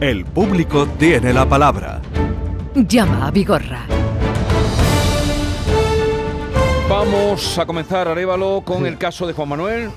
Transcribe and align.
El 0.00 0.24
público 0.24 0.86
tiene 0.98 1.32
la 1.32 1.46
palabra. 1.48 2.00
Llama 2.74 3.26
a 3.26 3.30
Vigorra. 3.30 3.86
Vamos 6.88 7.58
a 7.58 7.66
comenzar, 7.66 8.08
Arevalo, 8.08 8.62
con 8.64 8.86
el 8.86 8.98
caso 8.98 9.26
de 9.26 9.32
Juan 9.32 9.48
Manuel, 9.50 9.90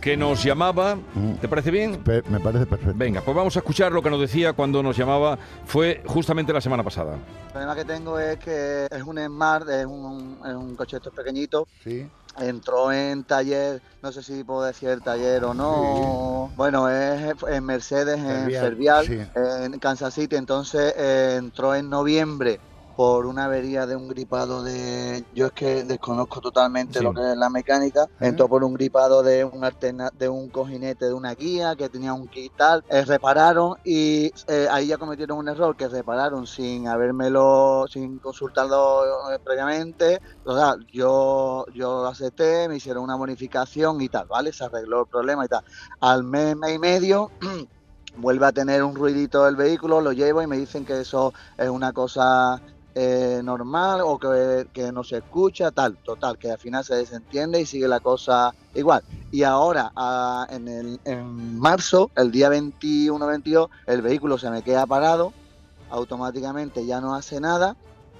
que 0.00 0.16
nos 0.16 0.42
llamaba. 0.42 0.96
¿Te 1.40 1.48
parece 1.48 1.70
bien? 1.70 1.96
Pe- 2.02 2.22
me 2.28 2.40
parece 2.40 2.66
perfecto. 2.66 2.94
Venga, 2.96 3.20
pues 3.20 3.36
vamos 3.36 3.54
a 3.54 3.60
escuchar 3.60 3.92
lo 3.92 4.02
que 4.02 4.10
nos 4.10 4.20
decía 4.20 4.52
cuando 4.54 4.82
nos 4.82 4.96
llamaba. 4.96 5.38
Fue 5.66 6.02
justamente 6.06 6.52
la 6.52 6.60
semana 6.60 6.82
pasada. 6.82 7.14
El 7.14 7.52
problema 7.52 7.74
que 7.76 7.84
tengo 7.84 8.18
es 8.18 8.38
que 8.38 8.86
es 8.90 9.02
un 9.04 9.18
Smart, 9.24 9.68
es 9.68 9.86
un, 9.86 10.38
es 10.44 10.54
un 10.54 10.74
coche 10.74 10.96
estos 10.96 11.12
pequeñito. 11.12 11.68
Sí. 11.84 12.06
Entró 12.38 12.92
en 12.92 13.24
taller, 13.24 13.82
no 14.02 14.10
sé 14.10 14.22
si 14.22 14.42
puedo 14.44 14.62
decir 14.62 14.88
el 14.88 15.02
taller 15.02 15.44
o 15.44 15.54
no. 15.54 16.52
Bueno, 16.56 16.88
es 16.88 17.34
en 17.48 17.64
Mercedes, 17.64 18.18
en 18.18 18.50
Fervial, 18.50 18.62
Fervial, 18.62 19.06
sí. 19.06 19.18
en 19.34 19.78
Kansas 19.78 20.14
City. 20.14 20.36
Entonces 20.36 20.94
eh, 20.96 21.36
entró 21.38 21.74
en 21.74 21.90
noviembre 21.90 22.60
por 22.96 23.26
una 23.26 23.46
avería 23.46 23.86
de 23.86 23.96
un 23.96 24.08
gripado 24.08 24.62
de. 24.62 25.24
Yo 25.34 25.46
es 25.46 25.52
que 25.52 25.84
desconozco 25.84 26.40
totalmente 26.40 26.98
Sí. 26.98 27.04
lo 27.04 27.12
que 27.12 27.20
es 27.32 27.36
la 27.36 27.50
mecánica. 27.50 28.06
Entró 28.20 28.48
por 28.48 28.64
un 28.64 28.74
gripado 28.74 29.22
de 29.22 29.44
un 29.44 29.64
alterna 29.64 30.10
de 30.18 30.28
un 30.28 30.48
cojinete 30.48 31.06
de 31.06 31.12
una 31.12 31.34
guía 31.34 31.74
que 31.76 31.88
tenía 31.88 32.12
un 32.12 32.28
kit 32.28 32.52
tal. 32.56 32.84
Eh, 32.88 33.04
repararon 33.04 33.76
y 33.84 34.32
eh, 34.46 34.68
ahí 34.70 34.86
ya 34.88 34.98
cometieron 34.98 35.38
un 35.38 35.48
error 35.48 35.76
que 35.76 35.88
repararon 35.88 36.46
sin 36.46 36.88
habérmelo, 36.88 37.86
sin 37.90 38.18
consultarlo 38.18 39.32
eh, 39.32 39.38
previamente. 39.44 40.20
O 40.44 40.56
sea, 40.56 40.76
yo, 40.92 41.66
yo 41.74 42.02
lo 42.02 42.08
acepté, 42.08 42.68
me 42.68 42.76
hicieron 42.76 43.04
una 43.04 43.16
bonificación 43.16 44.00
y 44.00 44.08
tal, 44.08 44.26
¿vale? 44.28 44.52
Se 44.52 44.64
arregló 44.64 45.00
el 45.00 45.06
problema 45.06 45.44
y 45.44 45.48
tal. 45.48 45.64
Al 46.00 46.24
mes, 46.24 46.56
mes 46.56 46.74
y 46.74 46.78
medio. 46.78 47.30
vuelve 48.16 48.44
a 48.46 48.52
tener 48.52 48.82
un 48.82 48.94
ruidito 48.94 49.48
el 49.48 49.56
vehículo, 49.56 50.02
lo 50.02 50.12
llevo 50.12 50.42
y 50.42 50.46
me 50.46 50.58
dicen 50.58 50.84
que 50.84 51.00
eso 51.00 51.32
es 51.56 51.70
una 51.70 51.94
cosa 51.94 52.60
eh, 52.94 53.40
normal 53.42 54.00
o 54.04 54.18
que, 54.18 54.66
que 54.72 54.92
no 54.92 55.04
se 55.04 55.18
escucha, 55.18 55.70
tal, 55.72 55.98
total, 56.02 56.38
que 56.38 56.50
al 56.50 56.58
final 56.58 56.84
se 56.84 56.94
desentiende 56.96 57.60
y 57.60 57.66
sigue 57.66 57.88
la 57.88 58.00
cosa 58.00 58.54
igual. 58.74 59.02
Y 59.30 59.42
ahora, 59.44 59.92
ah, 59.96 60.46
en, 60.50 60.68
el, 60.68 61.00
en 61.04 61.58
marzo, 61.58 62.10
el 62.14 62.30
día 62.30 62.50
21-22, 62.50 63.68
el 63.86 64.02
vehículo 64.02 64.38
se 64.38 64.50
me 64.50 64.62
queda 64.62 64.86
parado, 64.86 65.32
automáticamente 65.88 66.84
ya 66.86 67.00
no 67.00 67.14
hace 67.14 67.40
nada 67.40 67.74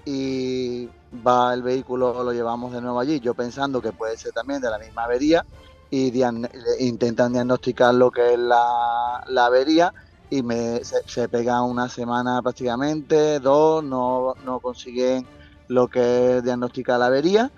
y 0.04 0.88
va 1.12 1.54
el 1.54 1.62
vehículo, 1.62 2.22
lo 2.24 2.32
llevamos 2.32 2.72
de 2.72 2.80
nuevo 2.80 2.98
allí, 3.00 3.20
yo 3.20 3.34
pensando 3.34 3.80
que 3.80 3.92
puede 3.92 4.16
ser 4.16 4.32
también 4.32 4.60
de 4.60 4.70
la 4.70 4.78
misma 4.78 5.04
avería 5.04 5.44
y 5.90 6.10
diagn- 6.10 6.50
intentan 6.80 7.32
diagnosticar 7.32 7.94
lo 7.94 8.10
que 8.10 8.32
es 8.34 8.38
la, 8.38 9.22
la 9.26 9.46
avería 9.46 9.92
y 10.32 10.42
me, 10.42 10.82
se, 10.82 10.96
se 11.06 11.28
pega 11.28 11.62
una 11.62 11.90
semana 11.90 12.40
prácticamente, 12.40 13.38
dos, 13.38 13.84
no, 13.84 14.34
no 14.46 14.60
consiguen 14.60 15.26
lo 15.68 15.88
que 15.88 16.38
es 16.38 16.42
diagnosticar 16.42 16.98
la 16.98 17.06
avería 17.06 17.50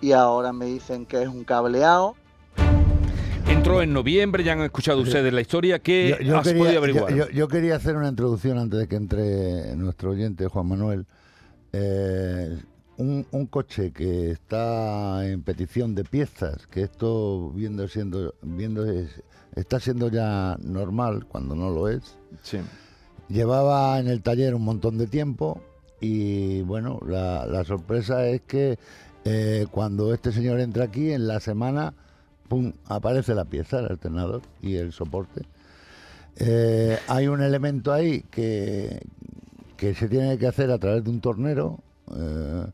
y 0.00 0.12
ahora 0.12 0.50
me 0.54 0.64
dicen 0.64 1.04
que 1.04 1.20
es 1.22 1.28
un 1.28 1.44
cableado. 1.44 2.16
Entró 3.46 3.82
en 3.82 3.92
noviembre, 3.92 4.42
ya 4.44 4.54
han 4.54 4.60
escuchado 4.62 5.02
ustedes 5.02 5.30
la 5.30 5.42
historia. 5.42 5.78
¿Qué 5.80 6.16
Yo, 6.20 6.24
yo 6.24 6.38
has 6.38 6.46
quería, 6.46 6.62
podido 6.64 6.78
averiguar? 6.78 7.14
yo- 7.14 7.28
yo 7.28 7.48
quería 7.48 7.76
hacer 7.76 7.96
una 7.96 8.08
introducción 8.08 8.56
antes 8.56 8.78
de 8.80 8.88
que 8.88 8.96
entre 8.96 9.76
nuestro 9.76 10.12
oyente 10.12 10.46
Juan 10.48 10.66
Manuel. 10.68 11.06
Eh, 11.74 12.58
un, 12.96 13.26
un 13.30 13.46
coche 13.46 13.92
que 13.92 14.30
está 14.30 15.26
en 15.28 15.42
petición 15.42 15.94
de 15.94 16.04
piezas, 16.04 16.66
que 16.68 16.82
esto 16.82 17.50
viendo 17.50 17.86
siendo 17.88 18.34
viendo 18.42 18.84
es- 18.90 19.22
está 19.54 19.80
siendo 19.80 20.08
ya 20.08 20.56
normal 20.62 21.26
cuando 21.26 21.54
no 21.54 21.70
lo 21.70 21.88
es. 21.88 22.16
Sí. 22.42 22.58
Llevaba 23.28 23.98
en 23.98 24.08
el 24.08 24.22
taller 24.22 24.54
un 24.54 24.62
montón 24.64 24.98
de 24.98 25.06
tiempo 25.06 25.60
y 26.00 26.62
bueno, 26.62 26.98
la, 27.06 27.46
la 27.46 27.64
sorpresa 27.64 28.26
es 28.26 28.42
que 28.42 28.78
eh, 29.24 29.66
cuando 29.70 30.12
este 30.12 30.32
señor 30.32 30.60
entra 30.60 30.84
aquí 30.84 31.12
en 31.12 31.28
la 31.28 31.38
semana, 31.40 31.94
¡pum!, 32.48 32.72
aparece 32.86 33.34
la 33.34 33.44
pieza, 33.44 33.78
el 33.78 33.86
alternador 33.86 34.42
y 34.60 34.76
el 34.76 34.92
soporte. 34.92 35.42
Eh, 36.36 36.98
hay 37.08 37.28
un 37.28 37.42
elemento 37.42 37.92
ahí 37.92 38.22
que, 38.30 39.00
que 39.76 39.94
se 39.94 40.08
tiene 40.08 40.38
que 40.38 40.46
hacer 40.46 40.70
a 40.70 40.78
través 40.78 41.04
de 41.04 41.10
un 41.10 41.20
tornero 41.20 41.78
eh, 42.16 42.66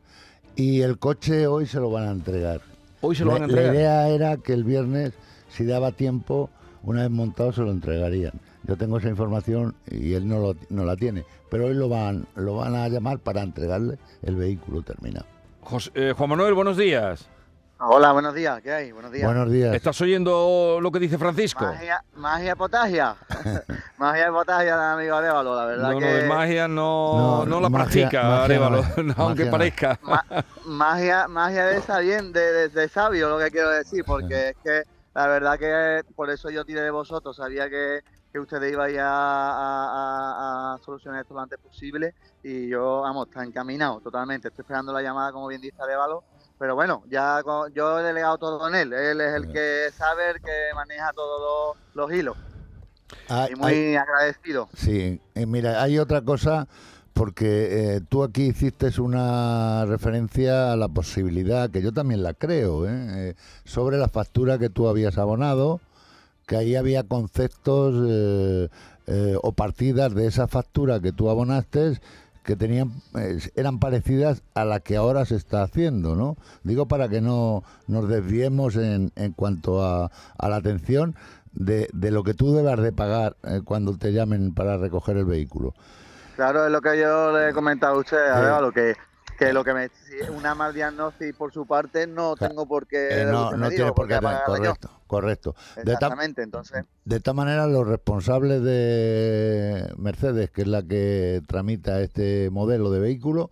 y 0.55 0.81
el 0.81 0.97
coche 0.97 1.45
hoy 1.47 1.65
se 1.67 1.79
lo 1.79 1.91
van 1.91 2.07
a 2.07 2.11
entregar. 2.11 2.61
Hoy 3.01 3.15
se 3.15 3.23
lo 3.23 3.31
La- 3.31 3.33
van 3.33 3.41
a 3.43 3.45
entregar. 3.45 3.73
La 3.73 3.79
idea 3.79 4.09
era 4.09 4.37
que 4.37 4.53
el 4.53 4.63
viernes, 4.63 5.13
si 5.49 5.65
daba 5.65 5.91
tiempo, 5.91 6.49
una 6.83 7.01
vez 7.01 7.09
montado 7.11 7.51
se 7.53 7.61
lo 7.61 7.71
entregarían. 7.71 8.33
Yo 8.63 8.75
tengo 8.77 8.97
esa 8.97 9.09
información 9.09 9.75
y 9.89 10.13
él 10.13 10.27
no, 10.27 10.39
lo- 10.39 10.55
no 10.69 10.85
la 10.85 10.95
tiene, 10.95 11.25
pero 11.49 11.65
hoy 11.67 11.73
lo 11.73 11.89
van, 11.89 12.27
lo 12.35 12.55
van 12.57 12.75
a 12.75 12.87
llamar 12.87 13.19
para 13.19 13.41
entregarle 13.41 13.97
el 14.23 14.35
vehículo 14.35 14.81
terminado. 14.81 15.25
Jos- 15.61 15.91
eh, 15.95 16.13
Juan 16.17 16.29
Manuel, 16.29 16.53
buenos 16.53 16.77
días. 16.77 17.27
Hola, 17.81 18.11
buenos 18.11 18.33
días, 18.35 18.61
¿qué 18.61 18.73
hay? 18.73 18.91
Buenos 18.91 19.09
días. 19.13 19.25
Buenos 19.25 19.49
días. 19.49 19.73
¿Estás 19.73 20.01
oyendo 20.01 20.79
lo 20.81 20.91
que 20.91 20.99
dice 20.99 21.17
Francisco? 21.17 21.63
Magia, 21.63 22.03
magia 22.15 22.55
potagia. 22.57 23.15
magia 23.97 24.29
potagia 24.33 24.75
de 24.77 24.83
amigo 24.83 25.15
Arevalo, 25.15 25.55
la 25.55 25.65
verdad 25.65 25.87
No, 25.87 25.93
no, 25.93 25.99
que... 25.99 26.05
de 26.05 26.27
magia 26.27 26.67
no, 26.67 27.17
No, 27.17 27.45
no 27.45 27.61
la 27.61 27.69
magia- 27.69 27.85
practica, 28.09 28.23
magia 28.23 28.59
no. 28.59 28.69
no, 29.03 29.13
aunque 29.15 29.15
Magia 29.15 29.45
no. 29.45 29.51
parezca. 29.51 29.99
Ma- 30.03 30.25
magia, 30.65 31.27
magia 31.29 31.65
de 31.67 31.77
esa 31.77 31.99
bien, 31.99 32.33
de, 32.33 32.41
de- 32.51 32.67
de 32.69 32.89
sabio, 32.89 33.29
lo 33.29 33.39
que 33.39 33.49
quiero 33.49 33.69
decir, 33.71 34.03
porque 34.05 34.49
es 34.49 34.55
que 34.61 34.83
la 35.13 35.27
verdad 35.27 35.57
que 35.59 36.03
por 36.15 36.29
eso 36.29 36.49
yo 36.49 36.63
tiré 36.65 36.81
de 36.81 36.91
vosotros, 36.91 37.35
sabía 37.35 37.69
que, 37.69 38.01
que 38.31 38.39
ustedes 38.39 38.71
iban 38.71 38.95
a, 38.99 39.03
a- 39.09 40.71
a- 40.71 40.73
a 40.75 40.77
solucionar 40.79 41.21
esto 41.21 41.33
lo 41.33 41.39
antes 41.41 41.59
posible 41.59 42.13
y 42.43 42.67
yo, 42.69 43.01
vamos, 43.01 43.27
está 43.27 43.43
encaminado 43.43 43.99
totalmente, 44.01 44.47
estoy 44.49 44.63
esperando 44.63 44.93
la 44.93 45.01
llamada, 45.01 45.31
como 45.31 45.47
bien 45.47 45.61
dice 45.61 45.81
Arevalo, 45.81 46.23
pero 46.57 46.75
bueno, 46.75 47.03
ya 47.07 47.41
con- 47.43 47.73
yo 47.73 47.99
he 47.99 48.03
delegado 48.03 48.37
todo 48.37 48.67
en 48.67 48.75
él, 48.75 48.93
él 48.93 49.19
es 49.21 49.33
el 49.33 49.51
que 49.51 49.89
sabe, 49.93 50.31
el 50.31 50.41
que 50.41 50.51
maneja 50.75 51.11
todos 51.13 51.75
los, 51.95 52.07
los 52.09 52.15
hilos, 52.17 52.37
Hay- 53.29 53.51
y 53.53 53.55
muy 53.55 53.71
hay- 53.73 53.95
agradecido. 53.95 54.69
sí, 54.75 55.19
eh, 55.35 55.45
mira, 55.45 55.81
hay 55.81 55.97
otra 55.97 56.21
cosa, 56.21 56.67
porque 57.19 57.95
eh, 57.95 58.01
tú 58.07 58.23
aquí 58.23 58.43
hiciste 58.43 58.89
una 59.01 59.83
referencia 59.85 60.71
a 60.71 60.77
la 60.77 60.87
posibilidad, 60.87 61.69
que 61.69 61.81
yo 61.81 61.91
también 61.91 62.23
la 62.23 62.33
creo, 62.33 62.87
¿eh? 62.87 62.91
Eh, 62.91 63.33
sobre 63.65 63.97
la 63.97 64.07
factura 64.07 64.57
que 64.57 64.69
tú 64.69 64.87
habías 64.87 65.17
abonado, 65.17 65.81
que 66.47 66.55
ahí 66.55 66.77
había 66.77 67.03
conceptos 67.03 68.69
o 69.43 69.51
partidas 69.51 70.15
de 70.15 70.27
esa 70.27 70.47
factura 70.47 71.01
que 71.01 71.11
tú 71.11 71.29
abonaste 71.29 71.99
que 72.45 72.55
tenían 72.55 72.93
eran 73.55 73.79
parecidas 73.79 74.41
a 74.53 74.63
la 74.63 74.79
que 74.79 74.95
ahora 74.95 75.25
se 75.25 75.35
está 75.35 75.63
haciendo, 75.63 76.15
¿no? 76.15 76.37
Digo 76.63 76.87
para 76.87 77.09
que 77.09 77.19
no 77.19 77.65
nos 77.87 78.07
desviemos 78.07 78.77
en, 78.77 79.11
cuanto 79.35 79.83
a, 79.83 80.09
a 80.37 80.47
la 80.47 80.55
atención 80.55 81.15
de, 81.51 81.89
lo 81.91 82.23
que 82.23 82.33
tú 82.33 82.53
debas 82.53 82.79
de 82.81 82.93
pagar 82.93 83.35
cuando 83.65 83.97
te 83.97 84.13
llamen 84.13 84.53
para 84.53 84.77
recoger 84.77 85.17
el 85.17 85.25
vehículo. 85.25 85.73
Claro, 86.39 86.65
es 86.65 86.71
lo 86.71 86.79
que 86.79 86.97
yo 86.97 87.37
le 87.37 87.49
he 87.49 87.53
comentado 87.53 87.95
a 87.95 87.99
usted, 87.99 88.29
Arevalo, 88.29 88.71
que, 88.71 88.95
que 89.37 89.51
lo 89.51 89.61
que 89.61 89.73
me 89.73 89.89
una 90.37 90.55
mal 90.55 90.73
diagnosis 90.73 91.35
por 91.35 91.51
su 91.51 91.65
parte 91.65 92.07
no 92.07 92.33
tengo 92.37 92.65
por 92.65 92.87
qué 92.87 93.23
Eh, 93.23 93.25
no 93.25 93.51
no 93.51 93.67
dijo, 93.69 93.69
tienes 93.75 93.91
por 93.91 94.07
qué 94.07 94.19
yo. 94.21 94.45
correcto, 94.45 94.89
correcto. 95.05 95.55
De 95.75 95.83
ta- 95.83 95.91
Exactamente, 95.95 96.41
entonces, 96.41 96.85
De 97.03 97.17
esta 97.17 97.33
manera, 97.33 97.67
los 97.67 97.85
responsables 97.85 98.63
de 98.63 99.93
Mercedes, 99.97 100.49
que 100.49 100.61
es 100.61 100.67
la 100.69 100.81
que 100.81 101.41
tramita 101.45 101.99
este 101.99 102.49
modelo 102.51 102.89
de 102.89 103.01
vehículo, 103.01 103.49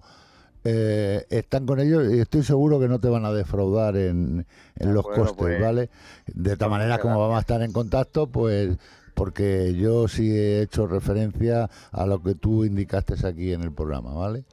eh, 0.63 1.25
están 1.29 1.65
con 1.65 1.81
ellos 1.81 2.05
y 2.09 2.21
estoy 2.21 2.43
seguro 2.43 2.79
que 2.79 2.87
no 2.87 2.99
te 2.99 3.09
van 3.09 3.25
a 3.25 3.33
defraudar 3.33 3.97
en, 3.97 4.45
en 4.77 4.87
De 4.87 4.93
los 4.93 5.01
acuerdo, 5.01 5.23
costes, 5.25 5.37
pues. 5.37 5.61
¿vale? 5.61 5.89
De 6.27 6.53
esta 6.53 6.69
manera, 6.69 6.99
como 6.99 7.19
vamos 7.19 7.35
a 7.35 7.41
estar 7.41 7.61
en 7.61 7.73
contacto, 7.73 8.28
pues 8.28 8.78
porque 9.17 9.73
yo 9.73 10.08
sí 10.08 10.29
he 10.29 10.61
hecho 10.61 10.85
referencia 10.85 11.69
a 11.91 12.05
lo 12.05 12.22
que 12.22 12.35
tú 12.35 12.64
indicaste 12.64 13.16
aquí 13.28 13.52
en 13.52 13.64
el 13.64 13.73
programa, 13.73 14.14
¿vale? 14.14 14.46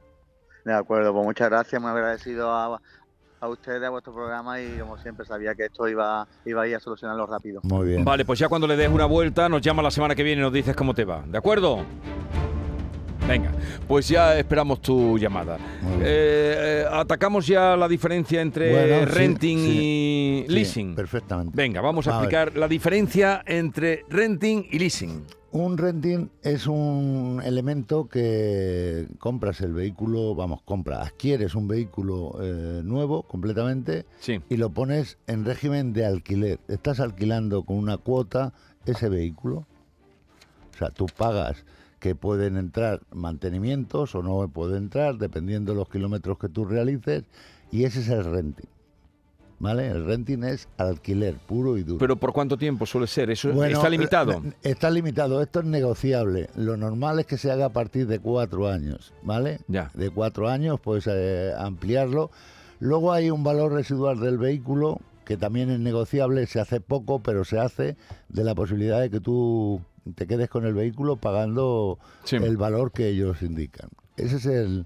de 0.65 0.73
acuerdo, 0.73 1.13
pues 1.13 1.23
muchas 1.23 1.49
gracias, 1.49 1.79
muy 1.79 1.91
agradecido 1.91 2.51
a, 2.51 2.81
a 3.39 3.47
ustedes, 3.47 3.83
a 3.83 3.91
vuestro 3.91 4.13
programa 4.13 4.59
y 4.59 4.79
como 4.79 4.97
siempre 4.97 5.23
sabía 5.23 5.53
que 5.53 5.65
esto 5.65 5.87
iba, 5.87 6.27
iba 6.43 6.63
a 6.63 6.67
ir 6.67 6.75
a 6.75 6.79
solucionarlo 6.79 7.27
rápido. 7.27 7.61
Muy 7.63 7.89
bien. 7.89 8.03
Vale, 8.03 8.25
pues 8.25 8.39
ya 8.39 8.49
cuando 8.49 8.65
le 8.65 8.75
des 8.75 8.89
una 8.89 9.05
vuelta, 9.05 9.47
nos 9.47 9.61
llama 9.61 9.83
la 9.83 9.91
semana 9.91 10.15
que 10.15 10.23
viene 10.23 10.41
y 10.41 10.43
nos 10.43 10.51
dices 10.51 10.75
cómo 10.75 10.95
te 10.95 11.05
va. 11.05 11.21
¿De 11.27 11.37
acuerdo? 11.37 11.85
Venga, 13.27 13.51
pues 13.87 14.07
ya 14.07 14.37
esperamos 14.37 14.81
tu 14.81 15.17
llamada. 15.17 15.57
Eh, 15.99 16.83
eh, 16.83 16.85
atacamos 16.91 17.47
ya 17.47 17.75
la 17.75 17.87
diferencia 17.87 18.39
entre 18.41 18.71
Bueno, 18.71 19.05
renting 19.11 19.57
sí, 19.57 19.65
y 19.71 20.45
Sí, 20.47 20.53
leasing. 20.53 20.95
perfectamente. 20.95 21.51
Venga, 21.55 21.81
vamos 21.81 22.07
a 22.07 22.11
A 22.11 22.13
ver. 22.19 22.23
explicar 22.25 22.55
la 22.57 22.67
diferencia 22.67 23.41
entre 23.47 24.05
renting 24.09 24.65
y 24.71 24.77
leasing. 24.77 25.23
Un 25.53 25.77
renting 25.77 26.29
es 26.43 26.67
un 26.67 27.41
elemento 27.43 28.07
que 28.07 29.07
compras 29.17 29.59
el 29.61 29.73
vehículo, 29.73 30.35
vamos, 30.35 30.61
compras, 30.61 31.07
adquieres 31.07 31.55
un 31.55 31.67
vehículo 31.67 32.37
eh, 32.41 32.81
nuevo 32.83 33.23
completamente 33.23 34.05
Sí. 34.19 34.39
y 34.49 34.57
lo 34.57 34.69
pones 34.69 35.17
en 35.25 35.45
régimen 35.45 35.93
de 35.93 36.05
alquiler. 36.05 36.59
Estás 36.67 36.99
alquilando 36.99 37.63
con 37.63 37.77
una 37.77 37.97
cuota 37.97 38.53
ese 38.85 39.09
vehículo. 39.09 39.65
O 40.75 40.77
sea, 40.77 40.89
tú 40.89 41.05
pagas, 41.07 41.63
que 42.05 42.13
pueden 42.13 42.55
entrar 42.55 43.01
mantenimientos 43.11 44.13
o 44.13 44.21
no 44.21 44.47
pueden 44.47 44.83
entrar, 44.83 45.17
dependiendo 45.17 45.71
de 45.71 45.79
los 45.79 45.89
kilómetros 45.89 46.37
que 46.37 46.49
tú 46.49 46.63
realices, 46.63 47.23
y 47.71 47.83
ese 47.83 48.01
es 48.01 48.09
el 48.09 48.23
renting. 48.23 48.67
¿Vale? 49.57 49.87
El 49.87 50.05
renting 50.05 50.43
es 50.43 50.67
alquiler 50.77 51.33
puro 51.47 51.77
y 51.79 51.81
duro. 51.83 51.97
¿Pero 51.97 52.15
por 52.17 52.31
cuánto 52.31 52.57
tiempo 52.57 52.85
suele 52.85 53.07
ser? 53.07 53.31
¿Eso 53.31 53.51
Bueno, 53.53 53.77
está 53.77 53.89
limitado? 53.89 54.33
eh, 54.33 54.53
Está 54.61 54.91
limitado, 54.91 55.41
esto 55.41 55.61
es 55.61 55.65
negociable. 55.65 56.47
Lo 56.55 56.77
normal 56.77 57.17
es 57.21 57.25
que 57.25 57.37
se 57.39 57.49
haga 57.49 57.65
a 57.65 57.69
partir 57.73 58.05
de 58.05 58.19
cuatro 58.19 58.67
años, 58.67 59.11
¿vale? 59.23 59.61
Ya. 59.67 59.89
De 59.95 60.11
cuatro 60.11 60.47
años, 60.47 60.79
pues 60.79 61.07
eh, 61.11 61.53
ampliarlo. 61.57 62.29
Luego 62.79 63.13
hay 63.13 63.31
un 63.31 63.43
valor 63.43 63.71
residual 63.73 64.19
del 64.19 64.37
vehículo 64.37 64.99
que 65.25 65.37
también 65.37 65.71
es 65.71 65.79
negociable, 65.79 66.45
se 66.45 66.59
hace 66.59 66.81
poco, 66.81 67.17
pero 67.23 67.45
se 67.45 67.57
hace 67.57 67.97
de 68.29 68.43
la 68.43 68.53
posibilidad 68.53 69.01
de 69.01 69.09
que 69.09 69.19
tú 69.21 69.81
te 70.15 70.27
quedes 70.27 70.49
con 70.49 70.65
el 70.65 70.73
vehículo 70.73 71.15
pagando 71.17 71.97
Sí. 72.23 72.35
el 72.37 72.57
valor 72.57 72.91
que 72.91 73.07
ellos 73.09 73.41
indican. 73.41 73.89
Ese 74.17 74.35
es 74.37 74.45
el, 74.45 74.85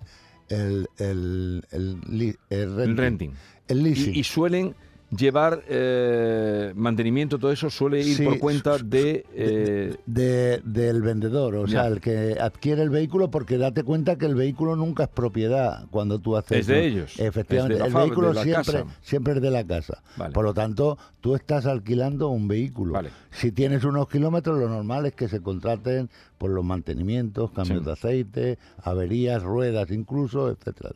el, 0.50 0.88
el, 0.98 1.63
el 1.71 2.38
el 2.50 2.75
renting. 2.75 2.89
El 2.89 2.98
renting. 2.98 3.31
El 3.68 3.83
leasing. 3.83 4.16
Y, 4.16 4.19
y 4.19 4.24
suelen 4.24 4.75
llevar 5.16 5.64
eh, 5.68 6.72
mantenimiento, 6.76 7.40
todo 7.40 7.52
eso 7.52 7.70
suele 7.70 8.00
ir 8.02 8.16
Sí, 8.18 8.24
por 8.26 8.38
cuenta 8.40 8.78
de... 8.78 9.26
eh, 9.34 9.96
de, 10.06 10.62
del 10.64 11.02
vendedor, 11.02 11.56
o 11.56 11.68
sea, 11.68 11.88
el 11.88 12.00
que 12.00 12.38
adquiere 12.40 12.84
el 12.84 12.90
vehículo, 12.90 13.32
porque 13.32 13.58
date 13.58 13.84
cuenta 13.84 14.18
que 14.18 14.26
el 14.28 14.36
vehículo 14.36 14.76
nunca 14.76 15.04
es 15.04 15.10
propiedad 15.10 15.86
cuando 15.90 16.20
tú 16.20 16.38
haces. 16.38 16.60
Es 16.60 16.68
de 16.68 16.86
ellos, 16.86 17.20
Efectivamente, 17.20 17.74
es 17.76 17.80
de 17.80 17.84
la 17.84 17.88
el 17.88 17.94
fab- 17.94 18.06
vehículo 18.08 18.34
siempre, 18.36 18.74
casa. 18.84 18.86
siempre 19.02 19.34
es 19.34 19.42
de 19.42 19.52
la 19.52 19.64
casa. 19.66 20.04
Vale. 20.18 20.34
Por 20.34 20.46
lo 20.46 20.54
tanto, 20.54 20.98
tú 21.22 21.36
estás 21.36 21.66
alquilando 21.66 22.30
un 22.30 22.48
vehículo. 22.48 22.94
Vale. 22.94 23.10
Si 23.32 23.52
tienes 23.52 23.84
unos 23.84 24.08
kilómetros, 24.10 24.60
lo 24.60 24.70
normal 24.70 25.06
es 25.08 25.14
que 25.14 25.28
se 25.28 25.42
contraten 25.42 26.10
por 26.38 26.52
los 26.52 26.64
mantenimientos, 26.64 27.52
cambios 27.52 27.80
Sí. 27.80 27.86
de 27.86 27.92
aceite, 27.92 28.60
averías, 28.84 29.42
ruedas 29.44 29.90
incluso, 29.92 30.50
etcétera. 30.52 30.92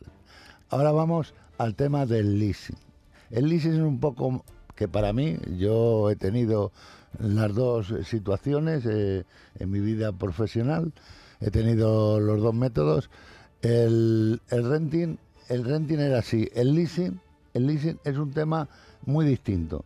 Ahora 0.70 0.92
vamos 0.92 1.34
al 1.58 1.74
tema 1.74 2.06
del 2.06 2.38
leasing. 2.38 2.76
El 3.30 3.48
leasing 3.48 3.74
es 3.74 3.80
un 3.80 4.00
poco 4.00 4.44
que 4.74 4.88
para 4.88 5.12
mí, 5.12 5.36
yo 5.56 6.10
he 6.10 6.16
tenido 6.16 6.72
las 7.18 7.54
dos 7.54 7.94
situaciones 8.04 8.84
eh, 8.86 9.24
en 9.58 9.70
mi 9.70 9.80
vida 9.80 10.12
profesional, 10.12 10.92
he 11.40 11.50
tenido 11.50 12.20
los 12.20 12.40
dos 12.40 12.54
métodos. 12.54 13.10
El, 13.62 14.40
renting, 14.50 15.16
el 15.48 15.64
renting 15.64 15.98
era 15.98 16.18
así, 16.18 16.48
el 16.54 16.74
leasing, 16.74 17.20
el 17.54 17.66
leasing 17.66 17.98
es 18.04 18.18
un 18.18 18.32
tema 18.32 18.68
muy 19.06 19.26
distinto. 19.26 19.84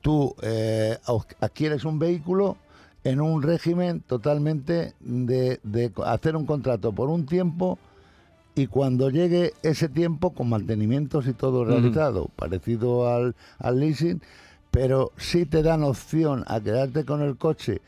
Tú 0.00 0.34
eh, 0.42 0.98
adquieres 1.40 1.84
un 1.84 1.98
vehículo 1.98 2.56
en 3.04 3.20
un 3.20 3.42
régimen 3.42 4.00
totalmente 4.00 4.94
de, 5.00 5.60
de 5.62 5.92
hacer 6.04 6.36
un 6.36 6.46
contrato 6.46 6.92
por 6.92 7.08
un 7.08 7.26
tiempo 7.26 7.78
y 8.56 8.66
cuando 8.66 9.10
llegue 9.10 9.52
ese 9.62 9.88
tiempo 9.88 10.32
con 10.32 10.48
mantenimientos 10.48 11.28
y 11.28 11.34
todo 11.34 11.64
realizado, 11.64 12.28
parecido 12.34 13.08
al, 13.14 13.36
al 13.58 13.78
leasing, 13.78 14.20
pero 14.70 15.12
sí 15.18 15.44
te 15.46 15.62
dan 15.62 15.82
opción 15.84 16.42
a 16.48 16.60
quedarte 16.60 17.04
con 17.04 17.22
el 17.22 17.36
coche. 17.36 17.80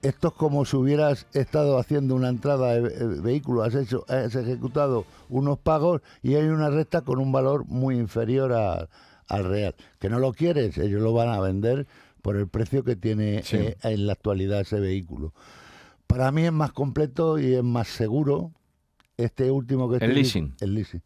Esto 0.00 0.28
es 0.28 0.34
como 0.34 0.64
si 0.64 0.76
hubieras 0.76 1.26
estado 1.32 1.78
haciendo 1.78 2.16
una 2.16 2.30
entrada 2.30 2.72
de 2.72 2.88
eh, 2.88 3.04
vehículo, 3.22 3.62
has 3.62 3.74
hecho, 3.74 4.04
has 4.08 4.34
ejecutado 4.34 5.04
unos 5.28 5.58
pagos 5.58 6.00
y 6.22 6.34
hay 6.34 6.46
una 6.46 6.70
recta 6.70 7.02
con 7.02 7.20
un 7.20 7.30
valor 7.30 7.66
muy 7.66 7.98
inferior 7.98 8.52
a- 8.54 8.88
al 9.28 9.44
real. 9.44 9.74
Que 10.00 10.08
no 10.10 10.18
lo 10.18 10.32
quieres, 10.32 10.76
ellos 10.78 11.02
lo 11.02 11.12
van 11.12 11.28
a 11.28 11.38
vender 11.40 11.86
por 12.22 12.36
el 12.36 12.48
precio 12.48 12.82
que 12.82 12.96
tiene 12.96 13.42
Sí. 13.44 13.56
eh, 13.58 13.76
en 13.82 14.06
la 14.06 14.14
actualidad 14.14 14.60
ese 14.62 14.80
vehículo. 14.80 15.32
Para 16.06 16.32
mí 16.32 16.44
es 16.46 16.52
más 16.52 16.72
completo 16.72 17.38
y 17.38 17.54
es 17.54 17.62
más 17.62 17.88
seguro 17.88 18.50
este 19.24 19.50
último 19.50 19.88
que 19.90 19.96
El 19.96 20.02
estoy- 20.02 20.14
leasing. 20.14 20.54
El 20.60 20.74
leasing. 20.74 21.02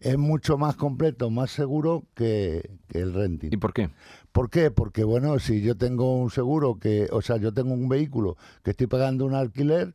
Es 0.00 0.16
mucho 0.16 0.56
más 0.56 0.76
completo, 0.76 1.28
más 1.30 1.50
seguro 1.50 2.04
que, 2.14 2.70
que 2.88 3.00
el 3.00 3.12
renting. 3.12 3.50
¿Y 3.52 3.56
por 3.58 3.72
qué? 3.74 3.90
¿Por 4.32 4.48
qué? 4.48 4.70
Porque, 4.70 5.04
bueno, 5.04 5.38
si 5.38 5.60
yo 5.60 5.76
tengo 5.76 6.16
un 6.16 6.30
seguro 6.30 6.78
que, 6.78 7.08
o 7.12 7.20
sea, 7.20 7.36
yo 7.36 7.52
tengo 7.52 7.74
un 7.74 7.88
vehículo 7.88 8.36
que 8.62 8.70
estoy 8.70 8.86
pagando 8.86 9.26
un 9.26 9.34
alquiler, 9.34 9.94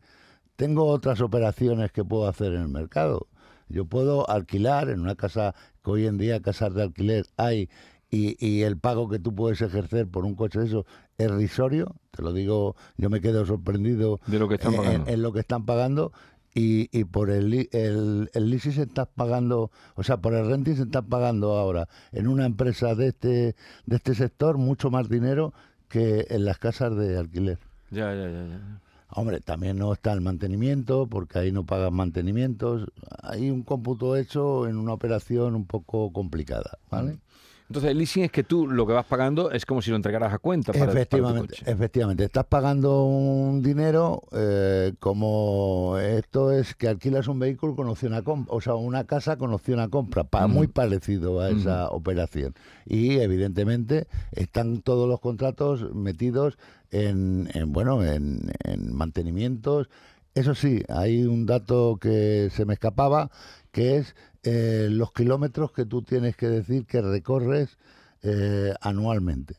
tengo 0.55 0.85
otras 0.85 1.21
operaciones 1.21 1.91
que 1.91 2.03
puedo 2.05 2.27
hacer 2.27 2.53
en 2.53 2.61
el 2.61 2.67
mercado. 2.69 3.27
Yo 3.67 3.85
puedo 3.85 4.29
alquilar 4.29 4.89
en 4.89 4.99
una 5.01 5.15
casa, 5.15 5.55
que 5.83 5.89
hoy 5.89 6.05
en 6.05 6.17
día 6.19 6.39
casas 6.39 6.75
de 6.75 6.83
alquiler 6.83 7.25
hay, 7.37 7.67
y, 8.11 8.37
y 8.45 8.61
el 8.61 8.77
pago 8.77 9.09
que 9.09 9.17
tú 9.17 9.33
puedes 9.33 9.59
ejercer 9.61 10.07
por 10.07 10.23
un 10.25 10.35
coche 10.35 10.59
de 10.59 10.67
eso 10.67 10.85
es 11.17 11.31
risorio, 11.31 11.95
te 12.11 12.21
lo 12.21 12.31
digo, 12.31 12.75
yo 12.97 13.09
me 13.09 13.19
quedo 13.21 13.43
sorprendido 13.45 14.19
De 14.27 14.37
lo 14.37 14.47
que 14.47 14.55
están 14.55 14.73
en- 14.75 14.79
pagando. 14.81 15.07
En, 15.07 15.13
en 15.15 15.21
lo 15.23 15.33
que 15.33 15.39
están 15.39 15.65
pagando 15.65 16.11
y, 16.55 16.89
y 16.97 17.03
por 17.03 17.29
el, 17.29 17.67
el, 17.73 18.29
el 18.33 18.49
leasing 18.49 18.71
se 18.71 18.83
está 18.83 19.05
pagando, 19.05 19.71
o 19.95 20.03
sea, 20.03 20.17
por 20.17 20.33
el 20.33 20.47
renting 20.47 20.75
se 20.75 20.83
está 20.83 21.01
pagando 21.01 21.57
ahora 21.57 21.89
en 22.13 22.27
una 22.27 22.45
empresa 22.45 22.95
de 22.95 23.09
este, 23.09 23.55
de 23.85 23.95
este 23.95 24.15
sector 24.15 24.57
mucho 24.57 24.89
más 24.89 25.09
dinero 25.09 25.53
que 25.89 26.25
en 26.29 26.45
las 26.45 26.57
casas 26.57 26.95
de 26.95 27.17
alquiler. 27.17 27.59
Ya, 27.91 28.15
ya, 28.15 28.29
ya. 28.29 28.47
ya. 28.47 28.81
Hombre, 29.09 29.39
también 29.39 29.77
no 29.77 29.93
está 29.93 30.13
el 30.13 30.21
mantenimiento, 30.21 31.07
porque 31.07 31.39
ahí 31.39 31.51
no 31.51 31.65
pagan 31.65 31.93
mantenimientos. 31.93 32.87
Hay 33.21 33.49
un 33.49 33.63
cómputo 33.63 34.15
hecho 34.15 34.67
en 34.67 34.77
una 34.77 34.93
operación 34.93 35.55
un 35.55 35.65
poco 35.65 36.11
complicada, 36.11 36.79
¿vale? 36.89 37.19
Entonces, 37.67 37.89
el 37.91 37.97
leasing 37.97 38.23
es 38.25 38.31
que 38.31 38.43
tú 38.43 38.67
lo 38.67 38.85
que 38.85 38.93
vas 38.93 39.05
pagando 39.07 39.49
es 39.49 39.65
como 39.65 39.81
si 39.81 39.89
lo 39.89 39.95
entregaras 39.95 40.31
a 40.31 40.37
cuenta 40.37 40.71
para, 40.71 40.85
para 40.85 40.91
tu 40.93 40.99
Efectivamente, 40.99 41.47
coche. 41.55 41.63
efectivamente. 41.71 42.23
Estás 42.23 42.45
pagando 42.45 43.05
un 43.05 43.63
dinero 43.63 44.21
eh, 44.33 44.93
como 44.99 45.97
esto 45.99 46.51
es 46.51 46.75
que 46.75 46.87
alquilas 46.87 47.27
un 47.27 47.39
vehículo 47.39 47.75
con 47.75 47.87
opción 47.89 48.13
a 48.13 48.21
compra, 48.21 48.53
o 48.53 48.61
sea, 48.61 48.75
una 48.75 49.05
casa 49.05 49.37
con 49.37 49.51
opción 49.51 49.79
a 49.79 49.89
compra, 49.89 50.23
pa- 50.25 50.45
Ujú. 50.45 50.53
muy 50.53 50.67
parecido 50.67 51.39
a 51.41 51.49
esa 51.49 51.89
operación. 51.89 52.53
Y 52.85 53.17
evidentemente 53.17 54.07
están 54.31 54.81
todos 54.81 55.09
los 55.09 55.19
contratos 55.19 55.91
metidos 55.95 56.59
en, 56.91 57.49
en, 57.55 57.73
bueno, 57.73 58.03
en, 58.03 58.51
en 58.63 58.93
mantenimientos. 58.93 59.89
Eso 60.35 60.53
sí, 60.53 60.83
hay 60.89 61.23
un 61.23 61.45
dato 61.45 61.97
que 61.99 62.49
se 62.51 62.65
me 62.65 62.73
escapaba, 62.73 63.31
que 63.75 63.97
es 63.97 64.15
eh, 64.43 64.87
los 64.89 65.11
kilómetros 65.11 65.73
que 65.73 65.85
tú 65.85 66.01
tienes 66.01 66.37
que 66.37 66.47
decir 66.47 66.85
que 66.85 67.01
recorres 67.01 67.77
eh, 68.23 68.73
anualmente. 68.79 69.55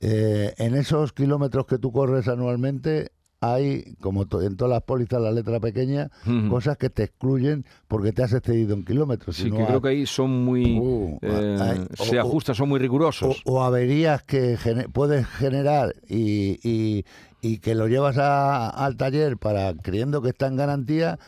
Eh, 0.00 0.54
en 0.56 0.74
esos 0.74 1.12
kilómetros 1.12 1.66
que 1.66 1.76
tú 1.76 1.92
corres 1.92 2.26
anualmente 2.28 3.10
hay, 3.40 3.94
como 4.00 4.26
to- 4.26 4.40
en 4.42 4.56
todas 4.56 4.70
las 4.72 4.82
pólizas, 4.82 5.20
la 5.20 5.30
letra 5.30 5.60
pequeña, 5.60 6.10
cosas 6.48 6.76
que 6.78 6.88
te 6.88 7.02
excluyen 7.04 7.66
porque 7.86 8.12
te 8.12 8.22
has 8.22 8.32
excedido 8.32 8.74
en 8.74 8.84
kilómetros. 8.84 9.36
Sí, 9.36 9.42
Si 9.44 9.50
no 9.50 9.58
que 9.58 9.66
creo 9.66 9.82
que 9.82 9.88
ahí 9.90 10.06
son 10.06 10.42
muy... 10.44 10.78
Uh, 10.78 11.18
eh, 11.20 11.58
hay- 11.60 11.86
se 12.06 12.18
ajustan, 12.18 12.54
son 12.54 12.70
muy 12.70 12.80
rigurosos. 12.80 13.42
o 13.44 13.62
averías 13.62 14.22
que 14.22 14.56
puedes 14.92 15.26
generar 15.26 15.94
y, 16.08 16.58
y- 16.68 17.04
y 17.42 17.58
que 17.58 17.74
lo 17.74 17.86
llevas 17.88 18.16
a- 18.18 18.70
al 18.70 18.96
taller 18.96 19.36
para 19.36 19.74
creyendo 19.74 20.22
que 20.22 20.30
está 20.30 20.46
en 20.46 20.56
garantía 20.56 21.18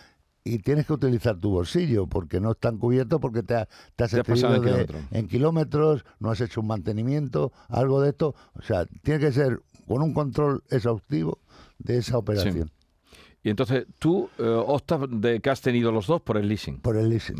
y 0.44 0.58
tienes 0.58 0.86
que 0.86 0.92
utilizar 0.94 1.38
tu 1.38 1.50
bolsillo 1.50 2.06
porque 2.06 2.40
no 2.40 2.52
están 2.52 2.78
cubiertos 2.78 3.20
porque 3.20 3.42
te, 3.42 3.54
ha- 3.54 3.68
te 3.96 4.04
has 4.04 4.10
Te 4.10 4.20
has 4.20 4.26
pasado 4.26 4.54
excedido 4.56 4.98
en 5.10 5.18
en 5.18 5.28
kilómetros, 5.28 6.04
no 6.18 6.30
has 6.30 6.40
hecho 6.40 6.60
un 6.60 6.66
mantenimiento, 6.68 7.52
algo 7.68 8.00
de 8.00 8.10
esto. 8.10 8.34
O 8.54 8.62
sea, 8.62 8.86
tiene 9.02 9.20
que 9.20 9.32
ser 9.32 9.60
con 9.86 10.02
un 10.02 10.14
control 10.14 10.62
exhaustivo 10.70 11.38
de 11.78 11.98
esa 11.98 12.16
operación 12.18 12.70
Y 13.42 13.50
entonces 13.50 13.86
tú 13.98 14.28
eh, 14.38 14.42
optas 14.44 15.00
de 15.10 15.40
que 15.40 15.50
has 15.50 15.60
tenido 15.62 15.90
los 15.92 16.06
dos 16.06 16.20
por 16.22 16.36
el 16.36 16.48
leasing. 16.48 16.78
por 16.80 16.96
el 16.96 17.08
leasing. 17.08 17.36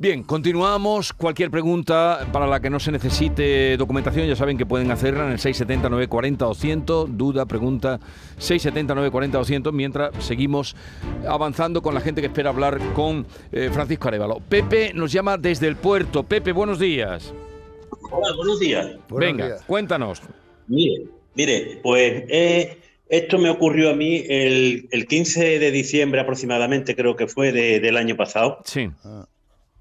Bien, 0.00 0.22
continuamos. 0.22 1.12
Cualquier 1.12 1.50
pregunta 1.50 2.24
para 2.32 2.46
la 2.46 2.60
que 2.60 2.70
no 2.70 2.78
se 2.78 2.92
necesite 2.92 3.76
documentación, 3.76 4.28
ya 4.28 4.36
saben 4.36 4.56
que 4.56 4.64
pueden 4.64 4.92
hacerla 4.92 5.24
en 5.26 5.32
el 5.32 5.40
670 5.40 5.88
940 5.88 6.44
200. 6.44 7.18
Duda, 7.18 7.46
pregunta, 7.46 7.98
670 8.38 8.94
940 8.94 9.38
200. 9.38 9.72
Mientras 9.72 10.24
seguimos 10.24 10.76
avanzando 11.28 11.82
con 11.82 11.94
la 11.94 12.00
gente 12.00 12.20
que 12.20 12.28
espera 12.28 12.50
hablar 12.50 12.78
con 12.94 13.26
eh, 13.50 13.70
Francisco 13.72 14.06
Arevalo. 14.06 14.38
Pepe 14.48 14.92
nos 14.94 15.10
llama 15.10 15.36
desde 15.36 15.66
el 15.66 15.74
puerto. 15.74 16.22
Pepe, 16.22 16.52
buenos 16.52 16.78
días. 16.78 17.34
Hola, 18.12 18.36
buenos 18.36 18.60
días. 18.60 18.86
Buenos 19.08 19.28
Venga, 19.32 19.46
días. 19.46 19.62
cuéntanos. 19.66 20.22
Mire, 20.68 21.06
mire, 21.34 21.80
pues 21.82 22.22
eh, 22.28 22.78
esto 23.08 23.36
me 23.38 23.50
ocurrió 23.50 23.90
a 23.90 23.94
mí 23.96 24.22
el, 24.28 24.86
el 24.92 25.06
15 25.08 25.58
de 25.58 25.70
diciembre 25.72 26.20
aproximadamente, 26.20 26.94
creo 26.94 27.16
que 27.16 27.26
fue 27.26 27.50
de- 27.50 27.80
del 27.80 27.96
año 27.96 28.14
pasado, 28.16 28.58
Sí. 28.64 28.88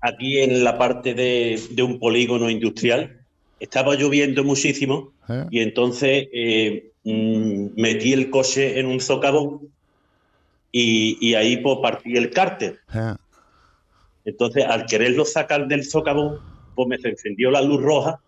Aquí 0.01 0.39
en 0.39 0.63
la 0.63 0.77
parte 0.77 1.13
de, 1.13 1.61
de 1.71 1.83
un 1.83 1.99
polígono 1.99 2.49
industrial. 2.49 3.21
Estaba 3.59 3.95
lloviendo 3.95 4.43
muchísimo 4.43 5.13
¿eh? 5.29 5.45
y 5.49 5.59
entonces 5.61 6.27
eh, 6.31 6.91
mm, 7.03 7.69
metí 7.75 8.13
el 8.13 8.29
coche 8.29 8.79
en 8.79 8.85
un 8.85 8.99
socavón 8.99 9.69
y, 10.71 11.17
y 11.19 11.33
ahí 11.33 11.57
pues, 11.57 11.77
partí 11.81 12.15
el 12.15 12.29
cárter. 12.29 12.79
¿eh? 12.93 13.15
Entonces, 14.25 14.65
al 14.65 14.85
quererlo 14.85 15.25
sacar 15.25 15.67
del 15.67 15.85
socavón, 15.85 16.39
pues 16.75 16.87
me 16.87 16.97
se 16.97 17.09
encendió 17.09 17.49
la 17.49 17.61
luz 17.61 17.81
roja. 17.81 18.19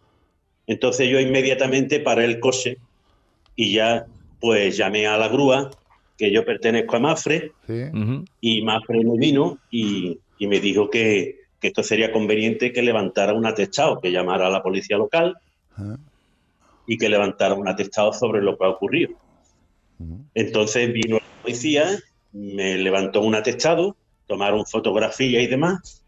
Entonces 0.65 1.09
yo 1.09 1.19
inmediatamente 1.19 1.99
paré 1.99 2.25
el 2.25 2.39
coche 2.39 2.77
y 3.55 3.73
ya 3.73 4.05
pues 4.39 4.77
llamé 4.77 5.05
a 5.05 5.17
la 5.17 5.27
grúa 5.27 5.69
que 6.17 6.31
yo 6.31 6.45
pertenezco 6.45 6.95
a 6.95 6.99
Mafre 6.99 7.51
Sí. 7.67 7.83
Y 8.39 8.61
Mafre 8.61 9.03
me 9.03 9.17
vino 9.17 9.57
y, 9.71 10.19
y 10.37 10.47
me 10.47 10.59
dijo 10.59 10.89
que, 10.89 11.38
que 11.59 11.67
esto 11.67 11.83
sería 11.83 12.11
conveniente 12.11 12.71
que 12.71 12.81
levantara 12.81 13.33
un 13.33 13.45
atestado, 13.45 13.99
que 13.99 14.11
llamara 14.11 14.47
a 14.47 14.49
la 14.49 14.63
policía 14.63 14.97
local 14.97 15.37
Ah, 15.77 15.95
y 16.87 16.97
que 16.97 17.07
levantara 17.07 17.53
un 17.53 17.67
atestado 17.67 18.11
sobre 18.13 18.41
lo 18.41 18.57
que 18.57 18.65
ha 18.65 18.69
ocurrido. 18.69 19.11
Entonces 20.33 20.91
vino 20.91 21.17
la 21.17 21.41
policía, 21.43 21.99
me 22.31 22.77
levantó 22.77 23.21
un 23.21 23.35
atestado, 23.35 23.95
tomaron 24.27 24.65
fotografía 24.65 25.41
y 25.41 25.47
demás, 25.47 26.03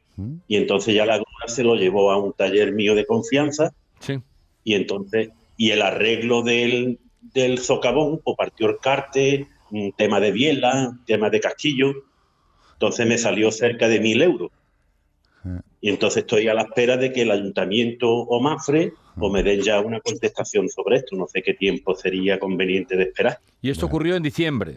y 0.47 0.55
entonces 0.57 0.93
ya 0.95 1.05
la 1.05 1.15
grúa 1.17 1.47
se 1.47 1.63
lo 1.63 1.75
llevó 1.75 2.11
a 2.11 2.17
un 2.17 2.33
taller 2.33 2.73
mío 2.73 2.95
de 2.95 3.05
confianza, 3.05 3.73
Sí. 3.99 4.19
y 4.63 4.73
entonces, 4.75 5.29
y 5.57 5.71
el 5.71 5.81
arreglo 5.81 6.41
del, 6.41 6.99
del 7.33 7.59
socavón, 7.59 8.19
o 8.23 8.35
partió 8.35 8.67
el 8.69 8.77
carte, 8.79 9.47
un 9.71 9.91
tema 9.93 10.19
de 10.19 10.31
biela, 10.31 10.97
tema 11.05 11.29
de 11.29 11.39
castillo, 11.39 11.93
entonces 12.73 13.05
me 13.07 13.17
salió 13.17 13.51
cerca 13.51 13.87
de 13.87 13.99
mil 13.99 14.21
euros. 14.21 14.51
Y 15.81 15.89
entonces 15.89 16.21
estoy 16.21 16.47
a 16.47 16.53
la 16.53 16.61
espera 16.61 16.95
de 16.95 17.11
que 17.11 17.23
el 17.23 17.31
ayuntamiento 17.31 18.07
o 18.13 18.39
Mafre 18.39 18.93
o 19.17 19.29
me 19.31 19.41
den 19.43 19.61
ya 19.61 19.79
una 19.81 19.99
contestación 19.99 20.69
sobre 20.69 20.97
esto. 20.97 21.15
No 21.15 21.27
sé 21.27 21.41
qué 21.41 21.55
tiempo 21.55 21.95
sería 21.95 22.39
conveniente 22.39 22.95
de 22.95 23.03
esperar. 23.05 23.39
Y 23.61 23.71
esto 23.71 23.87
ocurrió 23.87 24.15
en 24.15 24.21
diciembre. 24.23 24.75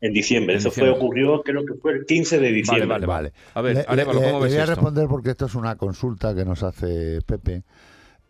En 0.00 0.12
diciembre. 0.12 0.54
En 0.54 0.58
Eso 0.58 0.70
diciembre. 0.70 0.94
fue 0.94 1.00
ocurrió, 1.04 1.42
creo 1.42 1.64
que 1.64 1.74
fue 1.74 1.92
el 1.92 2.06
15 2.06 2.40
de 2.40 2.52
diciembre. 2.52 2.86
vale, 2.86 3.06
Vale. 3.06 3.32
A 3.54 3.60
ver, 3.62 3.76
Le- 3.76 3.84
Arévalo, 3.86 4.18
le- 4.20 4.26
¿cómo 4.26 4.38
le 4.38 4.44
ves 4.46 4.54
voy 4.54 4.62
a 4.62 4.66
responder 4.66 5.06
porque 5.08 5.30
esto 5.30 5.46
es 5.46 5.54
una 5.54 5.76
consulta 5.76 6.34
que 6.34 6.44
nos 6.44 6.62
hace 6.64 7.20
Pepe. 7.24 7.62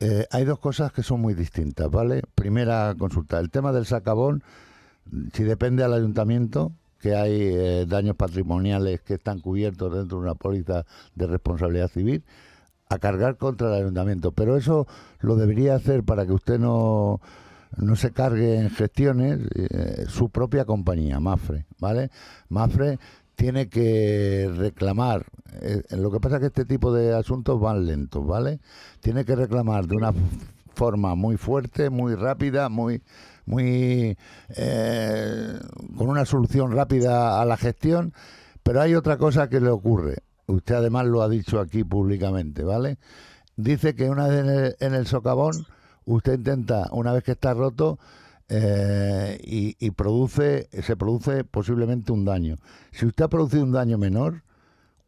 Eh, 0.01 0.27
hay 0.31 0.45
dos 0.45 0.59
cosas 0.59 0.93
que 0.93 1.03
son 1.03 1.21
muy 1.21 1.35
distintas, 1.35 1.91
¿vale? 1.91 2.23
Primera 2.35 2.95
consulta, 2.99 3.39
el 3.39 3.51
tema 3.51 3.73
del 3.73 3.87
sacabón, 3.87 4.43
si 5.33 5.45
depende 5.45 5.83
al 5.85 5.93
ayuntamiento, 5.95 6.73
que 7.01 7.15
hay 7.15 7.41
eh, 7.43 7.87
daños 7.89 8.17
patrimoniales 8.17 9.01
que 9.01 9.15
están 9.15 9.41
cubiertos 9.41 9.93
dentro 9.93 10.19
de 10.19 10.25
una 10.25 10.35
póliza 10.35 10.85
de 11.15 11.27
responsabilidad 11.27 11.89
civil, 11.89 12.23
a 12.89 12.99
cargar 12.99 13.37
contra 13.37 13.69
el 13.69 13.83
ayuntamiento. 13.83 14.33
Pero 14.33 14.57
eso 14.57 14.87
lo 15.21 15.37
debería 15.37 15.75
hacer 15.75 16.05
para 16.05 16.27
que 16.27 16.33
usted 16.33 16.59
no, 16.59 17.21
no 17.77 17.97
se 17.97 18.13
cargue 18.13 18.59
en 18.59 18.71
gestiones 18.71 19.41
eh, 19.55 20.05
su 20.09 20.29
propia 20.29 20.65
compañía, 20.65 21.21
Mafre, 21.21 21.67
¿vale? 21.79 22.11
Mafre 22.49 22.99
tiene 23.35 23.69
que 23.69 24.51
reclamar, 24.55 25.25
eh, 25.63 25.83
lo 25.93 26.11
que 26.11 26.21
pasa 26.21 26.37
es 26.37 26.41
que 26.41 26.47
este 26.49 26.65
tipo 26.67 26.93
de 26.93 27.15
asuntos 27.15 27.59
van 27.59 27.87
lentos, 27.87 28.27
¿vale? 28.27 28.61
Tiene 29.01 29.25
que 29.25 29.35
reclamar 29.35 29.87
de 29.87 29.97
una 29.97 30.13
forma 30.75 31.15
muy 31.15 31.37
fuerte, 31.39 31.89
muy 31.89 32.15
rápida, 32.15 32.69
muy 32.69 33.03
muy 33.51 34.17
eh, 34.57 35.59
con 35.97 36.09
una 36.09 36.25
solución 36.25 36.71
rápida 36.71 37.43
a 37.43 37.45
la 37.45 37.57
gestión, 37.57 38.15
pero 38.63 38.81
hay 38.81 38.95
otra 38.95 39.17
cosa 39.19 39.49
que 39.49 39.61
le 39.61 39.71
ocurre. 39.71 40.19
Usted 40.47 40.77
además 40.77 41.07
lo 41.07 41.23
ha 41.23 41.29
dicho 41.29 41.59
aquí 41.59 41.83
públicamente, 41.83 42.63
¿vale? 42.63 42.99
Dice 43.57 43.95
que 43.95 44.09
una 44.09 44.29
vez 44.29 44.41
en 44.45 44.51
el, 44.51 44.77
en 44.79 44.95
el 44.95 45.07
socavón, 45.07 45.67
usted 46.05 46.35
intenta, 46.35 46.89
una 46.93 47.13
vez 47.13 47.25
que 47.25 47.33
está 47.33 47.53
roto, 47.53 47.99
eh, 48.49 49.39
y, 49.43 49.77
y 49.79 49.91
produce, 49.91 50.69
se 50.83 50.97
produce 50.97 51.45
posiblemente 51.45 52.13
un 52.13 52.25
daño. 52.25 52.57
Si 52.93 53.07
usted 53.07 53.25
ha 53.25 53.29
producido 53.29 53.65
un 53.65 53.73
daño 53.73 53.99
menor, 53.99 54.43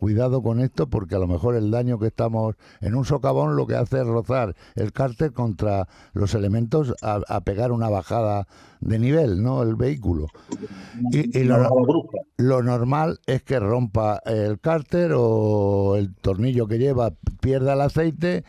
cuidado 0.03 0.43
con 0.43 0.59
esto 0.59 0.89
porque 0.89 1.15
a 1.15 1.21
lo 1.21 1.29
mejor 1.29 1.55
el 1.55 1.71
daño 1.71 2.01
que 2.01 2.09
estamos 2.09 2.57
en 2.81 2.97
un 2.97 3.05
socavón 3.05 3.55
lo 3.55 3.69
que 3.69 3.77
hace 3.77 4.01
es 4.01 4.07
rozar 4.09 4.57
el 4.75 4.93
cárter 4.93 5.33
contra 5.33 5.87
los 6.13 6.35
elementos 6.35 6.93
a, 7.03 7.21
a 7.29 7.41
pegar 7.43 7.71
una 7.71 7.89
bajada 7.89 8.49
de 8.81 8.99
nivel, 8.99 9.45
¿no? 9.45 9.63
El 9.63 9.77
vehículo. 9.77 10.27
Y, 11.13 11.45
lo, 11.45 11.69
lo 12.37 12.63
normal 12.65 13.21
es 13.27 13.45
que 13.45 13.61
rompa 13.61 14.21
el 14.27 14.59
cárter 14.59 15.13
o 15.15 15.95
el 15.95 16.13
tornillo 16.17 16.67
que 16.67 16.79
lleva 16.79 17.13
pierda 17.41 17.75
el 17.75 17.83
aceite, 17.83 18.43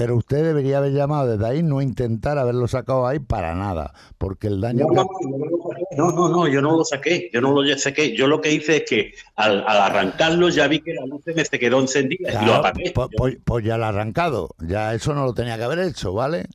pero 0.00 0.16
usted 0.16 0.42
debería 0.42 0.78
haber 0.78 0.92
llamado 0.92 1.28
desde 1.36 1.46
ahí, 1.46 1.62
no 1.62 1.82
intentar 1.82 2.38
haberlo 2.38 2.66
sacado 2.66 3.06
ahí 3.06 3.18
para 3.18 3.54
nada, 3.54 3.92
porque 4.16 4.46
el 4.46 4.58
daño 4.58 4.86
No, 4.90 5.02
que... 5.06 5.96
no, 5.98 6.10
no, 6.10 6.28
no, 6.30 6.48
yo 6.48 6.62
no 6.62 6.74
lo 6.74 6.84
saqué, 6.86 7.28
yo 7.30 7.42
no 7.42 7.52
lo 7.52 7.76
saqué. 7.76 8.16
Yo 8.16 8.26
lo 8.26 8.40
que 8.40 8.50
hice 8.50 8.78
es 8.78 8.84
que 8.88 9.12
al, 9.36 9.62
al 9.66 9.76
arrancarlo 9.76 10.48
ya 10.48 10.68
vi 10.68 10.80
que 10.80 10.94
la 10.94 11.04
luz 11.04 11.22
se 11.22 11.34
me 11.34 11.44
se 11.44 11.58
quedó 11.58 11.80
encendida 11.80 12.32
y 12.42 12.46
lo 12.46 12.54
apagué. 12.54 12.92
pues, 12.94 13.08
pues- 13.14 13.36
pues 13.44 13.62
ya 13.62 13.76
lo 13.76 13.84
ha 13.84 13.88
arrancado, 13.88 14.48
ya 14.66 14.94
eso 14.94 15.12
no 15.14 15.26
lo 15.26 15.34
tenía 15.34 15.58
que 15.58 15.64
haber 15.64 15.80
hecho, 15.80 16.14
¿vale? 16.14 16.46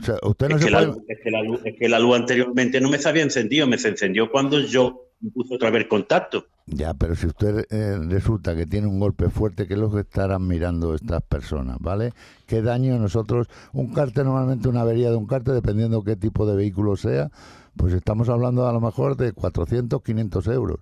O 0.00 0.02
sea, 0.02 0.16
usted 0.24 0.48
no 0.48 0.56
es, 0.56 0.62
se 0.62 0.66
que 0.66 0.72
la, 0.72 0.78
puede... 0.80 0.92
luz- 0.94 1.04
es 1.06 1.18
que 1.22 1.30
la 1.30 1.42
luz, 1.42 1.60
es 1.64 1.74
que 1.78 1.88
la 1.88 1.98
luz 2.00 2.16
anteriormente 2.16 2.80
no 2.80 2.90
me 2.90 2.98
se 2.98 3.08
había 3.08 3.22
encendido, 3.22 3.68
me 3.68 3.78
se 3.78 3.86
encendió 3.86 4.32
cuando 4.32 4.58
yo 4.58 5.11
puse 5.30 5.54
otra 5.54 5.70
vez 5.70 5.86
contacto. 5.86 6.46
Ya, 6.66 6.94
pero 6.94 7.14
si 7.16 7.26
usted 7.26 7.66
eh, 7.70 7.98
resulta 8.08 8.54
que 8.54 8.66
tiene 8.66 8.86
un 8.86 9.00
golpe 9.00 9.28
fuerte, 9.30 9.66
¿qué 9.66 9.74
es 9.74 9.80
lo 9.80 9.90
que 9.90 10.00
estarán 10.00 10.46
mirando 10.46 10.94
estas 10.94 11.22
personas, 11.22 11.76
¿vale? 11.80 12.12
¿Qué 12.46 12.62
daño 12.62 12.98
nosotros, 12.98 13.48
un 13.72 13.92
cárter 13.92 14.24
normalmente 14.24 14.68
una 14.68 14.82
avería 14.82 15.10
de 15.10 15.16
un 15.16 15.26
cárter, 15.26 15.54
dependiendo 15.54 16.02
qué 16.04 16.16
tipo 16.16 16.46
de 16.46 16.56
vehículo 16.56 16.96
sea, 16.96 17.30
pues 17.76 17.92
estamos 17.94 18.28
hablando 18.28 18.68
a 18.68 18.72
lo 18.72 18.80
mejor 18.80 19.16
de 19.16 19.32
400, 19.32 20.02
500 20.02 20.46
euros. 20.48 20.78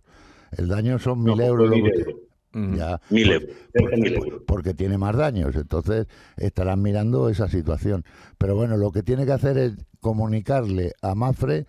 El 0.56 0.68
daño 0.68 0.98
son 0.98 1.24
No, 1.24 1.34
1000 1.36 1.46
euros. 1.46 1.68
lo 1.70 1.76
mil 1.76 1.84
que- 1.92 1.98
euros. 2.00 2.14
Ujú. 2.52 2.74
Ya, 2.76 3.00
Mil 3.10 3.28
pues- 3.28 4.12
euros. 4.12 4.42
porque 4.46 4.74
tiene 4.74 4.98
más 4.98 5.16
daños, 5.16 5.54
entonces 5.54 6.08
estarán 6.36 6.82
mirando 6.82 7.28
esa 7.28 7.48
situación. 7.48 8.04
Pero 8.38 8.56
bueno, 8.56 8.76
lo 8.76 8.90
que 8.90 9.02
tiene 9.04 9.24
que 9.24 9.32
hacer 9.32 9.56
es 9.56 9.74
comunicarle 10.00 10.92
a 11.00 11.14
Mafre, 11.14 11.66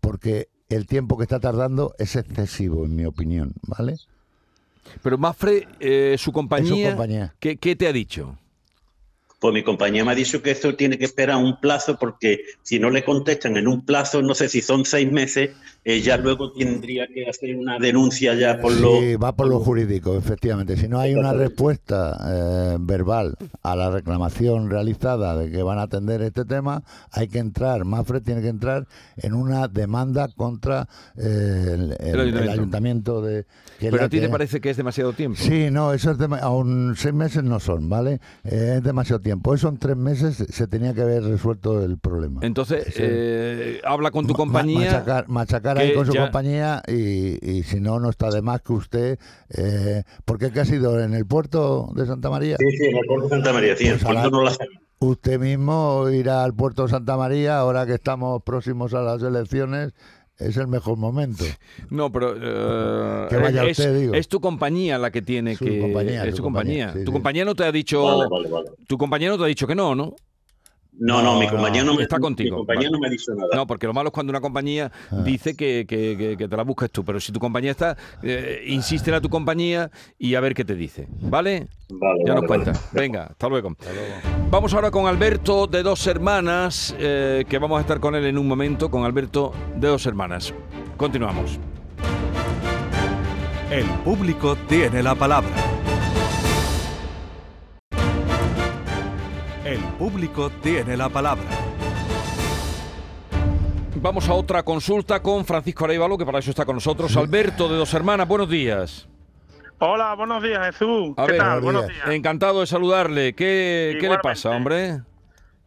porque 0.00 0.48
el 0.68 0.86
tiempo 0.86 1.16
que 1.16 1.24
está 1.24 1.40
tardando 1.40 1.94
es 1.98 2.16
excesivo, 2.16 2.84
en 2.84 2.96
mi 2.96 3.04
opinión, 3.04 3.52
¿vale? 3.62 3.96
Pero 5.02 5.18
Mafre, 5.18 5.68
eh, 5.80 6.16
su 6.18 6.32
compañía, 6.32 6.90
su 6.90 6.96
compañía. 6.96 7.34
¿qué, 7.38 7.56
qué 7.56 7.76
te 7.76 7.86
ha 7.86 7.92
dicho? 7.92 8.38
Pues 9.38 9.52
mi 9.52 9.62
compañía 9.62 10.04
me 10.04 10.12
ha 10.12 10.14
dicho 10.14 10.42
que 10.42 10.50
esto 10.50 10.74
tiene 10.76 10.98
que 10.98 11.04
esperar 11.04 11.36
un 11.36 11.60
plazo 11.60 11.98
porque 11.98 12.40
si 12.62 12.78
no 12.78 12.90
le 12.90 13.04
contestan 13.04 13.56
en 13.56 13.68
un 13.68 13.84
plazo, 13.84 14.22
no 14.22 14.34
sé 14.34 14.48
si 14.48 14.62
son 14.62 14.84
seis 14.84 15.10
meses, 15.12 15.50
ya 15.86 16.16
luego 16.16 16.50
tendría 16.52 17.06
que 17.06 17.28
hacer 17.28 17.54
una 17.56 17.78
denuncia 17.78 18.34
ya 18.34 18.58
por 18.60 18.72
lo... 18.72 18.98
Sí, 19.00 19.14
va 19.14 19.36
por 19.36 19.46
lo 19.46 19.60
jurídico, 19.60 20.16
efectivamente. 20.16 20.76
Si 20.76 20.88
no 20.88 20.98
hay 20.98 21.14
una 21.14 21.32
respuesta 21.32 22.18
eh, 22.28 22.76
verbal 22.80 23.36
a 23.62 23.76
la 23.76 23.90
reclamación 23.90 24.68
realizada 24.68 25.36
de 25.36 25.50
que 25.50 25.62
van 25.62 25.78
a 25.78 25.82
atender 25.82 26.22
este 26.22 26.44
tema, 26.44 26.82
hay 27.12 27.28
que 27.28 27.38
entrar, 27.38 27.84
Mafre 27.84 28.20
tiene 28.20 28.42
que 28.42 28.48
entrar 28.48 28.86
en 29.16 29.32
una 29.34 29.68
demanda 29.68 30.28
contra 30.36 30.88
eh, 31.16 31.22
el, 31.74 31.96
el- 32.00 32.06
el 32.08 32.20
ayuntamiento. 32.20 32.52
ayuntamiento 32.52 33.22
de... 33.22 33.44
que 33.78 33.90
Pero 33.90 34.04
a 34.06 34.08
ti 34.08 34.18
te 34.20 34.28
parece 34.28 34.60
que 34.60 34.70
es 34.70 34.76
demasiado 34.76 35.12
tiempo. 35.12 35.38
Sí, 35.40 35.68
no, 35.70 35.92
eso 35.92 36.10
es 36.10 36.18
dema- 36.18 36.40
aún 36.40 36.94
seis 36.96 37.14
meses 37.14 37.44
no 37.44 37.60
son, 37.60 37.88
¿vale? 37.88 38.20
Eh, 38.44 38.74
es 38.78 38.82
demasiado 38.82 39.20
tiempo. 39.20 39.54
Eso 39.54 39.68
en 39.68 39.78
tres 39.78 39.96
meses 39.96 40.44
se 40.48 40.66
tenía 40.66 40.94
que 40.94 41.02
haber 41.02 41.22
resuelto 41.22 41.84
el 41.84 41.96
problema. 41.98 42.40
Entonces, 42.42 42.86
Sí. 42.86 42.94
eh, 43.04 43.80
habla 43.84 44.10
con 44.10 44.26
tu 44.26 44.32
Ma- 44.32 44.36
compañía. 44.36 44.90
machacar, 44.90 45.28
machacar 45.28 45.75
ahí 45.78 45.94
con 45.94 46.06
su 46.06 46.12
ya- 46.12 46.22
compañía 46.22 46.82
y, 46.88 47.38
y 47.58 47.62
si 47.62 47.80
no, 47.80 47.98
no 48.00 48.10
está 48.10 48.30
de 48.30 48.42
más 48.42 48.62
que 48.62 48.72
usted. 48.72 49.18
Eh, 49.50 50.02
¿Por 50.24 50.38
qué 50.38 50.58
ha 50.60 50.64
sido 50.64 51.00
en 51.02 51.14
el 51.14 51.26
puerto 51.26 51.90
de 51.94 52.06
Santa 52.06 52.30
María? 52.30 52.56
Sí, 52.58 52.70
sí, 52.76 52.84
en 52.86 52.96
el 52.96 53.04
puerto 53.06 53.24
de 53.24 53.30
Santa 53.30 53.52
María, 53.52 53.76
sí, 53.76 53.86
en 53.86 53.92
el 53.94 53.98
Pues 54.00 54.12
puerto 54.14 54.30
no 54.30 54.42
la. 54.42 54.52
Usted 54.98 55.38
mismo 55.38 56.08
irá 56.10 56.42
al 56.42 56.54
puerto 56.54 56.84
de 56.84 56.88
Santa 56.88 57.16
María 57.18 57.58
ahora 57.58 57.84
que 57.86 57.92
estamos 57.94 58.42
próximos 58.42 58.94
a 58.94 59.02
las 59.02 59.22
elecciones. 59.22 59.92
Es 60.38 60.58
el 60.58 60.66
mejor 60.68 60.98
momento. 60.98 61.44
No, 61.88 62.12
pero 62.12 62.34
eh, 62.36 63.26
Que 63.30 63.36
vaya 63.38 63.64
es, 63.64 63.78
usted, 63.78 63.98
digo. 63.98 64.12
es 64.14 64.28
tu 64.28 64.38
compañía 64.38 64.98
la 64.98 65.10
que 65.10 65.22
tiene 65.22 65.56
Su 65.56 65.64
que 65.64 65.80
compañía, 65.80 66.24
es 66.24 66.30
su 66.32 66.36
tu 66.36 66.42
compañía. 66.42 66.86
compañía, 66.88 66.92
sí, 66.92 67.04
tu 67.06 67.10
sí. 67.10 67.14
compañía 67.14 67.44
no 67.46 67.54
te 67.54 67.64
ha 67.64 67.72
dicho 67.72 68.02
Vale, 68.04 68.28
vale, 68.30 68.48
vale. 68.50 68.70
tu 68.86 68.98
compañía 68.98 69.28
no 69.30 69.38
te 69.38 69.44
ha 69.44 69.46
dicho 69.46 69.66
que 69.66 69.74
no, 69.74 69.94
¿no? 69.94 70.14
No, 70.98 71.22
no, 71.22 71.34
No, 71.34 71.40
mi 71.40 71.46
compañía 71.48 71.84
no, 71.84 71.94
me 71.94 72.02
está 72.04 72.18
contigo, 72.18 72.56
Mi 72.56 72.60
compañía 72.60 72.88
vale. 72.88 72.90
no 72.92 72.98
me 73.00 73.06
ha 73.08 73.10
dicho 73.10 73.32
nada. 73.34 73.50
No, 73.54 73.66
porque 73.66 73.86
lo 73.86 73.92
malo 73.92 74.08
es 74.08 74.12
cuando 74.14 74.30
una 74.30 74.40
compañía 74.40 74.90
Ah. 75.10 75.16
dice 75.24 75.54
que, 75.54 75.84
que- 75.86 76.16
que- 76.16 76.36
que 76.38 76.48
te 76.48 76.56
la 76.56 76.62
busques 76.62 76.90
tú, 76.90 77.04
pero 77.04 77.20
si 77.20 77.32
tu 77.32 77.38
compañía 77.38 77.70
está, 77.72 77.96
eh, 78.22 78.64
insiste 78.66 79.14
a 79.14 79.20
tu 79.20 79.28
compañía 79.28 79.90
y 80.18 80.34
a 80.36 80.40
ver 80.40 80.54
qué 80.54 80.64
te 80.64 80.74
dice, 80.74 81.06
¿vale? 81.20 81.66
Vale, 81.90 82.20
Ya 82.24 82.32
vale, 82.32 82.40
nos 82.40 82.44
cuenta. 82.48 82.72
vale. 82.72 82.84
Venga, 82.92 83.24
hasta 83.24 83.48
luego. 83.48 83.76
Vamos 84.50 84.72
ahora 84.74 84.90
con 84.90 85.06
Alberto 85.06 85.66
de 85.66 85.82
Dos 85.82 86.06
Hermanas, 86.06 86.96
eh, 86.98 87.44
que 87.48 87.58
vamos 87.58 87.76
a 87.78 87.80
estar 87.82 88.00
con 88.00 88.14
él 88.14 88.24
en 88.24 88.38
un 88.38 88.48
momento, 88.48 88.90
con 88.90 89.04
Alberto 89.04 89.52
de 89.76 89.88
Dos 89.88 90.06
Hermanas. 90.06 90.54
Continuamos. 90.96 91.58
El 93.70 93.84
público 94.04 94.56
tiene 94.68 95.02
la 95.02 95.14
palabra. 95.14 95.50
El 99.66 99.80
público 99.98 100.48
tiene 100.62 100.96
la 100.96 101.08
palabra. 101.08 101.42
Vamos 103.96 104.28
a 104.28 104.34
otra 104.34 104.62
consulta 104.62 105.20
con 105.20 105.44
Francisco 105.44 105.84
Arevalo, 105.84 106.16
que 106.16 106.24
para 106.24 106.38
eso 106.38 106.50
está 106.50 106.64
con 106.64 106.76
nosotros. 106.76 107.16
Alberto 107.16 107.68
de 107.68 107.76
Dos 107.76 107.92
Hermanas, 107.92 108.28
buenos 108.28 108.48
días. 108.48 109.08
Hola, 109.80 110.14
buenos 110.14 110.40
días, 110.40 110.64
Jesús. 110.66 111.14
A 111.16 111.26
¿Qué 111.26 111.32
ver, 111.32 111.40
tal? 111.40 111.60
buenos 111.62 111.82
Buenos 111.82 111.96
días. 112.04 112.14
Encantado 112.14 112.60
de 112.60 112.66
saludarle. 112.68 113.34
¿Qué, 113.34 113.98
¿qué 114.00 114.08
le 114.08 114.18
pasa, 114.18 114.50
hombre? 114.50 115.00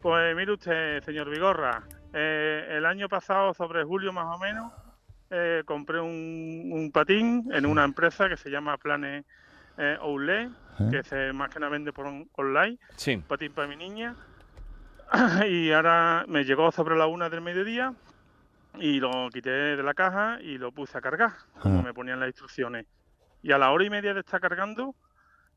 Pues 0.00 0.34
mire 0.34 0.54
usted, 0.54 1.02
señor 1.02 1.28
Vigorra, 1.28 1.82
eh, 2.14 2.68
el 2.70 2.86
año 2.86 3.06
pasado, 3.06 3.52
sobre 3.52 3.84
julio 3.84 4.14
más 4.14 4.34
o 4.34 4.38
menos, 4.38 4.72
eh, 5.28 5.62
compré 5.66 6.00
un, 6.00 6.70
un 6.72 6.90
patín 6.90 7.50
en 7.52 7.66
una 7.66 7.84
empresa 7.84 8.30
que 8.30 8.38
se 8.38 8.48
llama 8.48 8.78
Planes 8.78 9.26
eh, 9.76 9.98
Que 10.90 11.02
se 11.02 11.32
más 11.32 11.50
que 11.50 11.58
nada 11.60 11.70
vende 11.70 11.92
por 11.92 12.06
on- 12.06 12.28
online, 12.36 12.78
Sí. 12.96 13.16
patín 13.26 13.52
para 13.52 13.68
mi 13.68 13.76
niña. 13.76 14.14
y 15.48 15.72
ahora 15.72 16.24
me 16.28 16.44
llegó 16.44 16.70
sobre 16.70 16.96
la 16.96 17.06
una 17.06 17.28
del 17.28 17.40
mediodía 17.40 17.92
y 18.78 19.00
lo 19.00 19.28
quité 19.30 19.50
de 19.50 19.82
la 19.82 19.94
caja 19.94 20.38
y 20.40 20.56
lo 20.58 20.70
puse 20.70 20.96
a 20.96 21.00
cargar, 21.00 21.32
como 21.60 21.82
me 21.82 21.92
ponían 21.92 22.20
las 22.20 22.28
instrucciones. 22.28 22.86
Y 23.42 23.52
a 23.52 23.58
la 23.58 23.70
hora 23.72 23.84
y 23.84 23.90
media 23.90 24.14
de 24.14 24.20
estar 24.20 24.40
cargando, 24.40 24.94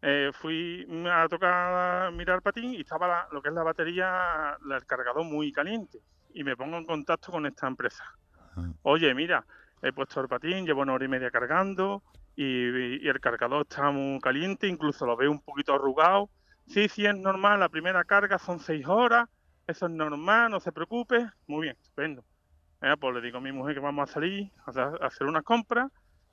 eh, 0.02 0.32
fui 0.34 0.88
a 1.10 1.28
tocar 1.30 2.12
mirar 2.14 2.38
el 2.38 2.42
patín 2.42 2.74
y 2.74 2.82
estaba 2.82 3.08
la- 3.08 3.28
lo 3.32 3.42
que 3.42 3.50
es 3.50 3.56
la 3.56 3.64
batería, 3.64 4.58
la- 4.66 4.78
el 4.78 4.86
cargador 4.86 5.24
muy 5.24 5.52
caliente. 5.52 6.00
Y 6.34 6.44
me 6.44 6.58
pongo 6.58 6.78
en 6.78 6.86
contacto 6.86 7.32
con 7.32 7.46
esta 7.46 7.68
empresa. 7.68 8.04
Oye, 8.82 9.14
mira, 9.14 9.46
he 9.82 9.92
puesto 9.94 10.20
el 10.22 10.28
patín, 10.28 10.66
llevo 10.66 10.82
una 10.82 10.94
hora 10.94 11.06
y 11.06 11.08
media 11.08 11.30
cargando 11.30 12.02
y, 12.36 13.06
y 13.06 13.08
el 13.08 13.20
cargador 13.20 13.64
está 13.70 13.92
muy 13.92 14.20
caliente, 14.20 14.68
incluso 14.68 15.06
lo 15.06 15.16
veo 15.16 15.32
un 15.32 15.42
poquito 15.42 15.74
arrugado. 15.74 16.30
Sí, 16.68 16.88
sí, 16.90 17.06
es 17.06 17.16
normal, 17.16 17.60
la 17.60 17.70
primera 17.70 18.04
carga 18.06 18.40
son 18.40 18.60
seis 18.60 18.86
horas, 18.88 19.28
eso 19.68 19.86
es 19.88 19.92
normal, 19.92 20.52
no 20.52 20.60
se 20.60 20.72
preocupe. 20.72 21.30
Muy 21.48 21.64
bien, 21.64 21.78
estupendo. 21.82 22.24
Eh, 22.82 22.96
pues 23.00 23.16
le 23.16 23.22
digo 23.22 23.38
a 23.38 23.42
mi 23.42 23.52
mujer 23.52 23.76
que 23.76 23.80
vamos 23.82 24.10
a 24.10 24.14
salir 24.14 24.52
a 24.66 24.72
hacer- 24.72 25.02
a 25.04 25.08
hacer 25.08 25.28
unas 25.28 25.44
compras 25.44 25.90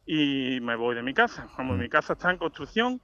y 0.07 0.59
me 0.61 0.75
voy 0.76 0.95
de 0.97 1.02
mi 1.02 1.14
casa. 1.14 1.49
Como 1.57 1.75
mi 1.75 1.88
casa 1.88 2.14
está 2.14 2.30
en 2.30 2.38
construcción, 2.38 3.00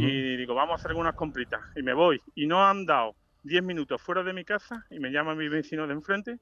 y 0.00 0.36
digo, 0.36 0.54
vamos 0.54 0.72
a 0.72 0.74
hacer 0.76 0.90
algunas 0.90 1.14
compritas. 1.14 1.60
Y 1.74 1.82
me 1.82 1.92
voy. 1.94 2.20
Y 2.34 2.46
no 2.46 2.66
han 2.66 2.84
dado 2.86 3.16
10 3.42 3.62
minutos 3.62 4.00
fuera 4.02 4.22
de 4.22 4.32
mi 4.32 4.44
casa 4.44 4.84
y 4.90 4.98
me 5.00 5.10
llama 5.10 5.34
mi 5.34 5.48
vecino 5.48 5.86
de 5.86 5.94
enfrente. 5.94 6.38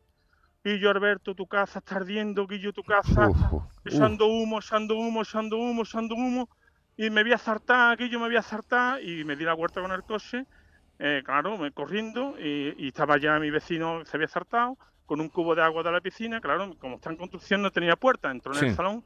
Y 0.66 0.80
yo, 0.80 0.90
Alberto, 0.90 1.32
tu 1.36 1.46
casa 1.46 1.78
está 1.78 1.94
ardiendo, 1.94 2.44
Guillo, 2.44 2.72
tu 2.72 2.82
casa, 2.82 3.28
Uf, 3.28 3.52
uf. 3.52 3.62
echando 3.84 4.26
humo, 4.26 4.58
echando 4.58 4.96
humo, 4.96 5.22
echando 5.22 5.58
humo, 5.58 5.82
echando 5.82 6.16
humo. 6.16 6.48
Y 6.96 7.08
me 7.08 7.22
voy 7.22 7.32
a 7.34 7.38
saltar, 7.38 7.96
Guillo, 7.96 8.18
me 8.18 8.26
voy 8.26 8.36
a 8.36 8.42
saltar. 8.42 9.00
Y 9.00 9.22
me 9.24 9.36
di 9.36 9.44
la 9.44 9.54
vuelta 9.54 9.80
con 9.80 9.92
el 9.92 10.02
coche, 10.02 10.44
eh, 10.98 11.22
claro, 11.24 11.56
me 11.56 11.70
corriendo. 11.70 12.34
Y, 12.40 12.74
y 12.78 12.88
estaba 12.88 13.16
ya 13.16 13.38
mi 13.38 13.48
vecino, 13.48 14.04
se 14.04 14.16
había 14.16 14.26
saltado, 14.26 14.76
con 15.04 15.20
un 15.20 15.28
cubo 15.28 15.54
de 15.54 15.62
agua 15.62 15.84
de 15.84 15.92
la 15.92 16.00
piscina. 16.00 16.40
Claro, 16.40 16.74
como 16.80 16.96
está 16.96 17.10
en 17.10 17.16
construcción, 17.16 17.62
no 17.62 17.70
tenía 17.70 17.94
puerta. 17.94 18.28
Entró 18.32 18.52
en 18.52 18.58
Sí. 18.58 18.66
el 18.66 18.74
salón 18.74 19.04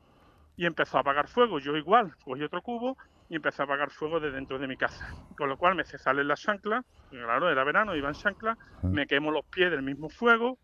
y 0.56 0.64
empezó 0.64 0.96
a 0.96 1.00
apagar 1.02 1.28
fuego. 1.28 1.58
Yo 1.58 1.76
igual, 1.76 2.14
cogí 2.24 2.42
otro 2.42 2.62
cubo 2.62 2.96
y 3.28 3.36
empecé 3.36 3.60
a 3.60 3.64
apagar 3.66 3.90
fuego 3.90 4.18
de 4.18 4.30
dentro 4.30 4.58
de 4.58 4.66
mi 4.66 4.78
casa. 4.78 5.14
Con 5.36 5.50
lo 5.50 5.58
cual 5.58 5.74
me 5.74 5.84
se 5.84 5.98
salen 5.98 6.26
las 6.26 6.40
chanclas, 6.40 6.86
claro, 7.10 7.50
era 7.50 7.64
verano, 7.64 7.94
iba 7.96 8.08
en 8.08 8.14
chanclas, 8.14 8.56
me 8.82 9.06
quemo 9.06 9.30
los 9.30 9.44
pies 9.44 9.70
del 9.70 9.82
mismo 9.82 10.08
fuego, 10.08 10.58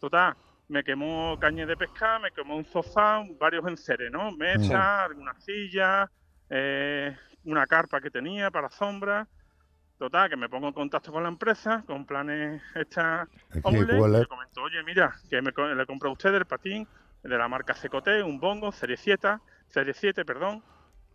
total, 0.00 0.34
me 0.68 0.82
quemó 0.82 1.38
caña 1.38 1.66
de 1.66 1.76
pescar, 1.76 2.20
me 2.20 2.30
quemó 2.32 2.56
un 2.56 2.64
sofá, 2.64 3.22
varios 3.38 3.66
enseres, 3.66 4.10
¿no? 4.10 4.32
Mesa, 4.32 5.04
algunas 5.04 5.42
sillas, 5.44 6.08
eh, 6.48 7.16
una 7.44 7.66
carpa 7.66 8.00
que 8.00 8.10
tenía 8.10 8.50
para 8.50 8.70
sombra. 8.70 9.26
Total, 9.98 10.30
que 10.30 10.36
me 10.36 10.48
pongo 10.48 10.68
en 10.68 10.72
contacto 10.72 11.12
con 11.12 11.22
la 11.22 11.28
empresa, 11.28 11.84
con 11.86 12.06
planes 12.06 12.62
esta 12.74 13.28
¿cuál 13.60 13.76
y 13.76 13.80
le 13.84 14.26
comento, 14.26 14.62
oye, 14.62 14.82
mira, 14.82 15.14
que 15.28 15.42
me, 15.42 15.52
le 15.74 15.84
compré 15.84 16.08
a 16.08 16.12
usted 16.12 16.34
el 16.34 16.46
patín 16.46 16.88
de 17.22 17.36
la 17.36 17.48
marca 17.48 17.74
Secote, 17.74 18.22
un 18.22 18.40
bongo, 18.40 18.72
serie 18.72 18.96
7, 18.96 19.36
serie 19.68 19.92
7, 19.92 20.24
perdón, 20.24 20.62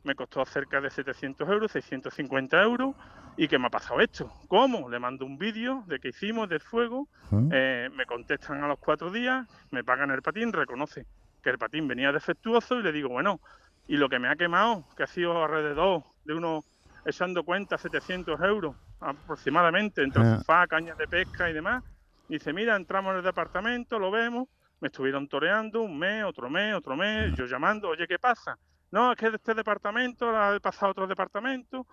me 0.05 0.15
costó 0.15 0.45
cerca 0.45 0.79
de 0.79 0.89
700 0.89 1.49
euros, 1.49 1.71
650 1.71 2.61
euros, 2.61 2.95
y 3.37 3.47
que 3.47 3.57
me 3.59 3.67
ha 3.67 3.69
pasado 3.69 3.99
esto. 3.99 4.31
¿Cómo? 4.47 4.87
Le 4.89 4.99
mando 4.99 5.25
un 5.25 5.37
vídeo 5.37 5.83
de 5.87 5.99
que 5.99 6.09
hicimos 6.09 6.47
del 6.47 6.61
fuego, 6.61 7.09
eh, 7.51 7.89
me 7.91 8.05
contestan 8.05 8.63
a 8.63 8.67
los 8.67 8.79
cuatro 8.79 9.11
días, 9.11 9.45
me 9.71 9.83
pagan 9.83 10.11
el 10.11 10.21
patín, 10.21 10.53
reconoce 10.53 11.05
que 11.43 11.49
el 11.49 11.57
patín 11.57 11.87
venía 11.87 12.11
defectuoso 12.11 12.79
y 12.79 12.83
le 12.83 12.91
digo, 12.91 13.09
bueno, 13.09 13.41
y 13.87 13.97
lo 13.97 14.07
que 14.07 14.19
me 14.19 14.29
ha 14.29 14.35
quemado, 14.35 14.85
que 14.95 15.03
ha 15.03 15.07
sido 15.07 15.43
alrededor 15.43 16.03
de 16.23 16.33
unos, 16.35 16.63
echando 17.03 17.43
cuenta, 17.43 17.77
700 17.77 18.39
euros 18.41 18.75
aproximadamente, 18.99 20.01
entre 20.03 20.21
Ah. 20.23 20.37
sofá, 20.37 20.67
cañas 20.67 20.97
de 20.97 21.07
pesca 21.07 21.49
y 21.49 21.53
demás, 21.53 21.83
dice, 22.27 22.53
mira, 22.53 22.75
entramos 22.75 23.11
en 23.11 23.17
el 23.17 23.23
departamento, 23.23 23.99
lo 23.99 24.11
vemos, 24.11 24.47
me 24.79 24.87
estuvieron 24.87 25.27
toreando 25.27 25.81
un 25.81 25.97
mes, 25.97 26.23
otro 26.23 26.49
mes, 26.49 26.73
otro 26.75 26.95
mes, 26.95 27.33
yo 27.35 27.45
llamando, 27.45 27.89
oye, 27.89 28.07
¿qué 28.07 28.17
pasa? 28.19 28.57
No, 28.91 29.11
es 29.11 29.17
que 29.17 29.29
de 29.29 29.37
este 29.37 29.53
departamento 29.53 30.29
ha 30.35 30.59
pasado 30.59 30.87
a 30.87 30.91
otro 30.91 31.07
departamento, 31.07 31.85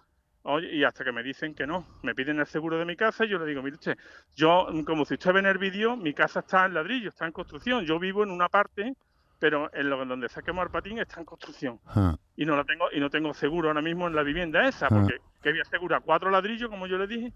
Oye, 0.44 0.74
y 0.74 0.82
hasta 0.82 1.04
que 1.04 1.12
me 1.12 1.22
dicen 1.22 1.54
que 1.54 1.68
no, 1.68 1.86
me 2.02 2.16
piden 2.16 2.40
el 2.40 2.46
seguro 2.46 2.76
de 2.76 2.84
mi 2.84 2.96
casa 2.96 3.24
y 3.24 3.28
yo 3.28 3.38
le 3.38 3.46
digo, 3.46 3.62
mire 3.62 3.76
usted, 3.76 3.96
yo, 4.34 4.66
como 4.84 5.04
si 5.04 5.14
usted 5.14 5.32
ve 5.32 5.38
en 5.38 5.46
el 5.46 5.58
vídeo, 5.58 5.96
mi 5.96 6.14
casa 6.14 6.40
está 6.40 6.66
en 6.66 6.74
ladrillo, 6.74 7.10
está 7.10 7.26
en 7.26 7.32
construcción, 7.32 7.84
yo 7.84 8.00
vivo 8.00 8.24
en 8.24 8.30
una 8.32 8.48
parte, 8.48 8.96
pero 9.38 9.70
en 9.72 9.88
lo 9.88 10.04
donde 10.04 10.28
quemado 10.44 10.66
el 10.66 10.72
patín 10.72 10.98
está 10.98 11.20
en 11.20 11.26
construcción. 11.26 11.78
Ah, 11.86 12.16
y 12.36 12.44
no 12.44 12.56
la 12.56 12.64
tengo 12.64 12.86
y 12.92 12.98
no 12.98 13.08
tengo 13.08 13.32
seguro 13.34 13.68
ahora 13.68 13.82
mismo 13.82 14.08
en 14.08 14.16
la 14.16 14.24
vivienda 14.24 14.66
esa, 14.66 14.86
Ah. 14.86 14.88
porque 14.90 15.18
que 15.42 15.50
voy 15.50 15.58
a 15.60 15.62
asegurar 15.62 16.02
cuatro 16.04 16.28
ladrillos, 16.30 16.68
como 16.68 16.88
yo 16.88 16.98
le 16.98 17.06
dije, 17.06 17.32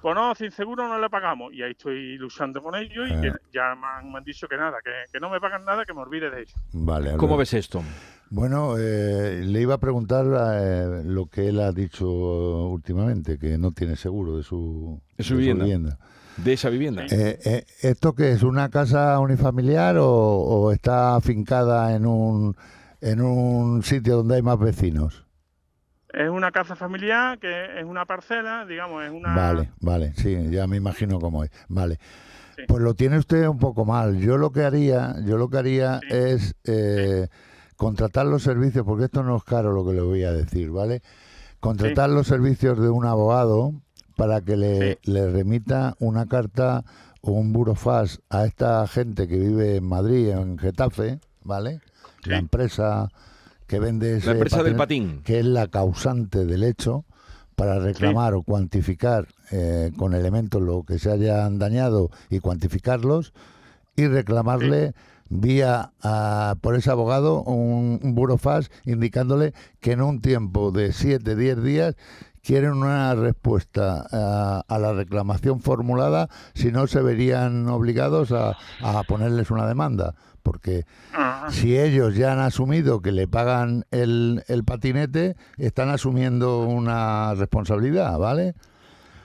pues 0.00 0.14
no, 0.14 0.34
sin 0.34 0.50
seguro 0.50 0.86
no 0.88 0.98
le 1.00 1.08
pagamos 1.10 1.52
y 1.52 1.62
ahí 1.62 1.72
estoy 1.72 2.16
luchando 2.18 2.62
con 2.62 2.74
ellos 2.74 3.08
y 3.08 3.12
Ah. 3.14 3.20
que 3.20 3.32
ya 3.52 3.74
me 3.74 3.86
han, 3.86 4.12
me 4.12 4.18
han 4.18 4.24
dicho 4.24 4.46
que 4.48 4.56
nada, 4.56 4.78
que, 4.84 4.90
que 5.12 5.18
no 5.20 5.28
me 5.30 5.40
pagan 5.40 5.64
nada, 5.64 5.84
que 5.84 5.92
me 5.94 6.00
olvide 6.00 6.30
de 6.30 6.42
ellos. 6.42 6.54
Vale. 6.72 7.16
¿Cómo 7.16 7.36
ves 7.36 7.54
esto? 7.54 7.82
Bueno, 8.30 8.76
eh, 8.78 9.40
le 9.44 9.60
iba 9.62 9.74
a 9.74 9.78
preguntar 9.78 10.26
eh, 10.60 11.02
lo 11.04 11.26
que 11.26 11.48
él 11.48 11.60
ha 11.60 11.72
dicho 11.72 12.06
últimamente, 12.68 13.38
que 13.38 13.56
no 13.56 13.72
tiene 13.72 13.96
seguro 13.96 14.36
de 14.36 14.42
su, 14.42 15.00
De 15.16 15.24
su 15.24 15.36
vivienda. 15.36 15.64
vivienda. 15.64 15.98
De 16.36 16.52
esa 16.52 16.68
vivienda. 16.68 17.04
Eh, 17.10 17.38
eh, 17.44 17.64
¿Esto 17.82 18.14
qué 18.14 18.32
es? 18.32 18.42
¿Una 18.42 18.68
casa 18.68 19.18
unifamiliar 19.18 19.96
o, 19.96 20.06
o 20.08 20.70
está 20.72 21.16
afincada 21.16 21.96
en 21.96 22.06
un, 22.06 22.54
en 23.00 23.20
un 23.22 23.82
sitio 23.82 24.18
donde 24.18 24.36
hay 24.36 24.42
más 24.42 24.58
vecinos? 24.58 25.24
Es 26.18 26.28
una 26.28 26.50
casa 26.50 26.74
familiar 26.74 27.38
que 27.38 27.78
es 27.78 27.84
una 27.84 28.04
parcela, 28.04 28.66
digamos, 28.66 29.04
es 29.04 29.10
una... 29.12 29.34
Vale, 29.36 29.70
vale, 29.80 30.12
sí, 30.16 30.36
ya 30.50 30.66
me 30.66 30.76
imagino 30.76 31.20
cómo 31.20 31.44
es. 31.44 31.50
Vale. 31.68 32.00
Sí. 32.56 32.62
Pues 32.66 32.82
lo 32.82 32.94
tiene 32.94 33.18
usted 33.18 33.46
un 33.46 33.58
poco 33.58 33.84
mal. 33.84 34.18
Yo 34.18 34.36
lo 34.36 34.50
que 34.50 34.64
haría, 34.64 35.14
yo 35.24 35.36
lo 35.36 35.48
que 35.48 35.58
haría 35.58 36.00
Sí. 36.00 36.08
es 36.10 36.54
eh, 36.64 37.28
contratar 37.76 38.26
los 38.26 38.42
servicios, 38.42 38.84
porque 38.84 39.04
esto 39.04 39.22
no 39.22 39.36
es 39.36 39.44
caro 39.44 39.72
lo 39.72 39.86
que 39.86 39.92
le 39.92 40.00
voy 40.00 40.24
a 40.24 40.32
decir, 40.32 40.70
¿vale? 40.70 41.02
Contratar 41.60 42.10
los 42.10 42.26
servicios 42.26 42.80
de 42.80 42.88
un 42.90 43.06
abogado 43.06 43.74
para 44.16 44.40
que 44.40 44.56
le, 44.56 44.98
le 45.04 45.30
remita 45.30 45.94
una 46.00 46.26
carta 46.26 46.82
o 47.20 47.30
un 47.30 47.52
burofax 47.52 48.20
a 48.28 48.44
esta 48.44 48.84
gente 48.88 49.28
que 49.28 49.36
vive 49.38 49.76
en 49.76 49.84
Madrid, 49.84 50.30
en 50.30 50.58
Getafe, 50.58 51.20
¿vale? 51.44 51.80
La 52.24 52.38
empresa 52.38 53.08
que 53.68 53.78
vende 53.78 54.16
ese 54.16 54.26
La 54.26 54.32
empresa 54.32 54.62
del 54.64 54.74
patín. 54.74 55.20
que 55.24 55.38
es 55.38 55.44
la 55.46 55.68
causante 55.68 56.44
del 56.44 56.64
hecho, 56.64 57.04
para 57.54 57.78
reclamar 57.78 58.34
o 58.34 58.42
cuantificar 58.42 59.26
eh, 59.50 59.92
con 59.96 60.14
elementos 60.14 60.60
lo 60.62 60.82
que 60.84 60.98
se 60.98 61.10
hayan 61.10 61.58
dañado 61.58 62.10
y 62.30 62.40
cuantificarlos, 62.40 63.32
y 63.96 64.06
reclamarle 64.06 64.94
vía 65.28 65.92
a- 66.02 66.54
por 66.60 66.74
ese 66.76 66.90
abogado 66.90 67.42
un, 67.42 68.00
un 68.02 68.14
burofax 68.14 68.70
indicándole 68.84 69.52
que 69.80 69.92
en 69.92 70.00
un 70.02 70.20
tiempo 70.20 70.70
de 70.70 70.92
7, 70.92 71.36
10 71.36 71.62
días 71.62 71.96
quieren 72.48 72.72
una 72.72 73.14
respuesta 73.14 74.06
a, 74.10 74.62
a 74.66 74.78
la 74.78 74.94
reclamación 74.94 75.60
formulada, 75.60 76.30
si 76.54 76.72
no 76.72 76.86
se 76.86 77.02
verían 77.02 77.68
obligados 77.68 78.32
a, 78.32 78.56
a 78.80 79.02
ponerles 79.02 79.50
una 79.50 79.66
demanda, 79.66 80.14
porque 80.42 80.86
Ah, 81.12 81.48
si 81.50 81.78
ellos 81.78 82.14
ya 82.14 82.32
han 82.32 82.38
asumido 82.38 83.02
que 83.02 83.12
le 83.12 83.28
pagan 83.28 83.84
el, 83.90 84.44
el 84.48 84.64
patinete, 84.64 85.36
están 85.58 85.90
asumiendo 85.90 86.60
una 86.62 87.34
responsabilidad, 87.34 88.16
¿vale? 88.18 88.54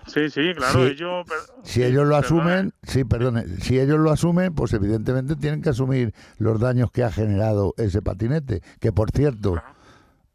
sí, 0.06 0.30
sí, 0.30 0.52
claro, 0.54 0.74
Sí. 0.86 0.92
ellos... 0.92 1.26
Si 1.64 1.82
ellos 1.82 2.06
lo 2.06 2.18
asumen, 2.18 2.74
sí, 2.84 3.06
perdone, 3.06 3.48
si 3.62 3.80
ellos 3.80 4.00
lo 4.00 4.12
asumen, 4.12 4.54
pues 4.54 4.74
evidentemente 4.74 5.38
tienen 5.38 5.62
que 5.62 5.70
asumir 5.70 6.14
los 6.40 6.60
daños 6.60 6.92
que 6.92 7.06
ha 7.06 7.10
generado 7.12 7.74
ese 7.78 8.02
patinete, 8.02 8.62
que 8.82 8.92
por 8.92 9.12
cierto, 9.12 9.56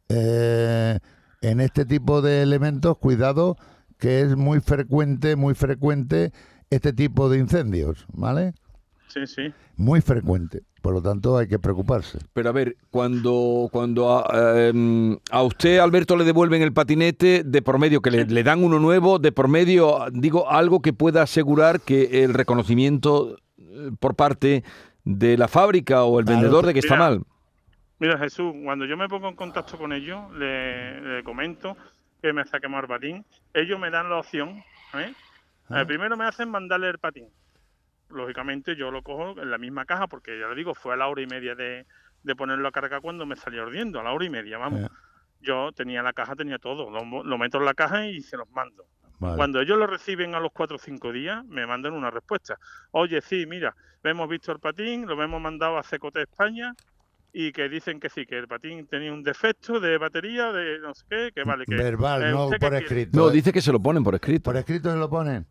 eh, 0.09 0.99
en 1.41 1.61
este 1.61 1.85
tipo 1.85 2.23
de 2.23 2.43
elementos, 2.43 2.99
cuidado, 2.99 3.57
que 3.99 4.21
es 4.21 4.37
muy 4.37 4.61
frecuente, 4.61 5.37
muy 5.37 5.55
frecuente 5.55 6.33
este 6.71 6.93
tipo 6.93 7.29
de 7.29 7.39
incendios, 7.39 8.07
¿vale? 8.13 8.55
Sí, 9.09 9.27
sí. 9.27 9.53
Muy 9.77 10.01
frecuente, 10.03 10.63
por 10.83 10.93
lo 10.93 11.01
tanto 11.01 11.39
hay 11.39 11.49
que 11.49 11.59
preocuparse. 11.59 12.19
Pero 12.35 12.51
a 12.51 12.53
ver, 12.53 12.77
cuando, 12.91 13.69
cuando 13.73 14.19
a, 14.19 14.69
em, 14.69 15.17
a 15.31 15.43
usted, 15.43 15.79
Alberto, 15.79 16.17
le 16.17 16.25
devuelven 16.25 16.61
el 16.63 16.73
patinete, 16.75 17.43
de 17.45 17.63
por 17.63 17.79
medio, 17.79 18.03
que 18.03 18.11
le, 18.11 18.27
le 18.27 18.43
dan 18.43 18.63
uno 18.63 18.79
nuevo, 18.79 19.19
de 19.19 19.33
por 19.33 19.49
medio, 19.49 19.99
digo, 20.13 20.51
algo 20.51 20.83
que 20.83 20.93
pueda 20.93 21.23
asegurar 21.23 21.81
que 21.81 22.23
el 22.25 22.35
reconocimiento 22.35 23.37
eh, 23.57 23.91
por 23.99 24.15
parte 24.15 24.63
de 25.05 25.39
la 25.39 25.49
fábrica 25.49 26.05
o 26.05 26.19
el 26.21 26.27
Claro, 26.27 26.41
vendedor 26.41 26.67
de 26.67 26.75
que 26.75 26.81
está 26.81 26.97
mal. 26.97 27.23
Mira, 27.99 28.17
Jesús, 28.19 28.55
cuando 28.63 28.85
yo 28.85 28.97
me 28.97 29.09
pongo 29.09 29.29
en 29.29 29.35
contacto 29.35 29.77
con 29.77 29.93
ellos, 29.93 30.31
le, 30.33 31.01
le 31.01 31.25
comento 31.25 31.77
que 32.23 32.33
me 32.33 32.45
saque 32.45 32.67
el 32.67 32.87
patín. 32.87 33.25
Ellos 33.53 33.79
me 33.79 33.91
dan 33.91 34.09
la 34.09 34.19
opción. 34.19 34.63
¿eh? 34.95 35.13
Ah. 35.69 35.83
Eh, 35.83 35.87
primero 35.87 36.17
me 36.17 36.25
hacen 36.25 36.51
mandarle 36.51 36.89
el 36.89 36.99
patín. 36.99 37.29
Lógicamente 38.09 38.77
yo 38.77 38.91
lo 38.91 39.03
cojo 39.03 39.41
en 39.41 39.51
la 39.51 39.59
misma 39.59 39.85
caja 39.85 40.07
porque 40.07 40.39
ya 40.39 40.49
le 40.49 40.55
digo, 40.55 40.75
fue 40.75 40.95
a 40.95 40.97
la 40.97 41.09
hora 41.09 41.23
y 41.23 41.27
media 41.27 41.55
de, 41.55 41.87
de 42.23 42.37
ponerlo 42.37 42.69
a 42.69 42.73
cargar 42.73 43.01
cuando 43.01 43.27
me 43.27 43.37
salía 43.37 43.63
ardiendo, 43.63 44.01
a 44.01 44.03
la 44.03 44.13
hora 44.13 44.25
y 44.25 44.31
media, 44.31 44.59
vamos. 44.59 44.83
Eh. 44.83 44.89
Yo 45.41 45.73
tenía 45.73 46.03
la 46.03 46.13
caja, 46.13 46.35
tenía 46.35 46.59
todo, 46.59 46.91
lo, 46.91 47.23
lo 47.23 47.39
meto 47.39 47.59
en 47.59 47.65
la 47.65 47.75
caja 47.75 48.07
y 48.07 48.21
se 48.23 48.37
los 48.37 48.51
mando. 48.51 48.87
Vale. 49.21 49.37
Cuando 49.37 49.61
ellos 49.61 49.79
lo 49.79 49.87
reciben 49.87 50.35
a 50.35 50.41
los 50.41 50.53
4 50.53 50.77
o 50.77 50.79
5 50.79 51.13
días, 51.13 51.45
me 51.45 51.67
mandan 51.67 51.93
una 51.93 52.11
respuesta. 52.11 52.57
Oye, 52.93 53.21
sí, 53.21 53.47
mira, 53.47 53.75
hemos 54.03 54.29
visto 54.29 54.53
el 54.53 54.61
patín, 54.61 55.07
lo 55.07 55.21
hemos 55.23 55.41
mandado 55.41 55.77
a 55.77 55.83
Cecote 55.83 56.23
España 56.23 56.75
y 57.33 57.53
que 57.53 57.69
dicen 57.69 58.01
que 58.01 58.09
sí, 58.09 58.27
que 58.27 58.39
el 58.39 58.49
patín 58.49 58.87
tenía 58.87 59.13
un 59.13 59.23
defecto 59.23 59.79
de 59.81 59.99
batería, 59.99 60.51
de 60.53 60.79
no 60.81 60.95
sé 60.95 61.05
qué, 61.09 61.31
que 61.35 61.45
vale, 61.45 61.65
que... 61.67 61.75
Verbal, 61.77 62.23
eh, 62.23 62.31
no 62.31 62.45
¿usted 62.47 62.57
qué 62.57 62.61
por 62.61 62.71
quiere? 62.71 62.85
escrito. 62.87 63.19
No, 63.19 63.29
¿eh? 63.31 63.33
dice 63.33 63.53
que 63.53 63.61
se 63.61 63.73
lo 63.73 63.81
ponen 63.81 64.03
por 64.03 64.15
escrito. 64.15 64.43
¿Por 64.45 64.57
escrito 64.57 64.91
se 64.91 64.97
lo 64.99 65.09
ponen? 65.11 65.47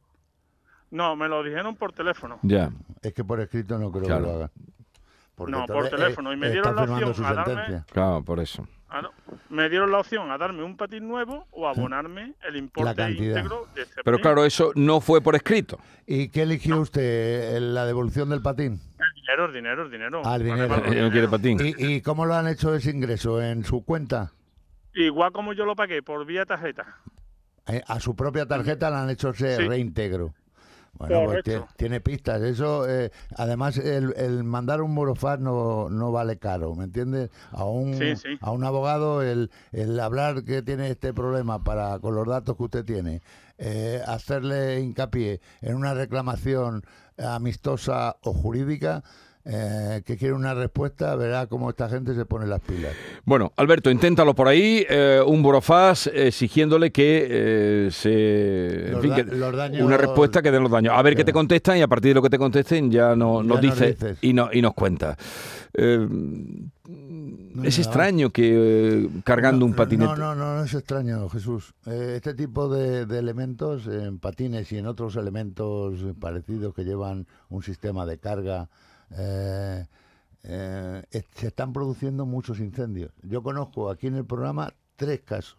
No, 0.90 1.16
me 1.16 1.28
lo 1.28 1.44
dijeron 1.44 1.76
por 1.76 1.94
teléfono. 1.94 2.40
Ya. 2.44 2.72
Es 3.02 3.14
que 3.14 3.24
por 3.24 3.40
escrito 3.42 3.78
no 3.78 3.92
creo 3.92 4.06
Claro. 4.06 4.22
que 4.24 4.30
lo 4.30 4.36
hagan. 4.38 4.52
Porque 5.36 5.52
No, 5.52 5.66
por 5.66 5.76
entonces, 5.86 6.00
teléfono, 6.00 6.34
y 6.34 6.38
me 6.38 6.50
dieron 6.50 6.76
la 6.76 6.84
opción 6.84 7.14
su 7.14 7.24
a 7.24 7.34
darme- 7.34 7.46
sentencia. 7.46 7.86
Claro, 7.92 8.24
por 8.24 8.40
eso. 8.40 8.68
Ah, 8.90 9.02
no. 9.02 9.12
Me 9.50 9.68
dieron 9.70 9.92
la 9.92 10.00
opción 10.00 10.32
a 10.32 10.38
darme 10.38 10.64
un 10.64 10.78
patín 10.78 11.08
nuevo 11.08 11.46
o 11.52 11.68
abonarme 11.68 12.36
el 12.48 12.56
importe 12.56 12.96
cantidad. 12.96 13.36
íntegro 13.38 13.68
de 13.76 13.82
este 13.82 13.96
Pero 14.04 14.18
patín. 14.18 14.22
claro, 14.24 14.46
eso 14.46 14.72
no 14.76 15.02
fue 15.02 15.22
por 15.22 15.36
escrito. 15.36 15.78
¿Y 16.06 16.30
qué 16.30 16.44
eligió 16.44 16.80
usted? 16.80 17.60
¿La 17.60 17.86
devolución 17.86 18.30
del 18.30 18.42
patín? 18.42 18.80
El 19.00 19.22
dinero, 19.22 19.46
el 19.46 19.54
dinero, 19.54 19.82
el 19.84 19.92
dinero. 19.92 20.22
Ah, 20.24 20.36
el 20.38 20.44
dinero. 20.44 20.68
vale, 20.70 20.88
Ella 20.90 21.02
no 21.02 21.12
quiere 21.12 21.28
patín. 21.28 21.58
¿Y, 21.62 21.96
y 21.96 22.02
cómo 22.02 22.26
lo 22.26 22.34
han 22.36 22.48
hecho 22.48 22.74
ese 22.74 22.92
ingreso? 22.92 23.42
¿En 23.42 23.66
su 23.66 23.84
cuenta? 23.84 24.32
Igual 24.94 25.32
como 25.34 25.52
yo 25.54 25.66
lo 25.66 25.76
pagué 25.76 26.02
por 26.02 26.26
vía 26.26 26.46
tarjeta. 26.46 26.96
Eh, 27.68 27.84
A 27.88 28.00
su 28.00 28.16
propia 28.16 28.46
tarjeta 28.46 28.90
le 28.90 28.96
han 28.96 29.10
hecho 29.10 29.30
ese 29.32 29.58
Sí. 29.58 29.68
reintegro. 29.68 30.34
Bueno, 30.98 31.26
pues 31.26 31.44
tiene 31.76 32.02
pistas. 32.02 32.42
Eso, 32.42 32.90
eh, 32.90 33.12
además, 33.36 33.78
el, 33.78 34.14
el 34.18 34.44
mandar 34.44 34.82
un 34.82 34.96
burofax 34.96 35.42
no, 35.42 35.90
no 35.90 36.12
vale 36.12 36.38
caro, 36.38 36.76
¿me 36.76 36.86
entiendes? 36.86 37.30
A 37.52 37.66
un, 37.66 37.94
Sí, 37.96 38.16
sí. 38.16 38.38
a 38.42 38.52
un 38.52 38.64
abogado, 38.64 39.22
el, 39.22 39.52
el 39.72 40.00
hablar 40.00 40.44
que 40.44 40.62
tiene 40.62 40.90
este 40.90 41.14
problema 41.14 41.64
para 41.64 42.00
con 42.00 42.16
los 42.16 42.28
datos 42.28 42.58
que 42.58 42.64
usted 42.64 42.86
tiene, 42.86 43.22
eh, 43.58 44.02
hacerle 44.08 44.82
hincapié 44.82 45.42
en 45.62 45.76
una 45.76 45.94
reclamación 45.94 46.84
amistosa 47.18 48.18
o 48.24 48.34
jurídica, 48.34 49.04
eh, 49.50 50.02
que 50.06 50.18
quiere 50.18 50.34
una 50.34 50.54
respuesta, 50.54 51.16
verá 51.16 51.48
cómo 51.48 51.70
esta 51.70 51.88
gente 51.88 52.14
se 52.14 52.26
pone 52.26 52.46
las 52.48 52.60
pilas. 52.60 52.92
Bueno, 53.24 53.54
Alberto, 53.56 53.90
inténtalo 53.90 54.36
por 54.36 54.48
ahí, 54.50 54.86
eh, 54.90 55.22
un 55.26 55.42
burofax 55.42 56.08
exigiéndole 56.08 56.92
que 56.92 57.28
eh, 57.30 57.90
se... 57.92 58.88
en 58.88 58.92
Los 58.92 59.02
fin, 59.02 59.10
da- 59.12 59.16
que- 59.16 59.24
los 59.24 59.56
daños- 59.56 59.86
una 59.86 59.96
respuesta 59.98 60.42
que 60.42 60.52
den 60.52 60.64
los 60.64 60.72
daños. 60.72 60.94
A 60.96 61.02
ver 61.02 61.16
qué 61.16 61.24
te 61.24 61.32
contestan 61.32 61.78
y 61.78 61.82
a 61.82 61.88
partir 61.88 62.10
de 62.12 62.16
lo 62.16 62.22
que 62.22 62.30
te 62.30 62.38
contesten 62.38 62.92
ya 62.92 63.16
no, 63.16 63.42
Ya 63.42 63.48
nos 63.48 63.48
nos 63.48 63.62
dice 63.62 63.88
dices. 63.94 64.18
y, 64.22 64.34
no, 64.34 64.50
y 64.52 64.62
nos 64.62 64.74
cuenta. 64.74 65.16
No 66.88 67.64
es 67.64 67.78
extraño 67.80 68.30
que 68.30 69.10
cargando 69.24 69.66
un 69.66 69.74
patinete... 69.74 70.12
No, 70.12 70.16
no, 70.16 70.36
no, 70.36 70.56
no 70.58 70.64
es 70.64 70.74
extraño, 70.74 71.28
Jesús. 71.30 71.74
Este 71.86 72.34
tipo 72.34 72.70
de, 72.70 73.06
de 73.06 73.20
elementos 73.20 73.88
en 73.88 74.20
patines 74.20 74.72
y 74.72 74.78
en 74.78 74.88
otros 74.88 75.16
elementos 75.16 75.96
parecidos 76.20 76.74
que 76.74 76.84
llevan 76.84 77.28
un 77.50 77.64
sistema 77.64 78.06
de 78.06 78.18
carga, 78.20 78.70
eh, 79.12 79.86
eh, 80.44 81.04
se 81.36 81.48
están 81.48 81.74
produciendo 81.74 82.26
muchos 82.26 82.60
incendios. 82.60 83.12
Yo 83.24 83.42
conozco 83.44 83.90
aquí 83.90 84.08
en 84.08 84.16
el 84.16 84.26
programa 84.26 84.74
tres 84.96 85.22
casos. 85.22 85.58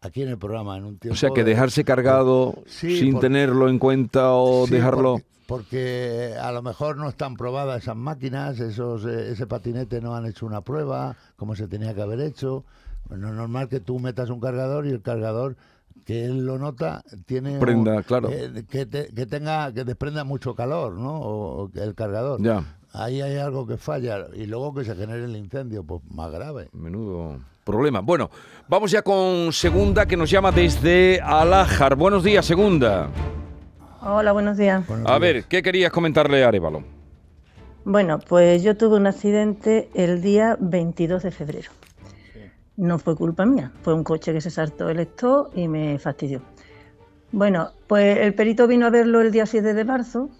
Aquí 0.00 0.22
en 0.22 0.28
el 0.28 0.38
programa, 0.38 0.76
en 0.76 0.84
un 0.84 0.98
tiempo. 0.98 1.14
O 1.14 1.16
sea, 1.16 1.30
que 1.30 1.42
de- 1.42 1.50
dejarse 1.50 1.84
cargado 1.84 2.62
Sí, 2.66 2.98
sin 2.98 3.18
tenerlo 3.18 3.68
en 3.68 3.78
cuenta 3.78 4.32
o 4.32 4.66
Sí, 4.66 4.74
dejarlo... 4.74 5.14
Porque, 5.14 5.26
porque 5.46 6.34
a 6.40 6.52
lo 6.52 6.62
mejor 6.62 6.96
no 6.96 7.08
están 7.08 7.36
probadas 7.36 7.82
esas 7.82 7.96
máquinas, 7.96 8.60
esos, 8.60 9.04
eh, 9.06 9.32
ese 9.32 9.46
patinete 9.46 10.00
no 10.00 10.14
han 10.14 10.26
hecho 10.26 10.44
una 10.46 10.60
prueba 10.60 11.16
como 11.36 11.56
se 11.56 11.66
tenía 11.66 11.94
que 11.94 12.02
haber 12.02 12.20
hecho. 12.20 12.64
Bueno, 13.08 13.28
es 13.28 13.34
normal 13.34 13.68
que 13.68 13.80
tú 13.80 13.98
metas 13.98 14.28
un 14.30 14.40
cargador 14.40 14.86
y 14.86 14.90
el 14.90 15.02
cargador 15.02 15.56
que 16.06 16.24
él 16.24 16.46
lo 16.46 16.56
nota 16.58 17.02
tiene 17.26 17.58
Prenda, 17.58 17.96
un- 17.96 18.02
claro. 18.04 18.30
eh, 18.30 18.64
que, 18.70 18.86
te- 18.86 19.08
que 19.12 19.26
tenga 19.26 19.72
que 19.74 19.84
desprenda 19.84 20.24
mucho 20.24 20.54
calor, 20.54 20.94
¿no? 20.94 21.18
O, 21.20 21.64
o 21.64 21.70
que 21.70 21.80
el 21.80 21.94
cargador. 21.94 22.40
Ya, 22.40 22.64
Ahí 22.92 23.20
hay 23.20 23.36
algo 23.36 23.66
que 23.66 23.76
falla 23.76 24.26
y 24.34 24.46
luego 24.46 24.72
que 24.72 24.82
se 24.84 24.94
genere 24.96 25.24
el 25.24 25.36
incendio, 25.36 25.84
pues 25.84 26.00
más 26.10 26.30
grave. 26.30 26.70
menudo 26.72 27.38
problema. 27.64 28.00
Bueno, 28.00 28.30
vamos 28.68 28.90
ya 28.92 29.02
con 29.02 29.52
Segunda 29.52 30.06
que 30.06 30.16
nos 30.16 30.30
llama 30.30 30.50
desde 30.52 31.20
Alájar. 31.20 31.96
Buenos 31.96 32.22
días, 32.24 32.46
Segunda. 32.46 33.10
Hola, 34.00 34.32
buenos 34.32 34.56
días. 34.56 34.86
Buenos 34.86 35.06
A 35.06 35.10
días. 35.10 35.20
ver, 35.20 35.44
¿qué 35.44 35.62
querías 35.62 35.90
comentarle 35.92 36.44
a 36.44 36.48
Arevalo? 36.48 36.84
Bueno, 37.84 38.18
pues 38.20 38.62
yo 38.62 38.76
tuve 38.76 38.96
un 38.96 39.06
accidente 39.08 39.90
el 39.94 40.22
día 40.22 40.56
22 40.60 41.22
de 41.24 41.30
febrero. 41.32 41.70
No 42.76 42.98
fue 42.98 43.16
culpa 43.16 43.46
mía, 43.46 43.72
fue 43.82 43.94
un 43.94 44.04
coche 44.04 44.32
que 44.32 44.40
se 44.40 44.50
saltó 44.50 44.88
el 44.90 45.00
stop 45.00 45.56
y 45.56 45.66
me 45.68 45.98
fastidió. 45.98 46.42
Bueno, 47.32 47.70
pues 47.86 48.18
el 48.18 48.34
perito 48.34 48.66
vino 48.66 48.86
a 48.86 48.90
verlo 48.90 49.20
el 49.20 49.30
día 49.30 49.46
7 49.46 49.72
de 49.74 49.84
marzo. 49.84 50.30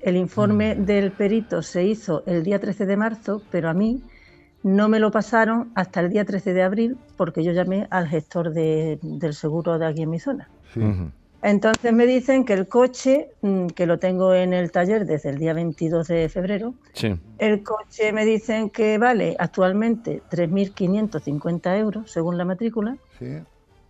El 0.00 0.16
informe 0.16 0.74
del 0.74 1.12
perito 1.12 1.62
se 1.62 1.84
hizo 1.84 2.22
el 2.26 2.42
día 2.42 2.58
13 2.60 2.86
de 2.86 2.96
marzo, 2.96 3.42
pero 3.50 3.68
a 3.68 3.74
mí 3.74 4.02
no 4.62 4.88
me 4.88 4.98
lo 5.00 5.10
pasaron 5.10 5.70
hasta 5.74 6.00
el 6.00 6.08
día 6.10 6.24
13 6.24 6.52
de 6.52 6.62
abril 6.62 6.96
porque 7.16 7.42
yo 7.44 7.52
llamé 7.52 7.86
al 7.90 8.08
gestor 8.08 8.52
de- 8.52 8.98
del 9.02 9.34
seguro 9.34 9.78
de 9.78 9.86
aquí 9.86 10.02
en 10.02 10.10
mi 10.10 10.18
zona. 10.20 10.48
Sí. 10.72 10.80
Entonces 11.42 11.92
me 11.92 12.06
dicen 12.06 12.44
que 12.44 12.52
el 12.52 12.68
coche, 12.68 13.30
mm, 13.42 13.66
que 13.68 13.86
lo 13.86 13.98
tengo 13.98 14.32
en 14.34 14.52
el 14.52 14.70
taller 14.70 15.04
desde 15.06 15.30
el 15.30 15.38
día 15.38 15.52
22 15.54 16.06
de 16.06 16.28
febrero, 16.28 16.74
Sí. 16.94 17.12
el 17.38 17.64
coche 17.64 18.12
me 18.12 18.24
dicen 18.24 18.70
que 18.70 18.96
vale 18.98 19.34
actualmente 19.38 20.22
3.550 20.30 21.76
euros 21.76 22.12
según 22.12 22.38
la 22.38 22.44
matrícula, 22.44 22.96
Sí. 23.18 23.26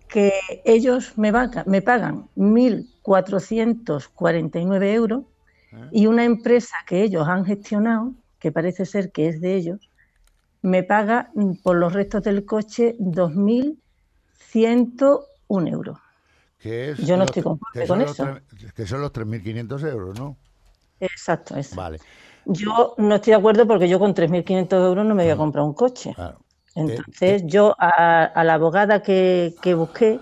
que 0.09 0.33
ellos 0.65 1.19
me, 1.19 1.31
vaca- 1.31 1.65
me 1.67 1.83
pagan 1.83 2.29
1.449 2.37 4.95
euros 4.95 5.25
y 5.91 6.07
una 6.07 6.25
empresa 6.25 6.77
que 6.87 7.03
ellos 7.03 7.29
han 7.29 7.45
gestionado, 7.45 8.15
que 8.39 8.51
parece 8.53 8.87
ser 8.87 9.13
que 9.13 9.29
es 9.29 9.41
de 9.43 9.57
ellos, 9.57 9.91
me 10.63 10.83
paga 10.83 11.31
mm, 11.35 11.57
por 11.63 11.77
los 11.77 11.93
restos 11.93 12.23
del 12.23 12.47
coche 12.47 12.97
2.101 12.99 15.69
euros. 15.69 15.99
Que 16.63 16.91
es 16.91 16.99
Yo 17.07 17.17
no 17.17 17.21
los- 17.25 17.31
estoy 17.31 17.43
conforme 17.43 17.87
con 17.87 18.01
los 18.01 18.11
eso. 18.13 18.29
Que 18.77 18.87
son 18.87 19.01
los 19.01 19.13
3.500 19.13 19.83
euros, 19.83 20.19
¿no? 20.19 20.37
Exacto, 21.01 21.57
eso. 21.57 21.77
Vale, 21.77 21.99
Yo 22.47 22.95
no 22.99 23.15
estoy 23.17 23.33
de 23.33 23.39
acuerdo 23.39 23.67
porque 23.67 23.89
yo 23.89 23.99
con 23.99 24.15
3.500 24.15 24.85
euros 24.87 25.05
no 25.07 25.15
me 25.15 25.25
voy 25.25 25.33
a 25.33 25.37
comprar 25.37 25.65
un 25.65 25.75
coche. 25.75 26.15
claro. 26.15 26.39
Entonces 26.75 27.43
yo 27.47 27.75
a, 27.79 28.25
a 28.25 28.45
la 28.45 28.55
abogada 28.55 29.03
que, 29.03 29.55
que 29.63 29.75
busqué 29.75 30.19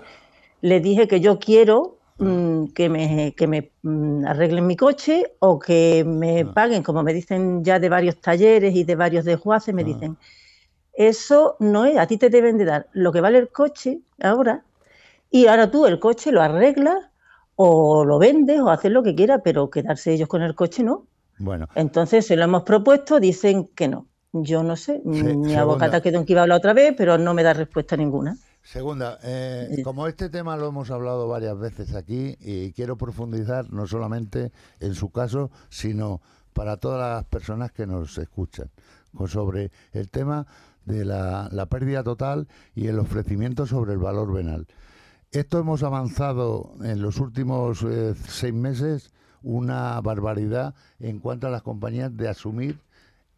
le 0.63 0.81
dije 0.81 1.07
que 1.09 1.21
yo 1.21 1.39
quiero 1.39 1.99
mm, 2.19 2.67
que 2.75 2.89
me, 2.89 3.35
que 3.37 3.47
me 3.47 3.73
mm, 3.83 4.27
arreglen 4.27 4.67
mi 4.67 4.77
coche 4.77 5.25
o 5.41 5.59
que 5.59 6.05
me 6.07 6.45
paguen, 6.47 6.83
como 6.83 7.03
me 7.03 7.15
dicen 7.15 7.65
ya 7.65 7.79
de 7.79 7.89
varios 7.89 8.21
talleres 8.21 8.75
y 8.75 8.85
de 8.85 8.97
varios 8.97 9.25
desguaces, 9.25 9.75
me 9.75 9.83
Ah. 9.83 9.85
dicen, 9.87 10.19
eso 10.93 11.57
no 11.61 11.85
es, 11.87 11.97
a 11.99 12.07
ti 12.07 12.19
te 12.19 12.31
deben 12.31 12.59
de 12.59 12.65
dar 12.67 12.89
lo 12.93 13.13
que 13.13 13.21
vale 13.21 13.39
el 13.39 13.51
coche 13.51 14.01
ahora 14.21 14.65
y 15.31 15.47
ahora 15.47 15.71
tú 15.71 15.87
el 15.87 15.99
coche 16.01 16.33
lo 16.33 16.43
arreglas 16.43 17.11
o 17.57 18.05
lo 18.05 18.19
vendes 18.19 18.61
o 18.61 18.71
haces 18.71 18.91
lo 18.91 19.03
que 19.03 19.15
quieras, 19.15 19.41
pero 19.45 19.71
quedarse 19.71 20.13
ellos 20.13 20.29
con 20.29 20.43
el 20.43 20.55
coche 20.55 20.83
no. 20.83 21.07
Bueno, 21.39 21.69
Entonces 21.75 22.27
se 22.27 22.37
lo 22.37 22.45
hemos 22.45 22.63
propuesto, 22.65 23.21
dicen 23.21 23.69
que 23.75 23.89
no. 23.89 24.07
Yo 24.33 24.63
no 24.63 24.77
sé, 24.77 25.01
mi 25.05 25.55
abogada 25.55 26.01
en 26.05 26.25
que 26.25 26.33
iba 26.33 26.41
a 26.41 26.45
hablar 26.45 26.59
otra 26.59 26.73
vez, 26.73 26.95
pero 26.97 27.19
no 27.19 27.35
me 27.35 27.43
da 27.43 27.53
respuesta 27.53 27.97
ninguna. 27.97 28.37
Segunda, 28.63 29.19
eh, 29.25 29.81
como 29.83 30.07
este 30.07 30.29
tema 30.29 30.57
lo 30.57 30.69
hemos 30.69 30.91
hablado 30.91 31.27
varias 31.27 31.59
veces 31.59 31.95
aquí 31.95 32.37
y 32.41 32.73
quiero 32.73 32.97
profundizar 32.97 33.73
no 33.73 33.87
solamente 33.87 34.53
en 34.79 34.95
su 34.95 35.11
caso, 35.11 35.51
sino 35.69 36.21
para 36.53 36.77
todas 36.77 37.17
las 37.17 37.25
personas 37.25 37.73
que 37.73 37.87
nos 37.87 38.19
escuchan, 38.19 38.71
sobre 39.27 39.73
el 39.93 40.11
tema 40.11 40.47
de 40.85 41.05
la, 41.05 41.49
la 41.51 41.67
pérdida 41.67 42.05
total 42.05 42.49
y 42.75 42.87
el 42.87 42.99
ofrecimiento 42.99 43.67
sobre 43.67 43.95
el 43.95 43.99
valor 43.99 44.33
venal. 44.33 44.67
Esto 45.33 45.61
hemos 45.61 45.85
avanzado 45.85 46.73
en 46.83 47.01
los 47.03 47.19
últimos 47.19 47.85
eh, 47.85 48.15
seis 48.29 48.53
meses 48.53 49.13
una 49.45 50.01
barbaridad 50.01 50.75
en 50.99 51.21
cuanto 51.21 51.47
a 51.47 51.51
las 51.51 51.63
compañías 51.63 52.15
de 52.17 52.29
asumir 52.29 52.81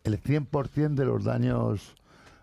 el 0.05 0.19
100% 0.23 0.95
de 0.95 1.05
los 1.05 1.23
daños 1.25 1.95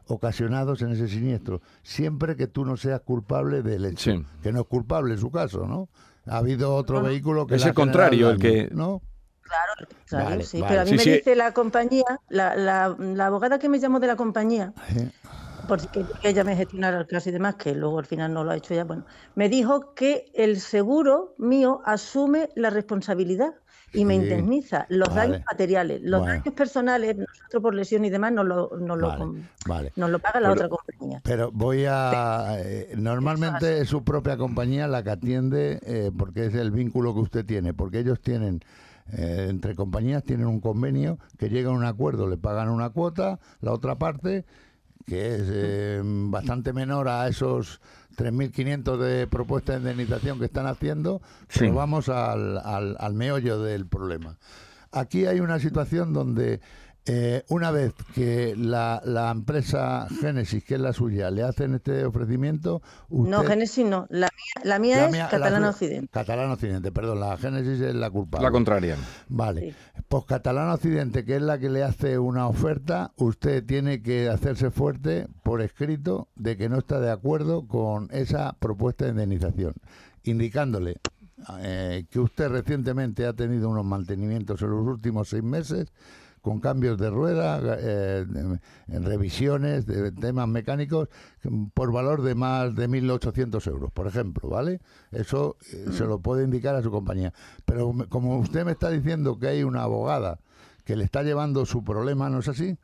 ocasionados 0.05 0.81
en 0.83 0.91
ese 0.91 1.07
siniestro, 1.07 1.61
siempre 1.81 2.35
que 2.35 2.45
tú 2.47 2.63
no 2.63 2.77
seas 2.77 3.01
culpable 3.01 3.63
del 3.63 3.85
hecho, 3.85 4.11
Sí. 4.11 4.25
que 4.43 4.51
no 4.51 4.61
es 4.61 4.67
culpable 4.67 5.13
en 5.15 5.19
su 5.19 5.31
caso, 5.31 5.65
¿no? 5.67 5.89
Ha 6.27 6.37
habido 6.37 6.75
otro 6.75 7.01
vehículo 7.01 7.47
que 7.47 7.55
Es 7.55 7.65
el 7.65 7.73
contrario, 7.73 8.29
el 8.29 8.37
que- 8.39 8.69
¿no? 8.71 9.01
Claro, 9.41 10.25
Vale, 10.29 10.43
sí, 10.43 10.61
vale. 10.61 10.69
pero 10.69 10.81
a 10.81 10.83
mí 10.85 10.91
Sí, 10.91 10.95
me 10.97 11.03
sí. 11.03 11.11
dice 11.11 11.35
la 11.35 11.53
compañía, 11.53 12.05
la, 12.29 12.55
la- 12.55 12.95
la 12.99 13.25
abogada 13.25 13.57
que 13.57 13.67
me 13.67 13.79
llamó 13.79 13.99
de 13.99 14.05
la 14.05 14.15
compañía. 14.15 14.73
Porque 15.69 16.05
ella 16.23 16.43
me 16.43 16.55
gestionara 16.57 16.99
el 16.99 17.07
caso 17.07 17.29
y 17.29 17.31
demás, 17.31 17.55
que 17.55 17.73
luego 17.73 17.99
al 17.99 18.05
final 18.05 18.33
no 18.33 18.43
lo 18.43 18.51
ha 18.51 18.57
hecho 18.57 18.73
ya, 18.73 18.83
bueno, 18.83 19.05
me 19.35 19.47
dijo 19.47 19.93
que 19.93 20.25
el 20.33 20.59
seguro 20.59 21.35
mío 21.37 21.81
asume 21.85 22.49
la 22.55 22.69
responsabilidad, 22.69 23.53
y 23.91 24.05
me 24.05 24.15
Sí. 24.15 24.21
indemniza 24.21 24.85
los 24.89 25.09
Vale. 25.09 25.31
daños 25.31 25.45
materiales. 25.49 26.01
Los 26.03 26.21
Bueno. 26.21 26.35
daños 26.35 26.53
personales, 26.53 27.15
nosotros 27.15 27.63
por 27.63 27.73
lesión 27.73 28.05
y 28.05 28.09
demás, 28.11 28.31
nos 28.31 28.45
lo, 28.45 28.69
nos 28.79 28.97
lo, 28.99 29.07
Vale, 29.07 29.17
com- 29.19 29.43
vale. 29.65 29.91
nos 29.95 30.09
lo 30.11 30.19
paga 30.19 30.39
la 30.39 30.51
otra 30.51 30.69
compañía. 30.69 31.21
Pero 31.23 31.51
voy 31.51 31.85
a... 31.87 32.57
eh, 32.59 32.93
normalmente 32.97 33.81
es 33.81 33.89
su 33.89 34.03
propia 34.03 34.37
compañía 34.37 34.87
la 34.87 35.03
que 35.03 35.09
atiende 35.09 35.79
eh, 35.83 36.11
porque 36.15 36.45
es 36.45 36.53
el 36.53 36.71
vínculo 36.71 37.13
que 37.15 37.21
usted 37.21 37.45
tiene, 37.45 37.73
porque 37.73 37.99
ellos 37.99 38.21
tienen... 38.21 38.59
eh, 39.11 39.47
entre 39.49 39.73
compañías 39.73 40.23
tienen 40.23 40.45
un 40.45 40.59
convenio 40.61 41.17
que 41.39 41.49
llega 41.49 41.69
a 41.69 41.73
un 41.73 41.83
acuerdo, 41.83 42.27
le 42.27 42.37
pagan 42.37 42.69
una 42.69 42.91
cuota, 42.91 43.39
la 43.59 43.73
otra 43.73 43.97
parte, 43.97 44.45
que 45.09 45.35
es 45.35 45.41
eh, 45.47 46.01
bastante 46.03 46.71
menor 46.71 47.07
a 47.09 47.27
esos 47.27 47.81
3.500 48.17 48.97
de 48.97 49.27
propuesta 49.27 49.73
de 49.73 49.79
indemnización 49.79 50.39
que 50.39 50.45
están 50.45 50.67
haciendo, 50.67 51.21
Sí. 51.49 51.59
pero 51.61 51.73
vamos 51.75 52.07
al, 52.09 52.57
al, 52.59 52.95
al 52.99 53.13
meollo 53.13 53.61
del 53.61 53.85
problema. 53.87 54.37
Aquí 54.91 55.25
hay 55.25 55.39
una 55.39 55.59
situación 55.59 56.13
donde 56.13 56.61
eh, 57.11 57.43
una 57.49 57.71
vez 57.71 57.93
que 58.13 58.53
la, 58.55 59.01
la 59.03 59.31
empresa 59.31 60.07
Génesis, 60.21 60.63
que 60.63 60.75
es 60.75 60.79
la 60.81 60.93
suya, 60.93 61.31
le 61.31 61.41
hacen 61.41 61.73
este 61.73 62.05
ofrecimiento, 62.05 62.83
usted... 63.09 63.31
No, 63.31 63.43
Génesis 63.43 63.83
no. 63.85 64.05
La 64.09 64.27
mía, 64.27 64.63
la 64.63 64.79
mía 64.79 64.97
La 64.97 65.05
es 65.07 65.11
mía- 65.11 65.23
la 65.23 65.29
Catalana 65.29 65.69
Occidente. 65.71 66.07
Catalana 66.11 66.53
Occidente, 66.53 66.91
perdón, 66.91 67.19
la 67.19 67.35
Génesis 67.37 67.81
es 67.81 67.95
la 67.95 68.11
culpable. 68.11 68.45
La 68.45 68.51
contraria. 68.51 68.95
Vale. 69.27 69.61
Sí. 69.71 69.75
Pues 70.07 70.25
Catalana 70.25 70.75
Occidente, 70.75 71.25
que 71.25 71.37
es 71.37 71.41
la 71.41 71.57
que 71.57 71.69
le 71.69 71.83
hace 71.83 72.19
una 72.19 72.47
oferta, 72.47 73.11
usted 73.17 73.65
tiene 73.65 74.01
que 74.03 74.29
hacerse 74.29 74.69
fuerte 74.69 75.27
por 75.41 75.61
escrito 75.61 76.27
de 76.35 76.57
que 76.57 76.69
no 76.69 76.77
está 76.77 76.99
de 76.99 77.09
acuerdo 77.11 77.67
con 77.67 78.07
esa 78.11 78.53
propuesta 78.59 79.05
de 79.05 79.11
indemnización, 79.11 79.73
indicándole 80.23 80.97
eh, 81.61 82.05
que 82.11 82.19
usted 82.19 82.49
recientemente 82.49 83.25
ha 83.25 83.33
tenido 83.33 83.69
unos 83.69 83.85
mantenimientos 83.85 84.61
en 84.61 84.69
los 84.71 84.85
últimos 84.85 85.29
seis 85.29 85.41
meses 85.43 85.91
con 86.41 86.59
cambios 86.59 86.97
de 86.97 87.09
rueda, 87.09 87.59
eh, 87.79 88.25
de- 88.27 88.59
revisiones 88.99 89.85
de 89.85 90.11
temas 90.11 90.47
mecánicos 90.47 91.09
por 91.73 91.91
valor 91.91 92.21
de 92.21 92.35
más 92.35 92.75
de 92.75 92.87
1.800 92.87 93.65
euros, 93.67 93.91
por 93.91 94.07
ejemplo, 94.07 94.49
¿vale? 94.49 94.81
Eso 95.11 95.57
eh, 95.73 95.87
se 95.91 96.05
lo 96.05 96.19
puede 96.19 96.43
indicar 96.43 96.75
a 96.75 96.81
su 96.83 96.91
compañía. 96.91 97.33
Pero 97.65 97.93
como 98.09 98.39
usted 98.39 98.65
me 98.65 98.71
está 98.71 98.89
diciendo 98.89 99.37
que 99.39 99.47
hay 99.47 99.63
una 99.63 99.83
abogada 99.83 100.39
que 100.85 100.95
le 100.95 101.03
está 101.03 101.23
llevando 101.23 101.65
su 101.65 101.83
problema, 101.83 102.29
¿no 102.29 102.39
es 102.39 102.47
así? 102.47 102.77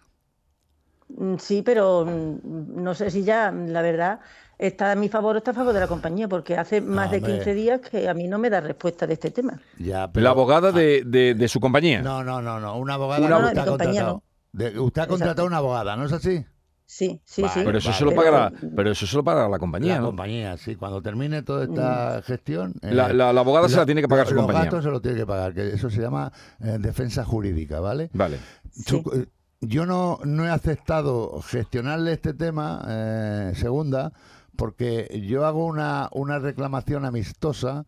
Mm, 1.08 1.36
Sí, 1.38 1.62
pero 1.62 2.06
mm, 2.06 2.82
no 2.84 2.94
sé 2.96 3.12
si 3.12 3.24
ya, 3.24 3.52
la 3.52 3.82
verdad, 3.82 4.20
está 4.58 4.92
a 4.92 4.96
mi 4.96 5.10
favor 5.10 5.36
o 5.36 5.38
está 5.40 5.52
a 5.52 5.54
favor 5.54 5.74
de 5.74 5.80
la 5.80 5.88
compañía, 5.88 6.28
porque 6.28 6.56
hace 6.58 6.82
más 6.82 7.12
de 7.12 7.18
hombre. 7.18 7.34
15 7.36 7.54
días 7.54 7.82
que 7.82 8.08
a 8.10 8.14
mí 8.14 8.28
no 8.28 8.38
me 8.40 8.50
da 8.50 8.62
respuesta 8.62 9.06
de 9.08 9.14
este 9.14 9.32
tema. 9.32 9.60
Ya, 9.80 10.10
La 10.14 10.30
abogada 10.32 10.72
de, 10.72 11.04
de- 11.06 11.34
de 11.36 11.48
su 11.48 11.60
compañía. 11.60 12.02
No, 12.02 12.24
no, 12.24 12.42
no, 12.42 12.60
no, 12.60 12.78
una 12.78 12.96
abogada 12.96 13.26
Una 13.26 13.38
usted 13.40 13.58
ha 13.60 13.66
contratado. 13.66 14.24
De- 14.52 14.68
usted 14.80 15.02
ha 15.02 15.04
Exacto. 15.04 15.08
contratado 15.10 15.48
una 15.48 15.58
abogada, 15.58 15.96
¿no 15.96 16.06
es 16.06 16.14
así? 16.14 16.46
Sí, 16.88 17.20
sí, 17.26 17.42
Vale, 17.42 17.54
sí. 17.56 17.62
Pero 17.66 17.78
eso 17.80 17.88
Vale. 17.90 17.98
se 17.98 18.04
lo 18.06 18.12
Pero- 18.12 18.22
pagará, 18.22 18.52
pero 18.76 18.92
eso 18.92 19.08
se 19.08 19.16
lo 19.16 19.24
pagará 19.24 19.50
la 19.50 19.58
compañía, 19.58 19.96
la 19.96 20.02
¿no? 20.02 20.06
compañía, 20.08 20.56
sí. 20.56 20.76
Cuando 20.76 21.02
termine 21.02 21.42
toda 21.42 21.64
esta 21.66 22.22
gestión... 22.22 22.76
eh, 22.84 22.94
La- 22.94 23.12
la- 23.12 23.34
la 23.34 23.42
abogada 23.42 23.68
se 23.68 23.76
la 23.78 23.86
tiene 23.88 24.02
que 24.02 24.08
pagar 24.08 24.28
su 24.28 24.36
los 24.36 24.44
compañía. 24.44 24.66
gastos 24.66 24.84
se 24.84 24.92
lo 24.92 25.02
tiene 25.02 25.18
que 25.18 25.26
pagar, 25.26 25.54
que 25.56 25.70
eso 25.74 25.90
se 25.90 26.00
llama 26.00 26.32
eh, 26.62 26.78
defensa 26.80 27.26
jurídica, 27.26 27.80
¿vale? 27.80 28.12
Vale. 28.14 28.38
Su- 28.72 28.98
Sí. 28.98 29.04
eh, 29.14 29.26
yo 29.62 29.88
no, 29.88 30.20
no 30.26 30.46
he 30.46 30.50
aceptado 30.52 31.42
gestionarle 31.42 32.14
este 32.14 32.36
tema, 32.36 32.86
eh, 32.88 33.54
segunda, 33.56 34.14
porque 34.56 35.24
yo 35.28 35.46
hago 35.46 35.66
una, 35.66 36.10
una 36.12 36.40
reclamación 36.40 37.06
amistosa 37.06 37.86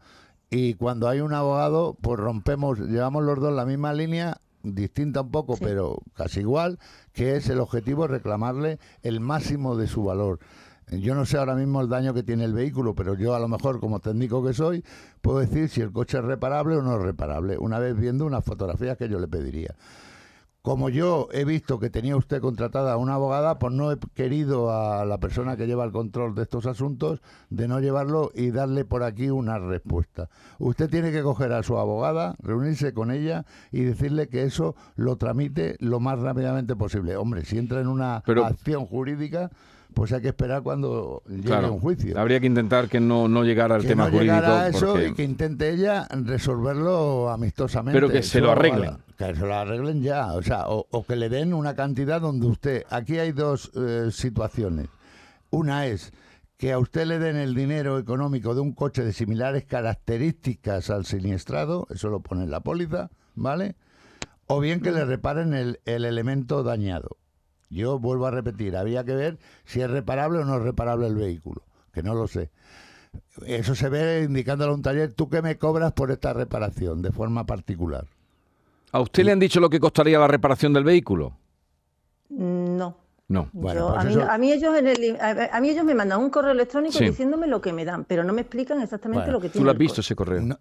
y 0.50 0.76
cuando 0.76 1.08
hay 1.10 1.20
un 1.22 1.34
abogado, 1.34 1.98
pues 2.02 2.20
rompemos, 2.20 2.80
llevamos 2.80 3.24
los 3.24 3.40
dos 3.40 3.54
la 3.54 3.66
misma 3.66 3.94
línea, 3.94 4.38
distinta 4.64 5.22
un 5.22 5.32
poco, 5.32 5.56
Sí. 5.56 5.64
pero 5.66 6.00
casi 6.14 6.42
igual, 6.42 6.80
que 7.14 7.36
es 7.36 7.50
el 7.50 7.60
objetivo 7.60 8.08
reclamarle 8.08 8.80
el 9.02 9.20
máximo 9.20 9.76
de 9.76 9.88
su 9.88 10.04
valor. 10.04 10.40
Yo 10.90 11.16
no 11.16 11.26
sé 11.26 11.38
ahora 11.38 11.56
mismo 11.56 11.82
el 11.82 11.90
daño 11.90 12.14
que 12.14 12.24
tiene 12.24 12.46
el 12.46 12.54
vehículo, 12.54 12.96
pero 12.96 13.14
yo 13.16 13.36
a 13.36 13.40
lo 13.40 13.50
mejor 13.50 13.82
como 13.82 14.00
técnico 14.00 14.42
que 14.46 14.54
soy, 14.54 14.86
puedo 15.22 15.40
decir 15.40 15.68
si 15.68 15.82
el 15.82 15.92
coche 15.92 16.18
es 16.18 16.24
reparable 16.24 16.78
o 16.78 16.82
no 16.82 16.96
es 16.96 17.02
reparable, 17.02 17.58
una 17.58 17.78
vez 17.78 17.98
viendo 17.98 18.26
unas 18.26 18.46
fotografías 18.46 18.98
que 18.98 19.10
yo 19.10 19.20
le 19.20 19.28
pediría. 19.28 19.76
Como 20.68 20.90
yo 20.90 21.30
he 21.32 21.46
visto 21.46 21.80
que 21.80 21.90
tenía 21.90 22.18
usted 22.18 22.42
contratada 22.42 22.92
a 22.92 22.98
una 22.98 23.14
abogada, 23.14 23.58
pues 23.58 23.72
no 23.74 23.90
he 23.90 23.98
querido 24.14 24.70
a 24.70 25.06
la 25.06 25.18
persona 25.18 25.56
que 25.56 25.66
lleva 25.66 25.86
el 25.86 25.94
control 25.94 26.36
de 26.36 26.42
estos 26.42 26.66
asuntos 26.66 27.22
de 27.50 27.70
no 27.70 27.80
llevarlo 27.80 28.32
y 28.36 28.52
darle 28.52 28.84
por 28.84 29.04
aquí 29.04 29.30
una 29.30 29.60
respuesta. 29.60 30.28
Usted 30.60 30.90
tiene 30.90 31.14
que 31.14 31.24
coger 31.24 31.54
a 31.54 31.64
su 31.64 31.78
abogada, 31.78 32.36
reunirse 32.40 32.94
con 32.94 33.12
ella 33.12 33.46
y 33.72 33.84
decirle 33.84 34.28
que 34.28 34.44
eso 34.44 34.76
lo 34.98 35.16
tramite 35.16 35.78
lo 35.80 36.02
más 36.02 36.20
rápidamente 36.20 36.76
posible. 36.76 37.16
Hombre, 37.16 37.46
si 37.46 37.58
entra 37.58 37.80
en 37.80 37.88
una 37.88 38.22
Pero- 38.26 38.44
acción 38.44 38.86
jurídica, 38.88 39.50
pues 39.98 40.12
hay 40.14 40.22
que 40.22 40.28
esperar 40.28 40.62
cuando 40.62 41.24
llegue 41.28 41.42
Claro. 41.42 41.74
un 41.74 41.80
juicio. 41.80 42.20
Habría 42.20 42.40
que 42.40 42.46
intentar 42.46 42.88
que 42.88 43.00
no, 43.00 43.28
no 43.28 43.44
llegara 43.44 43.74
al 43.74 43.82
que 43.82 43.88
tema 43.88 44.06
no 44.06 44.12
jurídico. 44.12 44.36
llegara 44.36 44.62
a 44.62 44.68
eso 44.68 44.92
porque- 44.92 45.08
y 45.08 45.14
que 45.16 45.24
intente 45.24 45.70
ella 45.72 46.08
resolverlo 46.12 47.32
amistosamente. 47.32 48.00
Pero 48.00 48.08
que 48.14 48.22
se 48.22 48.40
lo 48.40 48.52
arreglen. 48.52 48.92
Que 49.18 49.34
se 49.36 49.42
lo 49.44 49.56
arreglen 49.56 50.04
ya, 50.04 50.34
o 50.34 50.44
sea, 50.44 50.68
o, 50.70 50.86
o 50.92 51.04
que 51.04 51.16
le 51.16 51.30
den 51.30 51.52
una 51.52 51.76
cantidad 51.76 52.22
donde 52.22 52.46
usted... 52.46 52.84
Aquí 52.92 53.18
hay 53.18 53.32
dos 53.32 53.72
eh, 53.76 54.10
situaciones. 54.12 54.86
Una 55.50 55.88
es 55.88 56.14
que 56.58 56.74
a 56.74 56.78
usted 56.78 57.08
le 57.08 57.18
den 57.18 57.36
el 57.36 57.56
dinero 57.56 57.98
económico 57.98 58.54
de 58.54 58.62
un 58.62 58.74
coche 58.74 59.04
de 59.04 59.14
similares 59.14 59.66
características 59.66 60.92
al 60.92 61.06
siniestrado, 61.06 61.88
eso 61.90 62.10
lo 62.10 62.20
pone 62.20 62.44
en 62.44 62.52
la 62.52 62.60
póliza, 62.60 63.10
¿vale? 63.34 63.76
O 64.46 64.60
bien 64.60 64.80
que 64.80 64.92
le 64.92 65.06
reparen 65.06 65.56
el, 65.56 65.80
el 65.86 66.06
elemento 66.06 66.62
dañado. 66.62 67.18
Yo 67.70 68.00
vuelvo 68.00 68.28
a 68.28 68.32
repetir, 68.32 68.78
había 68.78 69.04
que 69.04 69.16
ver 69.16 69.38
si 69.66 69.82
es 69.82 69.90
reparable 69.90 70.40
o 70.40 70.46
no 70.46 70.56
es 70.58 70.64
reparable 70.64 71.08
el 71.08 71.16
vehículo, 71.16 71.64
que 71.92 72.04
no 72.04 72.14
lo 72.14 72.28
sé. 72.28 72.50
Eso 73.46 73.76
se 73.76 73.90
ve 73.90 74.24
indicándole 74.24 74.72
a 74.72 74.76
un 74.76 74.82
taller, 74.82 75.14
¿tú 75.14 75.30
qué 75.30 75.42
me 75.42 75.58
cobras 75.58 75.94
por 75.94 76.12
esta 76.12 76.34
reparación 76.34 77.02
de 77.02 77.12
forma 77.12 77.46
particular? 77.46 78.06
¿A 78.92 79.02
usted 79.02 79.24
le 79.26 79.32
han 79.32 79.40
dicho 79.40 79.60
lo 79.60 79.70
que 79.70 79.80
costaría 79.80 80.18
la 80.18 80.28
reparación 80.28 80.74
del 80.74 80.84
vehículo? 80.84 81.38
No. 82.30 82.96
No. 83.30 83.50
Bueno, 83.52 83.80
Yo- 83.82 83.88
pues 83.94 84.00
a, 84.00 84.04
mí, 84.08 84.12
eso- 84.14 84.32
a 84.32 84.38
mí 84.38 84.52
ellos 84.54 84.78
en 84.78 84.88
el, 84.88 85.18
a, 85.20 85.50
a 85.58 85.60
mí 85.60 85.70
ellos 85.70 85.84
me 85.84 85.94
mandan 85.94 86.22
un 86.22 86.30
correo 86.30 86.52
electrónico 86.52 86.98
Sí. 86.98 87.04
diciéndome 87.08 87.46
lo 87.48 87.60
que 87.60 87.74
me 87.74 87.84
dan, 87.84 88.06
pero 88.06 88.24
no 88.24 88.32
me 88.32 88.40
explican 88.40 88.82
exactamente 88.82 89.26
Bueno, 89.26 89.34
lo 89.34 89.42
que 89.42 89.50
¿Tú 89.50 89.54
tiene 89.54 89.66
lo 89.66 89.72
has 89.72 89.78
visto 89.78 89.96
coche. 89.96 90.02
ese 90.02 90.16
correo? 90.16 90.42
No, 90.42 90.58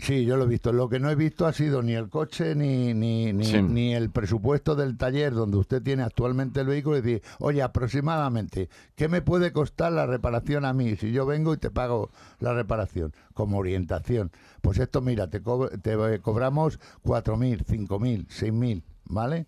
sí, 0.00 0.24
yo 0.24 0.36
lo 0.36 0.44
he 0.44 0.46
visto. 0.46 0.72
Lo 0.72 0.88
que 0.88 1.00
no 1.00 1.10
he 1.10 1.16
visto 1.16 1.46
ha 1.46 1.52
sido 1.52 1.82
ni 1.82 1.94
el 1.94 2.08
coche 2.08 2.54
ni, 2.54 2.94
ni, 2.94 3.32
ni, 3.32 3.44
Sí. 3.44 3.60
ni 3.60 3.92
el 3.92 4.10
presupuesto 4.10 4.76
del 4.76 4.96
taller 4.96 5.34
donde 5.34 5.56
usted 5.56 5.82
tiene 5.82 6.04
actualmente 6.04 6.60
el 6.60 6.68
vehículo 6.68 6.96
y 6.96 7.00
decir, 7.00 7.22
oye, 7.40 7.60
aproximadamente, 7.62 8.68
¿qué 8.94 9.08
me 9.08 9.20
puede 9.20 9.52
costar 9.52 9.90
la 9.90 10.06
reparación 10.06 10.64
a 10.64 10.72
mí 10.72 10.94
si 10.94 11.10
yo 11.10 11.26
vengo 11.26 11.54
y 11.54 11.56
te 11.56 11.70
pago 11.72 12.10
la 12.38 12.54
reparación 12.54 13.12
como 13.34 13.58
orientación? 13.58 14.30
Pues 14.60 14.78
esto, 14.78 15.00
mira, 15.00 15.28
te, 15.28 15.42
co- 15.42 15.70
te 15.70 15.94
eh, 15.94 16.20
cobramos 16.20 16.78
4.000, 17.02 17.64
5.000, 17.64 18.28
6.000, 18.28 18.82
¿vale? 19.06 19.46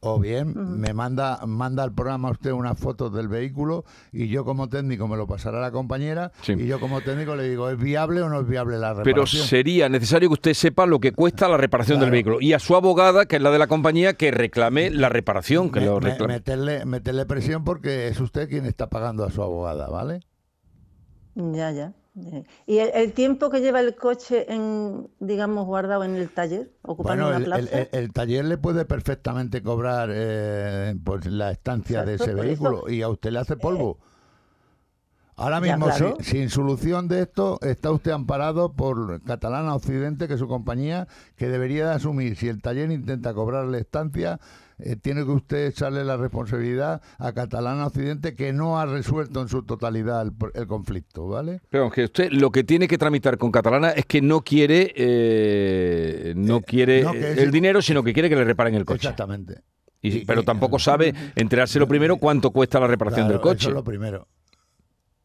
O 0.00 0.20
bien 0.20 0.54
me 0.80 0.94
manda 0.94 1.40
manda 1.46 1.82
al 1.82 1.92
programa 1.92 2.30
usted 2.30 2.52
unas 2.52 2.78
fotos 2.78 3.12
del 3.12 3.26
vehículo 3.26 3.84
y 4.12 4.28
yo 4.28 4.44
como 4.44 4.68
técnico 4.68 5.08
me 5.08 5.16
lo 5.16 5.26
pasará 5.26 5.58
a 5.58 5.60
la 5.60 5.70
compañera 5.72 6.30
Sí. 6.42 6.52
y 6.52 6.66
yo 6.66 6.78
como 6.78 7.00
técnico 7.00 7.34
le 7.34 7.48
digo, 7.48 7.68
¿es 7.68 7.76
viable 7.78 8.22
o 8.22 8.28
no 8.28 8.40
es 8.40 8.46
viable 8.46 8.78
la 8.78 8.90
Pero 8.94 9.04
reparación? 9.04 9.46
sería 9.46 9.88
necesario 9.88 10.28
que 10.28 10.34
usted 10.34 10.54
sepa 10.54 10.86
lo 10.86 11.00
que 11.00 11.10
cuesta 11.10 11.48
la 11.48 11.56
reparación 11.56 11.98
del 11.98 12.12
vehículo 12.12 12.38
y 12.40 12.52
a 12.52 12.60
su 12.60 12.76
abogada, 12.76 13.26
que 13.26 13.36
es 13.36 13.42
la 13.42 13.50
de 13.50 13.58
la 13.58 13.66
compañía, 13.66 14.14
que 14.14 14.30
reclame 14.30 14.90
la 14.90 15.08
reparación, 15.08 15.70
que 15.72 15.80
Me- 15.80 15.86
lo 15.86 16.00
me- 16.00 16.10
reclame. 16.10 16.34
meterle, 16.34 16.84
meterle 16.84 17.26
presión 17.26 17.64
porque 17.64 18.06
es 18.06 18.20
usted 18.20 18.48
quien 18.48 18.66
está 18.66 18.88
pagando 18.88 19.24
a 19.24 19.30
su 19.32 19.42
abogada, 19.42 19.88
¿vale? 19.88 20.20
Ya, 21.34 21.70
ya. 21.72 21.92
Eh. 22.26 22.44
¿Y 22.66 22.78
el, 22.78 22.90
el 22.94 23.12
tiempo 23.12 23.50
que 23.50 23.60
lleva 23.60 23.80
el 23.80 23.94
coche, 23.94 24.46
en, 24.52 25.08
digamos, 25.20 25.66
guardado 25.66 26.04
en 26.04 26.16
el 26.16 26.30
taller, 26.30 26.70
ocupando 26.82 27.24
Bueno, 27.24 27.28
una 27.28 27.38
el, 27.38 27.44
plaza? 27.44 27.78
el- 27.80 27.88
el 27.92 28.12
taller 28.12 28.44
le 28.44 28.58
puede 28.58 28.84
perfectamente 28.84 29.62
cobrar 29.62 30.10
eh, 30.12 30.94
pues 31.04 31.26
la 31.26 31.50
estancia 31.52 32.02
de 32.04 32.14
ese 32.14 32.34
eso. 32.34 32.34
vehículo 32.34 32.88
y 32.88 33.02
a 33.02 33.08
usted 33.08 33.30
le 33.32 33.38
hace 33.38 33.56
polvo. 33.56 33.98
Ahora 35.38 35.60
Ya, 35.64 35.76
mismo, 35.76 35.86
claro. 35.86 36.16
si- 36.20 36.32
sin 36.32 36.50
solución 36.50 37.06
de 37.08 37.22
esto, 37.22 37.58
está 37.62 37.90
usted 37.92 38.10
amparado 38.10 38.72
por 38.72 39.22
Catalana 39.22 39.74
Occidente, 39.74 40.26
que 40.26 40.34
es 40.34 40.40
su 40.40 40.48
compañía, 40.48 41.06
que 41.36 41.48
debería 41.48 41.86
de 41.88 41.94
asumir. 41.94 42.36
Si 42.36 42.48
el 42.48 42.60
taller 42.60 42.90
intenta 42.90 43.32
cobrarle 43.34 43.78
estancia, 43.78 44.40
eh, 44.80 44.96
tiene 44.96 45.24
que 45.24 45.30
usted 45.30 45.66
echarle 45.66 46.04
la 46.04 46.16
responsabilidad 46.16 47.00
a 47.18 47.32
Catalana 47.32 47.86
Occidente, 47.86 48.34
que 48.34 48.52
no 48.52 48.78
ha 48.80 48.86
resuelto 48.86 49.40
en 49.40 49.48
su 49.48 49.62
totalidad 49.62 50.22
el, 50.22 50.32
el 50.54 50.66
conflicto, 50.66 51.26
¿vale? 51.28 51.60
Pero 51.70 51.84
aunque 51.84 52.04
usted 52.04 52.30
lo 52.32 52.50
que 52.50 52.64
tiene 52.64 52.86
que 52.88 52.98
tramitar 52.98 53.38
con 53.38 53.50
Catalana 53.52 53.90
es 53.90 54.06
que 54.06 54.20
no 54.20 54.40
quiere 54.40 54.92
eh, 54.96 56.32
no 56.36 56.58
Eh, 56.58 56.62
quiere 56.66 57.02
no, 57.02 57.12
que 57.12 57.32
el 57.32 57.50
dinero, 57.50 57.80
sino 57.82 58.02
que 58.02 58.12
quiere 58.12 58.28
que 58.28 58.36
le 58.36 58.44
reparen 58.44 58.74
el 58.74 58.84
coche. 58.84 58.98
Exactamente. 59.08 59.62
Y- 60.00 60.18
Y- 60.18 60.24
pero 60.24 60.42
tampoco 60.44 60.78
sabe 60.78 61.12
enterárselo 61.36 61.88
primero 61.88 62.16
cuánto 62.18 62.50
cuesta 62.50 62.78
la 62.80 62.86
reparación 62.86 63.26
Claro, 63.26 63.34
del 63.34 63.40
coche. 63.42 63.60
Eso 63.62 63.68
es 63.70 63.74
lo 63.74 63.84
primero. 63.84 64.28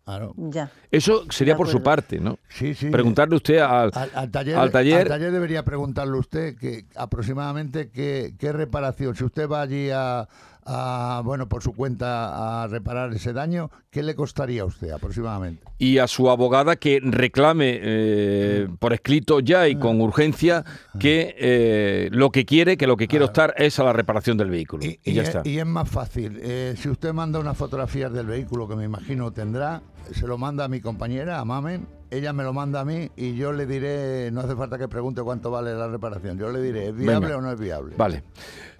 Claro. 0.05 0.33
Ya. 0.35 0.69
Eso 0.91 1.23
sería 1.29 1.55
por 1.55 1.67
su 1.69 1.81
parte, 1.81 2.19
¿no? 2.19 2.37
Sí, 2.49 2.73
sí. 2.73 2.89
Preguntarle 2.89 3.35
usted 3.37 3.59
al, 3.59 3.89
Al, 3.93 4.11
al 4.13 4.31
taller, 4.31 4.57
al 4.57 4.71
taller. 4.71 5.01
al 5.03 5.07
taller 5.07 5.31
debería 5.31 5.63
preguntarle 5.63 6.17
usted 6.17 6.57
que 6.57 6.85
aproximadamente 6.95 7.89
qué, 7.89 8.33
qué 8.37 8.51
reparación, 8.51 9.15
si 9.15 9.23
usted 9.23 9.47
va 9.47 9.61
allí 9.61 9.89
a, 9.91 10.27
a, 10.65 11.21
bueno, 11.23 11.47
por 11.47 11.63
su 11.63 11.71
cuenta 11.73 12.63
a 12.63 12.67
reparar 12.67 13.13
ese 13.13 13.31
daño, 13.31 13.71
¿qué 13.91 14.03
le 14.03 14.13
costaría 14.15 14.63
a 14.63 14.65
usted 14.65 14.91
aproximadamente? 14.91 15.63
y 15.79 15.97
a 15.97 16.07
su 16.07 16.29
abogada 16.29 16.77
que 16.77 17.01
reclame 17.03 17.77
eh, 17.81 18.67
por 18.79 18.93
escrito 18.93 19.41
ya 19.41 19.67
y 19.67 19.75
con 19.75 19.99
urgencia 19.99 20.63
que 20.97 21.35
eh, 21.37 22.09
lo 22.13 22.29
que 22.31 22.45
quiere, 22.45 22.77
que 22.77 22.87
lo 22.87 22.95
que 22.95 23.07
quiere 23.09 23.25
optar 23.25 23.53
es 23.57 23.79
a 23.79 23.83
la 23.83 23.91
reparación 23.91 24.37
del 24.37 24.49
vehículo. 24.49 24.85
Y, 24.85 24.97
y 25.03 25.13
ya 25.13 25.23
es, 25.23 25.27
está. 25.29 25.41
y 25.43 25.59
es 25.59 25.65
más 25.65 25.89
fácil. 25.89 26.39
eh, 26.41 26.75
si 26.77 26.87
usted 26.87 27.11
manda 27.11 27.37
unas 27.39 27.57
fotografías 27.57 28.13
del 28.13 28.27
vehículo, 28.27 28.65
que 28.69 28.77
me 28.77 28.85
imagino 28.85 29.31
tendrá, 29.33 29.81
se 30.11 30.27
lo 30.27 30.37
manda 30.37 30.65
a 30.65 30.67
mi 30.67 30.81
compañera, 30.81 31.39
a 31.39 31.45
Mamen, 31.45 31.87
ella 32.11 32.33
me 32.33 32.43
lo 32.43 32.53
manda 32.53 32.81
a 32.81 32.85
mí 32.85 33.09
y 33.15 33.35
yo 33.35 33.51
le 33.53 33.65
diré, 33.65 34.29
no 34.31 34.41
hace 34.41 34.55
falta 34.55 34.77
que 34.77 34.87
pregunte 34.87 35.21
cuánto 35.21 35.49
vale 35.51 35.73
la 35.73 35.87
reparación, 35.87 36.37
yo 36.37 36.51
le 36.51 36.61
diré, 36.61 36.87
¿es 36.89 36.95
viable 36.95 37.27
Venga. 37.27 37.37
o 37.37 37.41
no 37.41 37.51
es 37.51 37.59
viable? 37.59 37.95
Vale. 37.97 38.23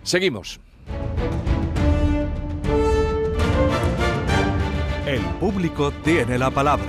Seguimos. 0.04 0.60
El 5.06 5.22
público 5.40 5.92
tiene 6.04 6.38
la 6.38 6.50
palabra. 6.52 6.86